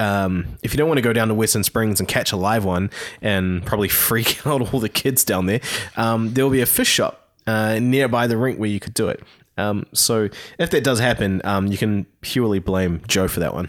um, 0.00 0.58
if 0.62 0.72
you 0.72 0.78
don't 0.78 0.86
want 0.86 0.98
to 0.98 1.02
go 1.02 1.12
down 1.12 1.28
to 1.28 1.34
Western 1.34 1.64
Springs 1.64 1.98
and 1.98 2.08
catch 2.08 2.30
a 2.30 2.36
live 2.36 2.64
one 2.64 2.90
and 3.20 3.64
probably 3.64 3.88
freak 4.06 4.46
out 4.46 4.72
all 4.72 4.80
the 4.80 4.88
kids 4.88 5.24
down 5.24 5.46
there, 5.46 5.60
um, 5.96 6.34
there 6.34 6.44
will 6.44 6.52
be 6.52 6.60
a 6.60 6.66
fish 6.66 6.88
shop 6.88 7.30
uh, 7.46 7.78
nearby 7.78 8.26
the 8.26 8.36
rink 8.36 8.58
where 8.58 8.68
you 8.68 8.80
could 8.80 8.94
do 8.94 9.08
it. 9.08 9.22
Um, 9.58 9.86
so 9.92 10.28
if 10.58 10.70
that 10.70 10.84
does 10.84 11.00
happen, 11.00 11.40
um, 11.44 11.66
you 11.66 11.76
can 11.76 12.06
purely 12.20 12.58
blame 12.58 13.02
Joe 13.06 13.28
for 13.28 13.40
that 13.40 13.54
one. 13.54 13.68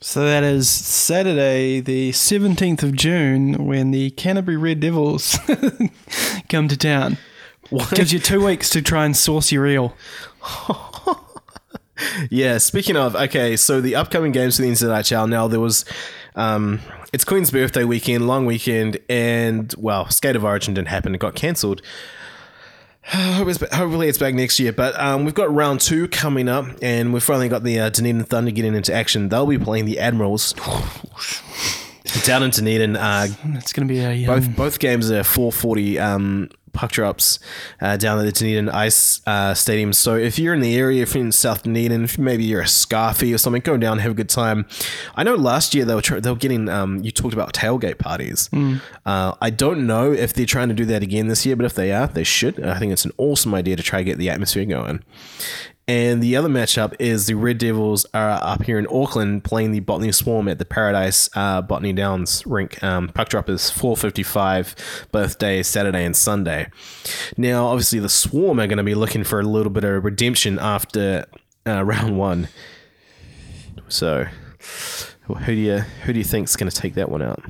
So 0.00 0.24
that 0.24 0.42
is 0.42 0.68
Saturday, 0.68 1.78
the 1.80 2.10
17th 2.10 2.82
of 2.82 2.92
June, 2.92 3.66
when 3.66 3.92
the 3.92 4.10
Canterbury 4.10 4.56
Red 4.56 4.80
Devils 4.80 5.38
come 6.48 6.66
to 6.66 6.76
town. 6.76 7.18
What? 7.70 7.94
Gives 7.94 8.12
you 8.12 8.18
two 8.18 8.44
weeks 8.44 8.68
to 8.70 8.82
try 8.82 9.04
and 9.04 9.16
source 9.16 9.52
your 9.52 9.66
eel. 9.66 9.94
Yeah, 12.30 12.58
speaking 12.58 12.96
of, 12.96 13.14
okay, 13.14 13.56
so 13.56 13.80
the 13.80 13.94
upcoming 13.94 14.32
games 14.32 14.56
for 14.56 14.62
the 14.62 14.70
NZHL 14.70 15.28
now 15.28 15.46
there 15.46 15.60
was 15.60 15.84
um 16.34 16.80
it's 17.12 17.24
Queen's 17.24 17.50
birthday 17.50 17.84
weekend, 17.84 18.26
long 18.26 18.46
weekend, 18.46 18.98
and 19.08 19.72
well, 19.78 20.08
Skate 20.10 20.34
of 20.34 20.44
Origin 20.44 20.74
didn't 20.74 20.88
happen, 20.88 21.14
it 21.14 21.18
got 21.18 21.34
cancelled. 21.34 21.82
Hope 23.06 23.48
it's- 23.48 23.74
Hopefully 23.76 24.08
it's 24.08 24.18
back 24.18 24.34
next 24.34 24.58
year, 24.60 24.72
but 24.72 24.98
um, 25.00 25.24
we've 25.24 25.34
got 25.34 25.52
round 25.52 25.80
two 25.80 26.06
coming 26.08 26.48
up, 26.48 26.66
and 26.82 27.12
we've 27.12 27.22
finally 27.22 27.48
got 27.48 27.62
the 27.64 27.80
uh, 27.80 27.88
Dunedin 27.90 28.24
Thunder 28.24 28.50
getting 28.52 28.74
into 28.74 28.92
action. 28.94 29.28
They'll 29.28 29.46
be 29.46 29.58
playing 29.58 29.86
the 29.86 29.98
Admirals 29.98 30.52
down 32.24 32.42
in 32.42 32.50
Dunedin. 32.50 32.96
Uh, 32.96 33.26
It's 33.54 33.72
going 33.72 33.86
to 33.88 33.92
be 33.92 34.00
a 34.00 34.26
both 34.26 34.46
um, 34.46 34.52
both 34.52 34.78
games 34.78 35.10
are 35.10 35.24
440 35.24 35.98
um, 35.98 36.50
puck 36.72 36.90
drops 36.92 37.38
uh, 37.80 37.96
down 37.96 38.18
at 38.18 38.24
the 38.24 38.32
Dunedin 38.32 38.68
Ice 38.68 39.20
uh, 39.26 39.54
Stadium. 39.54 39.92
So 39.92 40.14
if 40.16 40.38
you're 40.38 40.54
in 40.54 40.60
the 40.60 40.74
area, 40.76 41.02
if 41.02 41.14
you're 41.14 41.24
in 41.24 41.32
South 41.32 41.62
Dunedin, 41.62 42.04
if 42.04 42.18
maybe 42.18 42.44
you're 42.44 42.62
a 42.62 42.64
Scarfie 42.64 43.34
or 43.34 43.38
something, 43.38 43.62
go 43.62 43.76
down 43.76 43.98
have 43.98 44.12
a 44.12 44.14
good 44.14 44.28
time. 44.28 44.66
I 45.14 45.22
know 45.22 45.34
last 45.34 45.74
year 45.74 45.84
they 45.84 45.94
were 45.94 46.02
try- 46.02 46.20
they 46.20 46.30
were 46.30 46.36
getting 46.36 46.68
um, 46.68 47.02
you 47.02 47.10
talked 47.10 47.34
about 47.34 47.52
tailgate 47.52 47.98
parties. 47.98 48.48
Uh, 48.52 49.34
I 49.40 49.50
don't 49.50 49.86
know 49.86 50.12
if 50.12 50.32
they're 50.32 50.46
trying 50.46 50.68
to 50.68 50.74
do 50.74 50.84
that 50.86 51.02
again 51.02 51.28
this 51.28 51.44
year, 51.46 51.56
but 51.56 51.66
if 51.66 51.74
they 51.74 51.92
are, 51.92 52.06
they 52.06 52.24
should. 52.24 52.62
I 52.64 52.78
think 52.78 52.92
it's 52.92 53.04
an 53.04 53.12
awesome 53.18 53.54
idea 53.54 53.76
to 53.76 53.82
try 53.82 53.98
to 54.00 54.04
get 54.04 54.18
the 54.18 54.30
atmosphere 54.30 54.64
going. 54.64 55.02
And 55.92 56.22
the 56.22 56.36
other 56.36 56.48
matchup 56.48 56.94
is 56.98 57.26
the 57.26 57.34
Red 57.34 57.58
Devils 57.58 58.06
are 58.14 58.30
up 58.30 58.62
here 58.62 58.78
in 58.78 58.86
Auckland 58.90 59.44
playing 59.44 59.72
the 59.72 59.80
Botany 59.80 60.10
Swarm 60.10 60.48
at 60.48 60.58
the 60.58 60.64
Paradise 60.64 61.28
uh, 61.34 61.60
Botany 61.60 61.92
Downs 61.92 62.46
rink. 62.46 62.82
Um, 62.82 63.10
puck 63.10 63.28
drop 63.28 63.50
is 63.50 63.64
4.55 63.64 64.74
both 65.12 65.36
days, 65.36 65.68
Saturday 65.68 66.06
and 66.06 66.16
Sunday. 66.16 66.70
Now, 67.36 67.66
obviously, 67.66 67.98
the 67.98 68.08
Swarm 68.08 68.58
are 68.58 68.66
going 68.66 68.78
to 68.78 68.82
be 68.82 68.94
looking 68.94 69.22
for 69.22 69.38
a 69.38 69.42
little 69.42 69.68
bit 69.68 69.84
of 69.84 70.02
redemption 70.02 70.58
after 70.58 71.26
uh, 71.66 71.84
round 71.84 72.16
one. 72.16 72.48
So, 73.88 74.24
who 75.26 75.44
do 75.44 75.52
you 75.52 75.78
who 76.04 76.14
do 76.14 76.18
you 76.18 76.24
think's 76.24 76.56
going 76.56 76.70
to 76.70 76.74
take 76.74 76.94
that 76.94 77.10
one 77.10 77.20
out? 77.20 77.42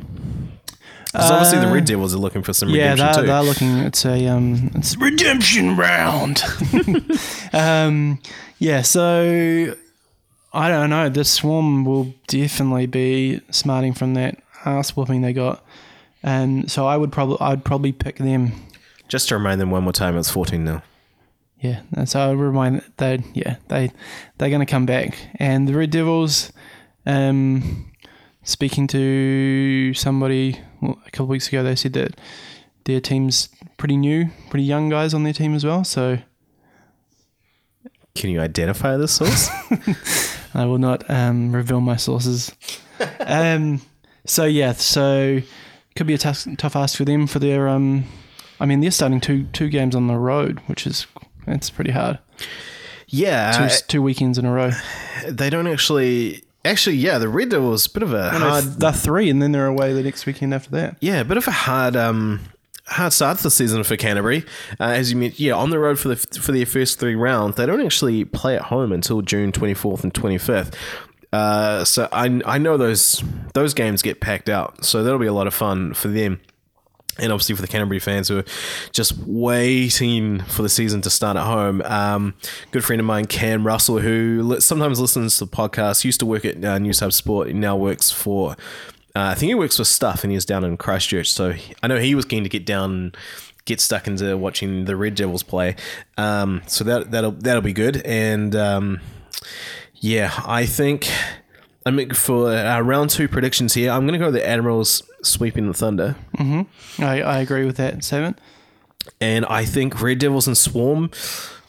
Because 1.13 1.31
obviously 1.31 1.59
the 1.59 1.71
Red 1.71 1.85
Devils 1.85 2.15
are 2.15 2.19
looking 2.19 2.43
for 2.43 2.55
some 2.55 2.71
yeah, 2.71 2.93
redemption 2.93 3.07
they're, 3.07 3.23
too. 3.23 3.27
they're 3.27 3.43
looking. 3.43 3.79
It's 3.81 4.07
a 4.07 4.29
um, 4.29 4.71
it's 4.75 4.97
redemption 4.99 5.77
round. 5.77 6.43
um, 7.53 8.19
yeah, 8.59 8.81
so 8.81 9.75
I 10.55 10.69
don't 10.69 10.89
know. 10.89 11.11
The 11.11 11.25
swarm 11.25 11.85
will 11.85 12.15
definitely 12.29 12.87
be 12.87 13.43
smarting 13.51 13.93
from 13.93 14.15
that 14.15 14.43
ass 14.65 14.97
whooping 14.97 15.21
they 15.21 15.35
got. 15.35 15.63
and 16.23 16.71
so 16.71 16.87
I 16.87 16.97
would 16.97 17.13
probably 17.13 17.37
I'd 17.41 17.63
probably 17.63 17.93
pick 17.93 18.17
them. 18.17 18.53
Just 19.09 19.29
to 19.29 19.37
remind 19.37 19.61
them 19.61 19.71
one 19.71 19.83
more 19.83 19.93
time, 19.93 20.17
it's 20.17 20.31
14 20.31 20.65
now. 20.65 20.83
Yeah, 21.61 21.83
so 22.07 22.21
I 22.21 22.29
would 22.31 22.39
remind 22.39 22.83
they 22.97 23.23
yeah 23.35 23.57
they 23.69 23.93
they're 24.39 24.49
going 24.49 24.61
to 24.61 24.67
come 24.67 24.87
back 24.87 25.19
and 25.37 25.69
the 25.69 25.75
Red 25.75 25.91
Devils. 25.91 26.53
Um, 27.05 27.92
speaking 28.43 28.87
to 28.89 29.93
somebody 29.95 30.61
well, 30.81 30.99
a 31.07 31.11
couple 31.11 31.27
of 31.27 31.31
weeks 31.31 31.49
ago, 31.49 31.63
they 31.63 31.77
said 31.77 31.93
that 31.95 32.15
their 32.85 33.01
team's 33.01 33.49
pretty 33.77 33.97
new, 33.97 34.27
pretty 34.51 34.65
young 34.65 34.89
guys 34.89 35.15
on 35.15 35.23
their 35.25 35.33
team 35.33 35.55
as 35.55 35.65
well. 35.65 35.85
So 35.85 36.19
Can 38.15 38.31
you 38.31 38.41
identify 38.41 38.97
the 38.97 39.09
source? 39.09 39.49
I 40.55 40.67
will 40.67 40.79
not 40.79 41.09
um, 41.11 41.55
reveal 41.55 41.81
my 41.81 41.97
sources. 41.97 42.53
um, 43.21 43.81
so 44.27 44.45
yeah, 44.45 44.73
so 44.73 45.41
could 45.97 46.07
be 46.07 46.15
a 46.15 46.19
tough, 46.19 46.47
tough 46.59 46.77
ask 46.77 46.97
for 46.97 47.05
them 47.05 47.27
for 47.27 47.39
their. 47.39 47.69
Um, 47.69 48.05
I 48.61 48.67
mean, 48.67 48.81
they're 48.81 48.91
starting 48.91 49.21
two 49.21 49.45
two 49.53 49.69
games 49.69 49.95
on 49.97 50.07
the 50.09 50.17
road, 50.17 50.61
which 50.67 50.87
is 50.87 51.07
it's 51.47 51.71
pretty 51.71 51.91
hard. 51.91 52.19
yeah, 53.09 53.53
Two, 53.53 53.65
uh, 53.65 53.71
two 53.89 54.03
weekends 54.03 54.39
in 54.39 54.45
a 54.45 54.53
row. 54.53 54.71
they 55.27 55.51
don't 55.51 55.67
actually. 55.67 56.45
Actually, 56.65 56.97
yeah, 56.97 57.19
the 57.19 57.29
Red 57.29 57.49
Devils 57.49 57.87
a 57.87 57.91
bit 57.91 58.03
of 58.05 58.13
a 58.13 58.31
No, 58.33 58.39
hard. 58.39 58.65
they're 58.65 58.93
three, 58.93 59.29
and 59.29 59.43
then 59.43 59.53
they're 59.53 59.67
away 59.67 59.93
the 59.93 60.03
next 60.03 60.27
weekend 60.27 60.55
after 60.55 60.71
that. 60.71 60.97
Yeah, 61.01 61.21
a 61.21 61.25
bit 61.25 61.37
of 61.37 61.47
a 61.49 61.51
hard. 61.51 61.97
Um, 61.97 62.41
hard 62.87 63.13
start 63.13 63.39
to 63.39 63.43
the 63.45 63.51
season 63.51 63.83
for 63.85 63.97
Canterbury. 63.97 64.45
Uh, 64.79 64.85
as 64.85 65.11
you 65.11 65.17
mentioned, 65.17 65.41
yeah, 65.41 65.55
on 65.55 65.71
the 65.71 65.79
road 65.79 65.99
for 65.99 66.09
the 66.09 66.17
for 66.17 66.53
their 66.53 66.67
first 66.67 67.01
three 67.01 67.15
rounds, 67.17 67.57
they 67.57 67.67
don't 67.67 67.85
actually 67.85 68.25
play 68.25 68.55
at 68.55 68.63
home 68.63 68.93
until 68.93 69.23
June 69.23 69.51
twenty 69.51 69.75
fourth 69.75 70.05
and 70.05 70.15
twenty 70.15 70.39
fifth. 70.39 70.77
Uh, 71.33 71.85
so 71.85 72.09
I 72.13 72.41
I 72.45 72.59
know 72.59 72.77
those 72.77 73.23
those 73.55 73.75
games 73.75 74.03
get 74.03 74.21
packed 74.21 74.49
out, 74.49 74.85
so 74.85 75.03
that'll 75.03 75.19
be 75.19 75.27
a 75.27 75.33
lot 75.33 75.47
of 75.47 75.55
fun 75.55 75.95
for 75.95 76.09
them. 76.09 76.41
And 77.19 77.33
obviously 77.33 77.55
for 77.55 77.63
the 77.63 77.69
Canterbury 77.69 77.99
fans 77.99 78.29
who 78.29 78.39
are 78.39 78.45
just 78.93 79.17
waiting 79.19 80.41
for 80.41 80.63
the 80.63 80.69
season 80.69 81.03
to 81.03 81.11
start 81.11 81.37
at 81.37 81.45
home. 81.45 81.83
Um, 81.83 82.35
good 82.71 82.85
friend 82.85 83.01
of 83.01 83.07
mine, 83.07 83.27
Cam 83.27 83.67
Russell, 83.67 83.99
who 83.99 84.59
sometimes 84.61 84.99
listens 84.99 85.37
to 85.39 85.45
the 85.45 85.51
podcast, 85.51 86.05
used 86.05 86.21
to 86.21 86.27
work 86.27 86.45
at 86.45 86.65
uh, 86.65 86.79
New 86.79 86.93
South 86.93 87.15
Sport, 87.15 87.49
and 87.49 87.61
now 87.61 87.77
works 87.77 88.11
for. 88.11 88.53
Uh, 89.15 89.29
I 89.29 89.35
think 89.35 89.49
he 89.51 89.55
works 89.55 89.77
for 89.77 89.85
Stuff, 89.85 90.25
and 90.25 90.33
he's 90.33 90.47
down 90.47 90.65
in 90.65 90.79
Christchurch. 90.79 91.31
So 91.31 91.55
I 91.83 91.87
know 91.87 91.99
he 91.99 92.15
was 92.15 92.25
keen 92.25 92.45
to 92.45 92.49
get 92.49 92.65
down, 92.65 93.13
get 93.67 93.79
stuck 93.79 94.07
into 94.07 94.39
watching 94.39 94.87
the 94.87 94.97
Red 94.97 95.15
Devils 95.15 95.43
play. 95.43 95.77
Um, 96.17 96.63
so 96.67 96.83
that 96.85 97.11
that'll 97.11 97.33
that'll 97.33 97.61
be 97.63 97.75
good. 97.75 97.99
And 98.07 98.57
um, 98.57 99.01
yeah, 99.97 100.33
I 100.47 100.65
think. 100.65 101.11
I 101.85 101.91
mean, 101.91 102.11
for 102.15 102.49
uh, 102.53 102.81
round 102.81 103.11
two 103.11 103.29
predictions 103.29 103.75
here, 103.75 103.91
I'm 103.91 104.03
going 104.07 104.13
to 104.13 104.19
go 104.19 104.27
with 104.27 104.35
the 104.35 104.47
Admirals 104.47 105.03
sweeping 105.23 105.67
the 105.67 105.75
Thunder. 105.75 106.17
I, 106.39 107.23
I 107.23 107.39
agree 107.41 107.65
with 107.65 107.77
that 107.79 108.05
statement. 108.05 108.39
And 109.21 109.45
I 109.47 109.65
think 109.65 110.01
Red 110.01 110.19
Devils 110.19 110.47
and 110.47 110.57
Swarm, 110.57 111.11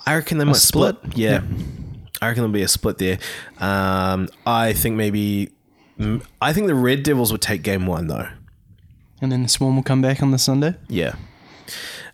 I 0.06 0.16
reckon 0.16 0.38
they 0.38 0.46
might 0.46 0.58
split. 0.58 0.98
split? 0.98 1.18
Yeah. 1.18 1.42
I 2.22 2.28
reckon 2.28 2.42
there'll 2.42 2.54
be 2.54 2.62
a 2.62 2.68
split 2.68 3.00
there. 3.00 3.18
Um, 3.60 4.30
I 4.46 4.74
think 4.74 4.96
maybe. 4.96 5.50
I 6.42 6.54
think 6.54 6.68
the 6.68 6.76
Red 6.76 7.04
Devils 7.04 7.32
would 7.32 7.42
take 7.42 7.62
game 7.64 7.86
one 7.88 8.08
though. 8.08 8.28
And 9.22 9.32
then 9.32 9.44
the 9.44 9.50
Swarm 9.50 9.76
will 9.76 9.84
come 9.84 10.02
back 10.02 10.22
on 10.22 10.32
the 10.32 10.38
Sunday. 10.38 10.76
Yeah. 10.88 11.16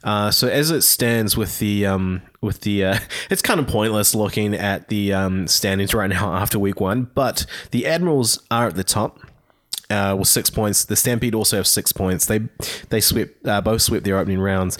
Uh, 0.04 0.32
so 0.32 0.48
as 0.48 0.72
it 0.72 0.82
stands 0.82 1.36
with 1.36 1.60
the 1.60 1.86
um, 1.86 2.22
with 2.42 2.62
the 2.62 2.86
uh, 2.86 2.98
it's 3.30 3.42
kind 3.42 3.60
of 3.60 3.68
pointless 3.68 4.16
looking 4.16 4.54
at 4.54 4.88
the 4.90 5.14
um, 5.14 5.48
standings 5.48 5.94
right 5.94 6.10
now 6.10 6.34
after 6.36 6.60
week 6.60 6.80
one, 6.80 7.10
but 7.16 7.46
the 7.72 7.86
Admirals 7.86 8.42
are 8.52 8.68
at 8.68 8.76
the 8.76 8.84
top 8.84 9.20
uh, 9.90 10.16
with 10.18 10.28
six 10.28 10.50
points. 10.50 10.86
The 10.86 10.96
Stampede 10.96 11.36
also 11.36 11.58
have 11.58 11.68
six 11.68 11.92
points. 11.92 12.26
They 12.26 12.40
they 12.90 13.02
swept 13.02 13.46
uh, 13.46 13.62
both 13.62 13.82
swept 13.82 14.06
their 14.06 14.18
opening 14.18 14.40
rounds, 14.40 14.78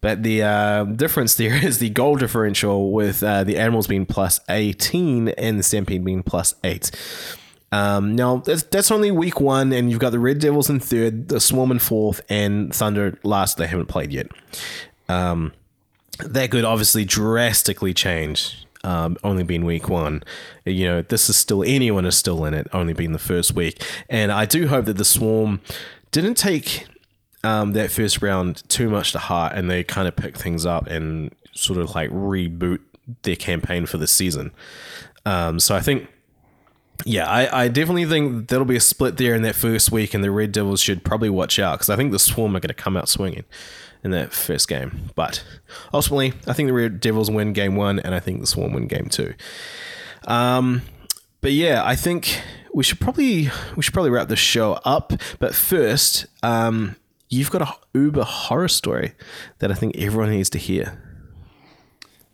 but 0.00 0.22
the 0.22 0.42
uh, 0.42 0.84
difference 0.84 1.34
there 1.36 1.64
is 1.64 1.78
the 1.78 1.90
goal 1.90 2.16
differential 2.16 2.92
with 2.92 3.22
uh, 3.22 3.44
the 3.44 3.56
Admirals 3.56 3.86
being 3.86 4.06
plus 4.06 4.40
eighteen 4.48 5.28
and 5.28 5.58
the 5.58 5.62
Stampede 5.62 6.04
being 6.04 6.22
plus 6.22 6.54
eight. 6.64 6.90
Um, 7.72 8.16
now 8.16 8.38
that's, 8.38 8.64
that's 8.64 8.90
only 8.90 9.12
week 9.12 9.40
one, 9.40 9.72
and 9.72 9.90
you've 9.90 10.00
got 10.00 10.10
the 10.10 10.18
Red 10.18 10.40
Devils 10.40 10.68
in 10.68 10.80
third, 10.80 11.28
the 11.28 11.38
Swarm 11.38 11.70
in 11.70 11.78
fourth, 11.78 12.20
and 12.28 12.74
Thunder 12.74 13.18
last. 13.22 13.58
They 13.58 13.68
haven't 13.68 13.86
played 13.86 14.12
yet. 14.12 14.26
Um, 15.08 15.52
that 16.26 16.50
could 16.50 16.64
obviously 16.64 17.04
drastically 17.04 17.94
change. 17.94 18.66
Um, 18.82 19.18
only 19.22 19.42
being 19.42 19.66
week 19.66 19.90
one, 19.90 20.22
you 20.64 20.86
know, 20.86 21.02
this 21.02 21.28
is 21.28 21.36
still 21.36 21.62
anyone 21.62 22.06
is 22.06 22.16
still 22.16 22.46
in 22.46 22.54
it. 22.54 22.66
Only 22.72 22.94
being 22.94 23.12
the 23.12 23.18
first 23.18 23.54
week, 23.54 23.82
and 24.08 24.32
I 24.32 24.46
do 24.46 24.68
hope 24.68 24.86
that 24.86 24.96
the 24.96 25.04
Swarm 25.04 25.60
didn't 26.12 26.36
take 26.36 26.86
um, 27.44 27.72
that 27.72 27.90
first 27.90 28.22
round 28.22 28.66
too 28.70 28.88
much 28.88 29.12
to 29.12 29.18
heart, 29.18 29.52
and 29.54 29.70
they 29.70 29.84
kind 29.84 30.08
of 30.08 30.16
pick 30.16 30.36
things 30.36 30.64
up 30.64 30.86
and 30.86 31.34
sort 31.52 31.78
of 31.78 31.94
like 31.94 32.10
reboot 32.10 32.80
their 33.22 33.36
campaign 33.36 33.84
for 33.84 33.98
the 33.98 34.06
season. 34.06 34.50
Um, 35.26 35.60
so 35.60 35.74
I 35.76 35.80
think 35.80 36.08
yeah, 37.04 37.28
I, 37.28 37.64
I 37.64 37.68
definitely 37.68 38.06
think 38.06 38.48
there'll 38.48 38.64
be 38.64 38.76
a 38.76 38.80
split 38.80 39.16
there 39.16 39.34
in 39.34 39.42
that 39.42 39.54
first 39.54 39.92
week, 39.92 40.14
and 40.14 40.22
the 40.22 40.30
Red 40.30 40.52
Devils 40.52 40.80
should 40.80 41.04
probably 41.04 41.30
watch 41.30 41.58
out 41.58 41.74
because 41.74 41.90
I 41.90 41.96
think 41.96 42.12
the 42.12 42.18
Swarm 42.18 42.56
are 42.56 42.60
going 42.60 42.68
to 42.68 42.74
come 42.74 42.96
out 42.96 43.08
swinging 43.08 43.44
in 44.02 44.10
that 44.12 44.32
first 44.32 44.68
game. 44.68 45.10
But 45.14 45.44
ultimately, 45.92 46.32
I 46.46 46.52
think 46.52 46.68
the 46.68 46.72
Red 46.72 47.00
Devils 47.00 47.30
win 47.30 47.52
game 47.52 47.76
one, 47.76 47.98
and 48.00 48.14
I 48.14 48.20
think 48.20 48.40
the 48.40 48.46
Swarm 48.46 48.72
win 48.72 48.86
game 48.86 49.08
two. 49.08 49.34
Um, 50.26 50.82
but 51.40 51.52
yeah, 51.52 51.82
I 51.84 51.96
think 51.96 52.42
we 52.72 52.84
should 52.84 53.00
probably 53.00 53.50
we 53.76 53.82
should 53.82 53.94
probably 53.94 54.10
wrap 54.10 54.28
the 54.28 54.36
show 54.36 54.74
up. 54.84 55.12
But 55.38 55.54
first, 55.54 56.26
um, 56.42 56.96
you've 57.28 57.50
got 57.50 57.62
a 57.62 57.98
Uber 57.98 58.24
horror 58.24 58.68
story 58.68 59.12
that 59.58 59.70
I 59.70 59.74
think 59.74 59.96
everyone 59.96 60.30
needs 60.30 60.50
to 60.50 60.58
hear. 60.58 61.09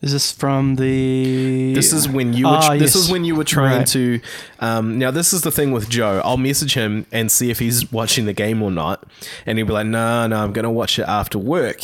Is 0.02 0.12
this 0.12 0.30
from 0.30 0.76
the? 0.76 1.72
This 1.72 1.92
is 1.92 2.06
when 2.08 2.34
you 2.34 2.44
were. 2.46 2.52
Ah, 2.52 2.72
this 2.74 2.94
yes. 2.94 2.96
is 2.96 3.10
when 3.10 3.24
you 3.24 3.34
were 3.34 3.44
trying 3.44 3.78
Right. 3.78 3.86
to. 3.88 4.20
Um, 4.60 4.98
now 4.98 5.10
this 5.10 5.32
is 5.32 5.40
the 5.40 5.50
thing 5.50 5.72
with 5.72 5.88
Joe. 5.88 6.20
I'll 6.22 6.36
message 6.36 6.74
him 6.74 7.06
and 7.12 7.32
see 7.32 7.50
if 7.50 7.58
he's 7.58 7.90
watching 7.90 8.26
the 8.26 8.34
game 8.34 8.62
or 8.62 8.70
not, 8.70 9.04
and 9.46 9.56
he'll 9.56 9.66
be 9.66 9.72
like, 9.72 9.86
"No, 9.86 10.26
no, 10.26 10.36
I'm 10.36 10.52
going 10.52 10.64
to 10.64 10.70
watch 10.70 10.98
it 10.98 11.08
after 11.08 11.38
work." 11.38 11.80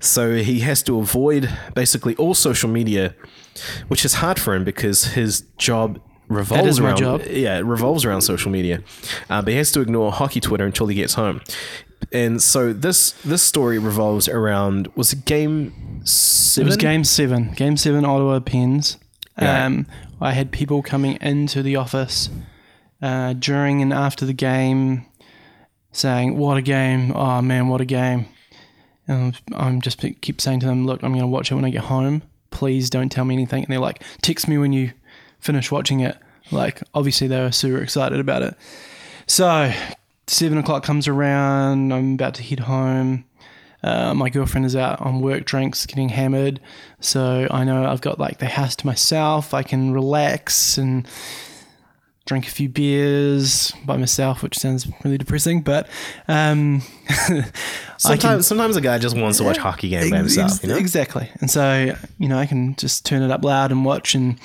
So 0.00 0.36
he 0.36 0.60
has 0.60 0.82
to 0.84 0.98
avoid 0.98 1.50
basically 1.74 2.16
all 2.16 2.32
social 2.32 2.70
media, 2.70 3.14
which 3.88 4.06
is 4.06 4.14
hard 4.14 4.38
for 4.40 4.54
him 4.54 4.64
because 4.64 5.04
his 5.12 5.42
job 5.58 6.00
revolves 6.28 6.66
is 6.66 6.80
my 6.80 6.88
around. 6.88 6.96
job. 6.96 7.22
Yeah, 7.28 7.58
it 7.58 7.64
revolves 7.66 8.06
around 8.06 8.22
social 8.22 8.50
media, 8.50 8.80
uh, 9.28 9.42
but 9.42 9.50
he 9.52 9.58
has 9.58 9.70
to 9.72 9.80
ignore 9.82 10.12
hockey 10.12 10.40
Twitter 10.40 10.64
until 10.64 10.86
he 10.86 10.94
gets 10.94 11.12
home. 11.14 11.42
And 12.12 12.42
so 12.42 12.72
this 12.72 13.12
this 13.24 13.42
story 13.42 13.78
revolves 13.78 14.28
around 14.28 14.88
was 14.96 15.12
it 15.12 15.24
game 15.24 16.04
seven? 16.04 16.66
It 16.66 16.70
was 16.70 16.76
game 16.76 17.04
seven. 17.04 17.52
Game 17.52 17.76
seven, 17.76 18.04
Ottawa 18.04 18.40
Pens. 18.40 18.96
Yeah. 19.40 19.66
Um, 19.66 19.86
I 20.20 20.32
had 20.32 20.50
people 20.52 20.82
coming 20.82 21.16
into 21.20 21.62
the 21.62 21.76
office 21.76 22.28
uh, 23.00 23.32
during 23.34 23.80
and 23.80 23.92
after 23.92 24.26
the 24.26 24.32
game 24.32 25.06
saying, 25.92 26.36
"What 26.36 26.56
a 26.56 26.62
game! 26.62 27.12
Oh 27.14 27.40
man, 27.40 27.68
what 27.68 27.80
a 27.80 27.86
game!" 27.86 28.26
And 29.06 29.38
I'm 29.52 29.80
just 29.80 29.98
keep 30.20 30.40
saying 30.40 30.60
to 30.60 30.66
them, 30.66 30.86
"Look, 30.86 31.02
I'm 31.02 31.12
going 31.12 31.22
to 31.22 31.26
watch 31.26 31.50
it 31.50 31.54
when 31.54 31.64
I 31.64 31.70
get 31.70 31.84
home. 31.84 32.22
Please 32.50 32.90
don't 32.90 33.10
tell 33.10 33.24
me 33.24 33.34
anything." 33.34 33.64
And 33.64 33.72
they're 33.72 33.80
like, 33.80 34.02
"Text 34.22 34.48
me 34.48 34.58
when 34.58 34.72
you 34.72 34.92
finish 35.38 35.70
watching 35.70 36.00
it." 36.00 36.16
Like, 36.52 36.82
obviously, 36.94 37.28
they 37.28 37.40
were 37.40 37.52
super 37.52 37.78
excited 37.78 38.18
about 38.20 38.42
it. 38.42 38.56
So, 39.26 39.72
seven 40.30 40.58
o'clock 40.58 40.84
comes 40.84 41.08
around. 41.08 41.92
I'm 41.92 42.14
about 42.14 42.34
to 42.34 42.42
head 42.42 42.60
home. 42.60 43.24
Uh, 43.82 44.14
my 44.14 44.28
girlfriend 44.28 44.66
is 44.66 44.76
out 44.76 45.00
on 45.00 45.20
work 45.20 45.44
drinks, 45.44 45.86
getting 45.86 46.10
hammered. 46.10 46.60
So 47.00 47.48
I 47.50 47.64
know 47.64 47.86
I've 47.86 48.00
got 48.00 48.18
like 48.18 48.38
the 48.38 48.46
house 48.46 48.76
to 48.76 48.86
myself. 48.86 49.54
I 49.54 49.62
can 49.62 49.92
relax 49.92 50.78
and 50.78 51.08
drink 52.26 52.46
a 52.46 52.50
few 52.50 52.68
beers 52.68 53.72
by 53.84 53.96
myself, 53.96 54.42
which 54.42 54.56
sounds 54.56 54.86
really 55.02 55.18
depressing. 55.18 55.62
But 55.62 55.88
um, 56.28 56.82
Sometimes, 57.96 58.46
sometimes 58.46 58.76
a 58.76 58.80
guy 58.80 58.98
just 58.98 59.16
wants 59.16 59.38
to 59.38 59.44
watch 59.44 59.58
hockey 59.58 59.88
game 59.88 60.10
by 60.10 60.18
Ex- 60.18 60.34
himself. 60.34 60.62
You 60.62 60.68
know? 60.68 60.76
Exactly. 60.76 61.28
And 61.40 61.50
so, 61.50 61.94
you 62.18 62.28
know, 62.28 62.38
I 62.38 62.46
can 62.46 62.76
just 62.76 63.04
turn 63.04 63.22
it 63.22 63.30
up 63.30 63.44
loud 63.44 63.72
and 63.72 63.84
watch 63.84 64.14
and 64.14 64.38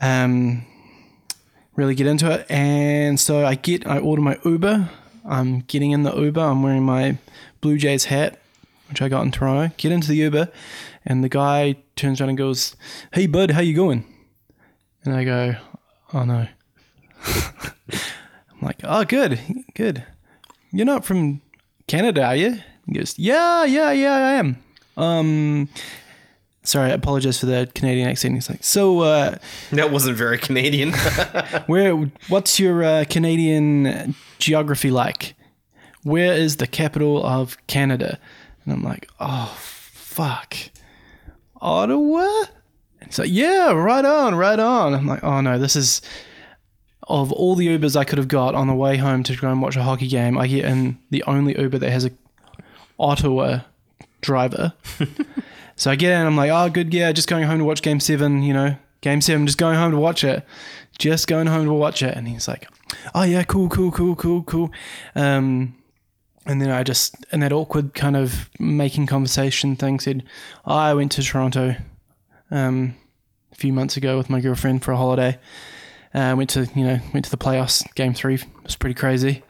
um, 0.00 0.64
really 1.76 1.94
get 1.94 2.06
into 2.06 2.30
it. 2.30 2.46
And 2.50 3.18
so 3.18 3.44
I 3.44 3.54
get, 3.54 3.86
I 3.86 3.98
order 3.98 4.22
my 4.22 4.38
Uber. 4.44 4.90
I'm 5.24 5.60
getting 5.60 5.92
in 5.92 6.02
the 6.02 6.14
Uber. 6.14 6.40
I'm 6.40 6.62
wearing 6.62 6.84
my 6.84 7.18
Blue 7.60 7.78
Jays 7.78 8.06
hat, 8.06 8.40
which 8.88 9.00
I 9.00 9.08
got 9.08 9.22
in 9.22 9.30
Toronto. 9.32 9.72
Get 9.76 9.92
into 9.92 10.08
the 10.08 10.16
Uber, 10.16 10.48
and 11.04 11.22
the 11.22 11.28
guy 11.28 11.76
turns 11.96 12.20
around 12.20 12.30
and 12.30 12.38
goes, 12.38 12.76
"Hey, 13.12 13.26
bud, 13.26 13.52
how 13.52 13.60
you 13.60 13.74
going?" 13.74 14.04
And 15.04 15.14
I 15.14 15.24
go, 15.24 15.54
"Oh 16.12 16.24
no." 16.24 16.48
I'm 17.24 18.60
like, 18.60 18.80
"Oh, 18.82 19.04
good, 19.04 19.38
good. 19.74 20.04
You're 20.72 20.86
not 20.86 21.04
from 21.04 21.40
Canada, 21.86 22.24
are 22.24 22.36
you?" 22.36 22.58
He 22.86 22.94
goes, 22.94 23.16
"Yeah, 23.16 23.64
yeah, 23.64 23.92
yeah, 23.92 24.14
I 24.14 24.32
am." 24.34 24.62
Um, 24.96 25.68
sorry, 26.62 26.90
I 26.90 26.94
apologize 26.94 27.40
for 27.40 27.46
the 27.46 27.70
Canadian 27.74 28.08
accent. 28.08 28.34
He's 28.34 28.48
like, 28.50 28.62
"So, 28.64 29.00
uh, 29.00 29.36
That 29.72 29.90
wasn't 29.90 30.16
very 30.16 30.38
Canadian. 30.38 30.92
where? 31.66 31.94
What's 32.28 32.58
your 32.60 32.82
uh, 32.84 33.04
Canadian 33.08 34.14
geography 34.38 34.90
like? 34.90 35.34
Where 36.02 36.32
is 36.34 36.56
the 36.56 36.66
capital 36.66 37.24
of 37.24 37.56
Canada?" 37.66 38.18
And 38.64 38.74
I'm 38.74 38.82
like, 38.82 39.08
"Oh, 39.20 39.52
fuck, 39.58 40.56
Ottawa." 41.60 42.26
And 43.00 43.08
he's 43.08 43.18
like, 43.18 43.30
"Yeah, 43.30 43.72
right 43.72 44.04
on, 44.04 44.34
right 44.34 44.58
on." 44.58 44.94
I'm 44.94 45.06
like, 45.06 45.22
"Oh 45.24 45.40
no, 45.40 45.58
this 45.58 45.76
is." 45.76 46.02
Of 47.08 47.32
all 47.32 47.56
the 47.56 47.66
Ubers 47.66 47.96
I 47.96 48.04
could 48.04 48.18
have 48.18 48.28
got 48.28 48.54
on 48.54 48.68
the 48.68 48.74
way 48.74 48.96
home 48.96 49.24
to 49.24 49.36
go 49.36 49.50
and 49.50 49.60
watch 49.60 49.74
a 49.76 49.82
hockey 49.82 50.06
game, 50.06 50.38
I 50.38 50.46
get 50.46 50.64
in 50.64 50.98
the 51.10 51.24
only 51.24 51.58
Uber 51.60 51.78
that 51.78 51.90
has 51.90 52.04
a 52.04 52.12
Ottawa 52.98 53.60
driver. 54.20 54.72
so 55.76 55.90
I 55.90 55.96
get 55.96 56.12
in, 56.12 56.26
I'm 56.26 56.36
like, 56.36 56.50
oh, 56.50 56.68
good, 56.70 56.92
yeah, 56.92 57.12
just 57.12 57.28
going 57.28 57.44
home 57.44 57.58
to 57.58 57.64
watch 57.64 57.82
game 57.82 58.00
seven, 58.00 58.42
you 58.42 58.52
know, 58.52 58.76
game 59.00 59.20
seven, 59.20 59.46
just 59.46 59.58
going 59.58 59.76
home 59.76 59.92
to 59.92 59.98
watch 59.98 60.24
it. 60.24 60.44
Just 60.98 61.26
going 61.26 61.46
home 61.46 61.66
to 61.66 61.72
watch 61.72 62.02
it. 62.02 62.14
And 62.16 62.28
he's 62.28 62.46
like, 62.46 62.68
oh, 63.14 63.22
yeah, 63.22 63.42
cool, 63.44 63.68
cool, 63.68 63.90
cool, 63.90 64.14
cool, 64.14 64.42
cool. 64.42 64.70
Um, 65.14 65.74
and 66.44 66.60
then 66.60 66.70
I 66.70 66.82
just, 66.82 67.16
in 67.32 67.40
that 67.40 67.52
awkward 67.52 67.94
kind 67.94 68.16
of 68.16 68.50
making 68.58 69.06
conversation 69.06 69.76
thing, 69.76 70.00
said, 70.00 70.24
oh, 70.66 70.74
I 70.74 70.94
went 70.94 71.12
to 71.12 71.22
Toronto 71.22 71.76
um, 72.50 72.94
a 73.52 73.54
few 73.54 73.72
months 73.72 73.96
ago 73.96 74.18
with 74.18 74.28
my 74.28 74.40
girlfriend 74.40 74.82
for 74.82 74.92
a 74.92 74.96
holiday. 74.96 75.38
Uh, 76.14 76.34
went 76.36 76.50
to, 76.50 76.68
you 76.74 76.84
know, 76.84 77.00
went 77.14 77.24
to 77.24 77.30
the 77.30 77.38
playoffs, 77.38 77.82
game 77.94 78.12
three. 78.12 78.34
It 78.34 78.46
was 78.62 78.76
pretty 78.76 78.94
crazy. 78.94 79.42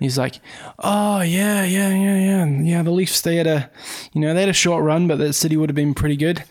He's 0.00 0.16
like, 0.16 0.40
oh 0.78 1.22
yeah, 1.22 1.64
yeah, 1.64 1.88
yeah, 1.88 2.16
yeah, 2.16 2.46
yeah. 2.46 2.82
The 2.82 2.90
Leafs 2.90 3.20
they 3.20 3.36
had 3.36 3.46
a, 3.46 3.70
you 4.12 4.20
know, 4.20 4.32
they 4.34 4.40
had 4.40 4.48
a 4.48 4.54
short 4.54 4.84
run, 4.84 5.08
but 5.08 5.18
that 5.18 5.32
City 5.32 5.56
would 5.56 5.70
have 5.70 5.76
been 5.76 5.94
pretty 5.94 6.16
good. 6.16 6.44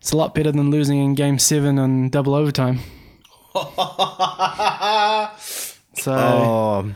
It's 0.00 0.10
a 0.10 0.16
lot 0.16 0.34
better 0.34 0.50
than 0.50 0.70
losing 0.70 0.98
in 0.98 1.14
Game 1.14 1.38
Seven 1.38 1.78
on 1.78 2.08
double 2.08 2.34
overtime. 2.34 2.80
so 5.94 6.12
oh, 6.12 6.92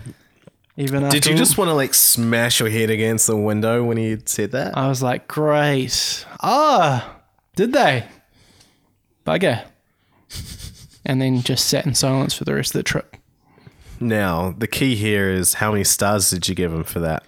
even 0.76 1.05
after 1.05 1.20
did 1.20 1.26
you 1.26 1.37
just 1.37 1.57
want 1.57 1.68
to 1.68 1.74
like 1.74 1.95
smash 1.95 2.61
your 2.61 2.68
head 2.68 2.91
against 2.91 3.26
the 3.26 3.37
window 3.37 3.84
when 3.84 3.97
he 3.97 4.18
said 4.26 4.51
that? 4.53 4.76
I 4.76 4.89
was 4.89 5.03
like, 5.03 5.28
great. 5.28 6.26
Ah, 6.41 7.20
did 7.55 7.72
they? 7.72 8.07
Bugger. 9.24 9.64
and 11.05 11.20
then 11.20 11.43
just 11.43 11.66
sat 11.66 11.87
in 11.87 11.95
silence 11.95 12.34
for 12.34 12.45
the 12.45 12.55
rest 12.55 12.74
of 12.74 12.80
the 12.80 12.82
trip. 12.82 13.16
Now, 14.01 14.55
the 14.57 14.66
key 14.66 14.94
here 14.94 15.30
is 15.30 15.55
how 15.55 15.72
many 15.72 15.84
stars 15.84 16.30
did 16.30 16.49
you 16.49 16.55
give 16.55 16.72
him 16.72 16.84
for 16.84 17.01
that? 17.01 17.26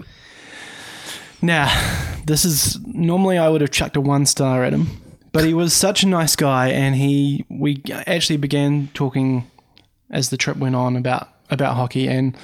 Now, 1.41 1.69
this 2.27 2.45
is 2.45 2.79
normally 2.87 3.39
I 3.39 3.49
would 3.49 3.61
have 3.61 3.71
chucked 3.71 3.97
a 3.97 4.01
one 4.01 4.27
star 4.27 4.65
at 4.65 4.73
him, 4.73 4.89
but 5.33 5.45
he 5.45 5.55
was 5.55 5.73
such 5.73 6.03
a 6.03 6.09
nice 6.09 6.37
guy, 6.37 6.69
and 6.69 6.97
he 6.97 7.45
we 7.49 7.83
actually 8.07 8.39
began 8.39 8.89
talking 8.93 9.49
as 10.11 10.31
the 10.31 10.37
trip 10.37 10.57
went 10.57 10.75
on 10.75 10.97
about 10.97 11.29
about 11.51 11.77
hockey, 11.77 12.09
and 12.09 12.37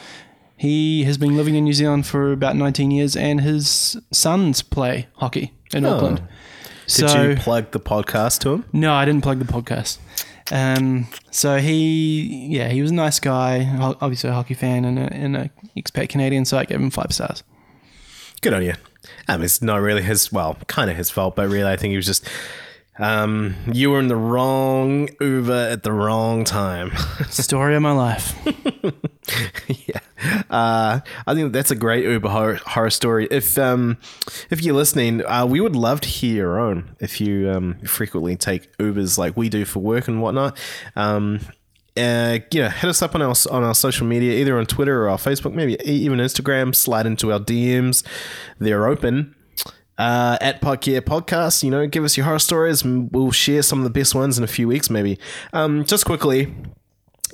he 0.57 1.05
has 1.05 1.19
been 1.19 1.37
living 1.37 1.57
in 1.57 1.65
New 1.65 1.73
Zealand 1.73 2.07
for 2.07 2.33
about 2.33 2.57
19 2.57 2.91
years, 2.91 3.17
and 3.17 3.41
his 3.41 3.97
sons 4.13 4.63
play 4.63 5.09
hockey 5.17 5.53
in 5.73 5.85
oh. 5.85 5.97
Auckland. 5.97 6.23
Did 6.87 7.11
so 7.11 7.23
you 7.23 7.37
plug 7.37 7.71
the 7.73 7.81
podcast 7.81 8.41
to 8.41 8.55
him? 8.55 8.65
no, 8.73 8.93
I 8.93 9.05
didn't 9.05 9.23
plug 9.23 9.39
the 9.39 9.45
podcast. 9.45 9.99
Um, 10.53 11.07
so 11.31 11.59
he, 11.59 12.49
yeah, 12.49 12.69
he 12.69 12.83
was 12.83 12.91
a 12.91 12.95
nice 12.95 13.19
guy. 13.19 13.67
Obviously, 14.01 14.31
a 14.31 14.35
hockey 14.35 14.55
fan 14.55 14.85
and 14.85 14.99
a, 14.99 15.41
a 15.41 15.51
expat 15.81 16.09
Canadian. 16.11 16.45
So 16.45 16.59
I 16.59 16.65
gave 16.65 16.81
him 16.81 16.91
five 16.91 17.13
stars. 17.13 17.43
Good 18.41 18.53
on 18.53 18.63
you. 18.63 18.75
Um, 19.29 19.43
it's 19.43 19.63
not 19.63 19.81
really 19.81 20.03
his, 20.03 20.33
well, 20.33 20.57
kind 20.67 20.91
of 20.91 20.97
his 20.97 21.11
fault, 21.11 21.37
but 21.37 21.49
really, 21.49 21.71
I 21.71 21.77
think 21.77 21.91
he 21.91 21.97
was 21.97 22.07
just, 22.07 22.29
um, 22.99 23.55
you 23.73 23.91
were 23.91 23.99
in 23.99 24.09
the 24.09 24.17
wrong 24.17 25.09
Uber 25.21 25.69
at 25.71 25.83
the 25.83 25.93
wrong 25.93 26.45
time. 26.45 26.93
Story 27.31 27.75
of 27.75 27.83
my 27.83 27.93
life. 27.93 28.35
yeah. 29.69 30.01
Uh, 30.49 31.01
I 31.27 31.35
think 31.35 31.53
that's 31.53 31.71
a 31.71 31.75
great 31.75 32.05
Uber 32.05 32.29
horror, 32.29 32.55
horror 32.67 32.91
story. 32.91 33.27
If 33.31 33.59
um, 33.59 33.99
if 34.51 34.63
you're 34.63 34.75
listening, 34.75 35.25
uh, 35.27 35.45
we 35.45 35.61
would 35.61 35.77
love 35.77 36.01
to 36.03 36.09
hear 36.09 36.35
your 36.35 36.61
own. 36.61 36.97
If 37.01 37.21
you 37.21 37.51
um, 37.51 37.79
frequently 37.81 38.37
take 38.37 38.75
Ubers 38.79 39.19
like 39.19 39.37
we 39.37 39.49
do 39.49 39.65
for 39.65 39.81
work 39.81 40.09
and 40.09 40.23
whatnot, 40.23 40.57
um, 40.97 41.41
uh, 41.97 42.39
yeah, 42.51 42.71
hit 42.71 42.89
us 42.89 43.03
up 43.03 43.15
on 43.15 43.23
our 43.23 43.35
on 43.51 43.63
our 43.65 43.75
social 43.75 44.07
media, 44.07 44.35
either 44.41 44.59
on 44.59 44.67
Twitter 44.67 45.05
or 45.05 45.11
our 45.11 45.19
Facebook, 45.19 45.53
maybe 45.53 45.77
even 45.85 46.19
Instagram. 46.19 46.75
Slide 46.75 47.07
into 47.07 47.33
our 47.33 47.41
DMs; 47.41 48.05
they're 48.59 48.87
open. 48.87 49.35
Uh, 49.97 50.37
at 50.41 50.61
Puck 50.61 50.87
Yeah 50.87 51.01
Podcast, 51.01 51.63
you 51.63 51.71
know, 51.71 51.87
give 51.87 52.03
us 52.03 52.17
your 52.17 52.27
horror 52.27 52.41
stories, 52.41 52.83
and 52.83 53.11
we'll 53.13 53.31
share 53.31 53.63
some 53.63 53.79
of 53.79 53.85
the 53.85 53.91
best 53.91 54.15
ones 54.15 54.37
in 54.37 54.43
a 54.43 54.49
few 54.49 54.67
weeks, 54.67 54.91
maybe. 54.91 55.19
Um, 55.53 55.85
just 55.85 56.05
quickly, 56.05 56.53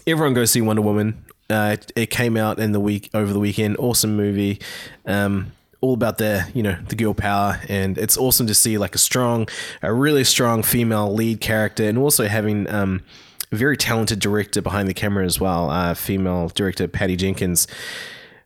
everyone 0.06 0.34
go 0.34 0.44
see 0.44 0.60
Wonder 0.60 0.82
Woman. 0.82 1.24
Uh, 1.48 1.76
it, 1.78 1.92
it 1.96 2.06
came 2.10 2.36
out 2.36 2.58
in 2.58 2.72
the 2.72 2.80
week 2.80 3.10
over 3.14 3.32
the 3.32 3.40
weekend. 3.40 3.76
Awesome 3.78 4.14
movie. 4.14 4.60
Um, 5.06 5.52
all 5.80 5.94
about 5.94 6.18
the 6.18 6.46
you 6.52 6.62
know 6.62 6.76
the 6.88 6.94
girl 6.94 7.14
power, 7.14 7.60
and 7.68 7.96
it's 7.96 8.18
awesome 8.18 8.46
to 8.46 8.54
see 8.54 8.76
like 8.76 8.94
a 8.94 8.98
strong, 8.98 9.48
a 9.82 9.92
really 9.92 10.24
strong 10.24 10.62
female 10.62 11.12
lead 11.12 11.40
character, 11.40 11.88
and 11.88 11.96
also 11.96 12.28
having 12.28 12.68
um, 12.68 13.02
a 13.50 13.56
very 13.56 13.76
talented 13.76 14.20
director 14.20 14.60
behind 14.60 14.88
the 14.88 14.94
camera 14.94 15.24
as 15.24 15.40
well. 15.40 15.70
Uh, 15.70 15.94
female 15.94 16.48
director 16.48 16.86
Patty 16.86 17.16
Jenkins 17.16 17.66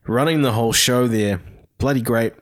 running 0.06 0.42
the 0.42 0.52
whole 0.52 0.72
show 0.72 1.08
there. 1.08 1.40
Bloody 1.78 2.00
great 2.00 2.34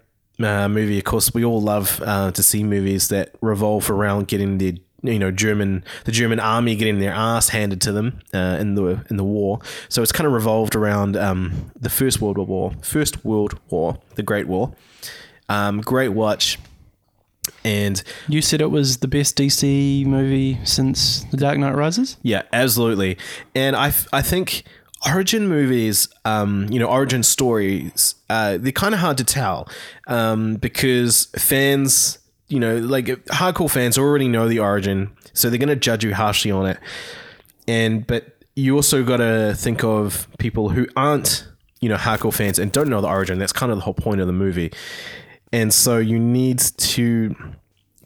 uh, 0.45 0.69
movie. 0.69 0.99
Of 0.99 1.05
course, 1.05 1.33
we 1.35 1.45
all 1.45 1.61
love 1.61 2.01
uh, 2.05 2.31
to 2.33 2.43
see 2.43 2.63
movies 2.65 3.09
that 3.09 3.35
revolve 3.41 3.91
around 3.91 4.29
getting 4.29 4.59
the 4.59 4.81
you 5.03 5.19
know 5.19 5.31
German 5.33 5.85
the 6.05 6.13
German 6.13 6.39
army 6.39 6.77
getting 6.77 7.01
their 7.01 7.13
ass 7.13 7.49
handed 7.49 7.81
to 7.83 7.93
them 7.93 8.21
uh, 8.33 8.57
in 8.61 8.75
the 8.75 9.05
in 9.11 9.17
the 9.17 9.25
war. 9.25 9.61
So 9.89 10.03
it's 10.03 10.13
kind 10.13 10.27
of 10.27 10.33
revolved 10.33 10.75
around 10.77 11.17
um, 11.17 11.71
the 11.79 11.91
First 11.91 12.21
World 12.21 12.39
War, 12.39 12.73
First 12.83 13.25
World 13.25 13.59
War, 13.71 13.99
the 14.15 14.23
Great 14.23 14.47
War. 14.49 14.75
Um, 15.49 15.81
great 15.81 16.11
watch. 16.11 16.59
And 17.65 18.03
You 18.29 18.41
said 18.41 18.61
it 18.61 18.71
was 18.71 18.99
the 18.99 19.09
best 19.09 19.37
DC 19.37 20.07
movie 20.07 20.59
since 20.65 21.25
The 21.25 21.37
Dark 21.37 21.59
Knight 21.59 21.75
Rises. 21.75 22.17
Yeah, 22.23 22.43
absolutely. 22.53 23.19
And 23.55 23.75
I, 23.77 23.93
I 24.13 24.23
think 24.23 24.65
origin 25.07 25.49
movies, 25.49 26.09
um, 26.25 26.67
you 26.71 26.79
know, 26.79 26.87
origin 26.87 27.23
stories, 27.23 28.15
uh, 28.31 28.59
they're 28.59 28.73
kind 28.73 28.95
of 28.95 29.01
hard 29.01 29.19
to 29.19 29.25
tell 29.25 29.69
um, 30.07 30.57
because 30.57 31.27
fans, 31.37 32.19
you 32.49 32.61
know, 32.61 32.77
like 32.79 33.07
hardcore 33.27 33.71
fans 33.71 33.99
already 33.99 34.29
know 34.29 34.49
the 34.49 34.59
origin, 34.59 35.11
so 35.33 35.49
they're 35.49 35.59
going 35.59 35.69
to 35.69 35.77
judge 35.77 36.05
you 36.05 36.15
harshly 36.15 36.51
on 36.51 36.67
it. 36.67 36.79
And 37.67 38.07
but 38.07 38.45
you 38.55 38.77
also 38.77 39.03
got 39.03 39.19
to 39.19 39.55
think 39.57 39.83
of 39.83 40.29
people 40.39 40.69
who 40.71 40.87
aren't, 40.97 41.47
you 41.81 41.89
know, 41.89 41.97
hardcore 41.97 42.35
fans 42.35 42.59
and 42.59 42.71
don't 42.71 42.89
know 42.89 43.01
the 43.01 43.09
origin. 43.09 43.39
That's 43.39 43.53
kind 43.53 43.73
of 43.73 43.79
the 43.79 43.85
whole 43.85 43.95
point 43.95 44.21
of 44.21 44.27
the 44.27 44.33
movie. 44.33 44.73
And 45.53 45.73
so 45.73 45.99
you 45.99 46.19
need 46.19 46.59
to 46.59 47.35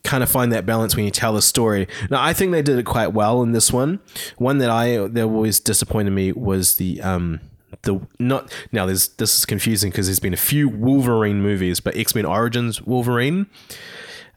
kind 0.06 0.22
of 0.22 0.30
find 0.30 0.52
that 0.52 0.64
balance 0.64 0.94
when 0.96 1.04
you 1.04 1.10
tell 1.10 1.32
the 1.32 1.42
story. 1.42 1.88
Now, 2.10 2.22
I 2.22 2.32
think 2.32 2.52
they 2.52 2.62
did 2.62 2.78
it 2.78 2.84
quite 2.84 3.08
well 3.08 3.42
in 3.42 3.52
this 3.52 3.72
one. 3.72 4.00
One 4.38 4.58
that 4.58 4.70
I 4.70 4.96
that 5.08 5.24
always 5.24 5.60
disappointed 5.60 6.10
me 6.10 6.32
was 6.32 6.76
the 6.76 7.02
um 7.02 7.40
the 7.82 8.00
not 8.18 8.52
now. 8.72 8.86
There's 8.86 9.08
this 9.08 9.36
is 9.36 9.44
confusing 9.44 9.90
because 9.90 10.06
there's 10.06 10.20
been 10.20 10.32
a 10.32 10.38
few 10.38 10.68
Wolverine 10.68 11.42
movies, 11.42 11.80
but 11.80 11.96
X 11.96 12.14
Men 12.14 12.24
Origins 12.24 12.80
Wolverine 12.82 13.46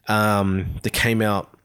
um 0.08 0.74
that 0.82 0.92
came 0.92 1.22
out. 1.22 1.56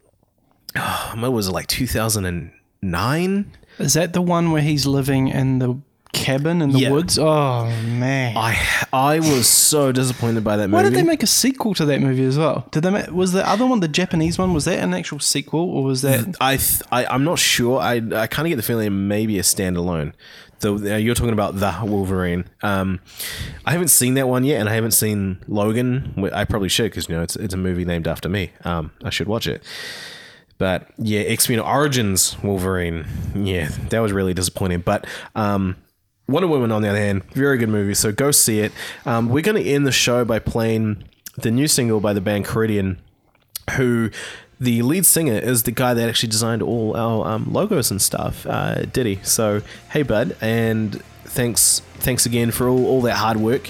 Oh, 0.75 1.13
what 1.17 1.31
was 1.31 1.47
it 1.47 1.51
like 1.51 1.67
2009? 1.67 3.51
Is 3.79 3.93
that 3.93 4.13
the 4.13 4.21
one 4.21 4.51
where 4.51 4.61
he's 4.61 4.85
living 4.85 5.27
in 5.27 5.59
the 5.59 5.81
cabin 6.15 6.61
in 6.61 6.71
the 6.71 6.79
Yeah. 6.79 6.91
woods? 6.91 7.19
Oh 7.19 7.65
man! 7.85 8.35
I 8.37 8.57
I 8.93 9.19
was 9.19 9.47
so 9.47 9.91
disappointed 9.91 10.43
by 10.43 10.57
that 10.57 10.69
movie. 10.69 10.75
Why 10.83 10.83
did 10.89 10.93
they 10.93 11.03
make 11.03 11.21
a 11.23 11.27
sequel 11.27 11.73
to 11.75 11.85
that 11.85 12.01
movie 12.01 12.23
as 12.23 12.37
well? 12.37 12.67
Did 12.71 12.83
they? 12.83 12.89
Make, 12.89 13.11
was 13.11 13.33
the 13.33 13.47
other 13.47 13.65
one 13.65 13.81
the 13.81 13.87
Japanese 13.87 14.37
one? 14.39 14.53
Was 14.53 14.65
that 14.65 14.79
an 14.79 14.93
actual 14.93 15.19
sequel 15.19 15.69
or 15.69 15.83
was 15.83 16.01
that? 16.01 16.35
I, 16.39 16.57
th- 16.57 16.81
I 16.91 17.05
I'm 17.05 17.23
not 17.23 17.37
sure. 17.37 17.79
I 17.79 17.95
I 17.95 18.27
kind 18.27 18.47
of 18.47 18.49
get 18.49 18.55
the 18.55 18.63
feeling 18.63 18.87
it 18.87 18.91
may 18.91 19.25
be 19.25 19.37
a 19.37 19.43
standalone. 19.43 20.13
The 20.61 20.73
uh, 20.73 20.97
you're 20.97 21.15
talking 21.15 21.33
about 21.33 21.59
the 21.59 21.77
Wolverine. 21.83 22.45
Um, 22.63 23.01
I 23.65 23.73
haven't 23.73 23.89
seen 23.89 24.13
that 24.13 24.27
one 24.29 24.45
yet, 24.45 24.61
and 24.61 24.69
I 24.69 24.73
haven't 24.73 24.91
seen 24.91 25.37
Logan. 25.49 26.29
I 26.33 26.45
probably 26.45 26.69
should 26.69 26.91
because 26.91 27.09
you 27.09 27.15
know 27.15 27.21
it's 27.23 27.35
it's 27.35 27.53
a 27.53 27.57
movie 27.57 27.83
named 27.85 28.07
after 28.07 28.29
me. 28.29 28.51
Um, 28.63 28.91
I 29.03 29.09
should 29.09 29.27
watch 29.27 29.47
it. 29.47 29.61
But 30.57 30.87
yeah, 30.97 31.19
X 31.21 31.49
Men 31.49 31.59
Origins 31.59 32.37
Wolverine. 32.41 33.05
Yeah, 33.35 33.67
that 33.89 33.99
was 33.99 34.13
really 34.13 34.33
disappointing. 34.33 34.79
But 34.79 35.05
um, 35.35 35.75
Wonder 36.27 36.47
Woman, 36.47 36.71
on 36.71 36.81
the 36.81 36.89
other 36.89 36.97
hand, 36.97 37.23
very 37.31 37.57
good 37.57 37.69
movie. 37.69 37.93
So 37.93 38.11
go 38.11 38.31
see 38.31 38.59
it. 38.59 38.71
Um, 39.05 39.29
we're 39.29 39.43
going 39.43 39.61
to 39.61 39.69
end 39.69 39.85
the 39.85 39.91
show 39.91 40.25
by 40.25 40.39
playing 40.39 41.03
the 41.37 41.51
new 41.51 41.67
single 41.67 41.99
by 41.99 42.13
the 42.13 42.21
band 42.21 42.45
Ceridian, 42.45 42.97
who 43.75 44.09
the 44.59 44.81
lead 44.81 45.05
singer 45.05 45.37
is 45.37 45.63
the 45.63 45.71
guy 45.71 45.93
that 45.93 46.09
actually 46.09 46.29
designed 46.29 46.61
all 46.61 46.95
our 46.95 47.27
um, 47.27 47.51
logos 47.51 47.91
and 47.91 48.01
stuff, 48.01 48.45
uh, 48.47 48.85
Diddy. 48.85 49.19
So 49.23 49.61
hey, 49.91 50.03
bud, 50.03 50.35
and 50.41 51.01
thanks 51.25 51.81
thanks 51.95 52.25
again 52.25 52.51
for 52.51 52.67
all, 52.67 52.85
all 52.85 53.01
that 53.01 53.17
hard 53.17 53.37
work. 53.37 53.69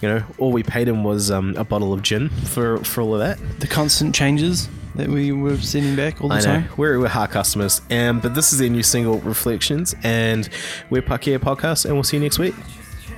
You 0.00 0.08
know, 0.08 0.24
all 0.38 0.52
we 0.52 0.62
paid 0.62 0.88
him 0.88 1.04
was 1.04 1.30
um, 1.30 1.54
a 1.56 1.64
bottle 1.64 1.92
of 1.92 2.02
gin 2.02 2.30
for 2.30 2.78
for 2.84 3.02
all 3.02 3.14
of 3.14 3.20
that. 3.20 3.60
the 3.60 3.66
constant 3.66 4.14
changes 4.14 4.68
that 4.94 5.08
we 5.08 5.32
were 5.32 5.56
sending 5.58 5.96
back 5.96 6.20
all 6.20 6.28
the 6.28 6.34
I 6.34 6.38
know 6.38 6.44
time. 6.44 6.68
we're, 6.76 6.98
we're 6.98 7.08
hard 7.08 7.30
customers, 7.30 7.80
and 7.90 8.20
but 8.20 8.34
this 8.34 8.52
is 8.52 8.58
their 8.58 8.68
new 8.68 8.82
single, 8.82 9.18
Reflections, 9.20 9.94
and 10.02 10.48
we're 10.90 11.02
Puck 11.02 11.26
Yeah 11.26 11.38
Podcast, 11.38 11.84
and 11.84 11.94
we'll 11.94 12.02
see 12.04 12.16
you 12.16 12.22
next 12.22 12.38
week. 12.38 12.54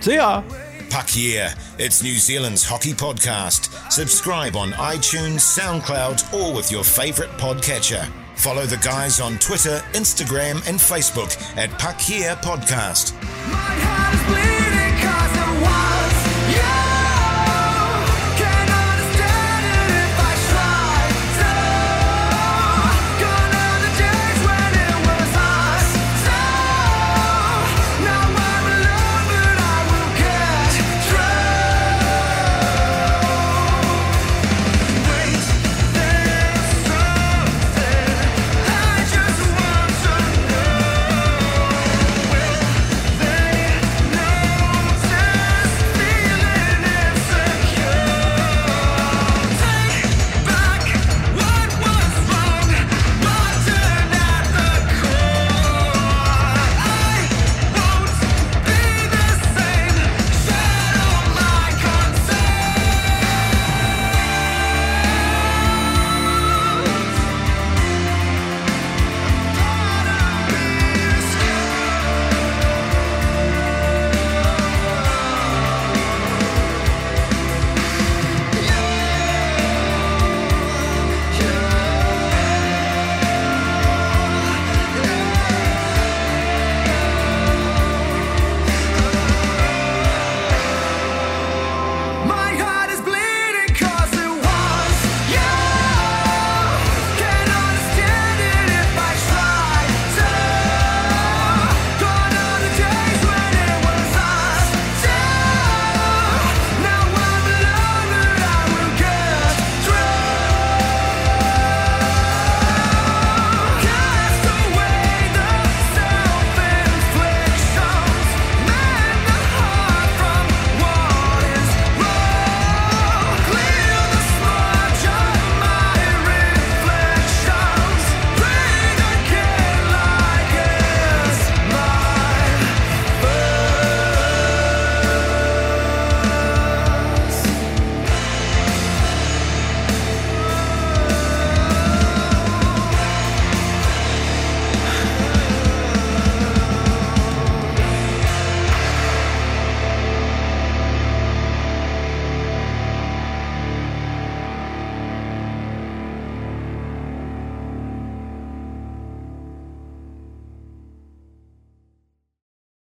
See 0.00 0.14
ya. 0.16 0.42
Puck 0.90 1.08
Yeah. 1.16 1.54
It's 1.78 2.02
New 2.02 2.12
Zealand's 2.14 2.64
hockey 2.64 2.92
podcast. 2.92 3.90
Subscribe 3.90 4.56
on 4.56 4.72
iTunes, 4.72 5.40
SoundCloud, 5.40 6.34
or 6.34 6.54
with 6.54 6.70
your 6.70 6.84
favourite 6.84 7.30
podcatcher. 7.38 8.04
Follow 8.34 8.66
the 8.66 8.76
guys 8.78 9.20
on 9.20 9.38
Twitter, 9.38 9.80
Instagram, 9.92 10.56
and 10.68 10.78
Facebook 10.78 11.34
at 11.56 11.70
Puck 11.78 11.98
Yeah 12.08 12.34
Podcast. 12.34 13.14
My 13.50 14.02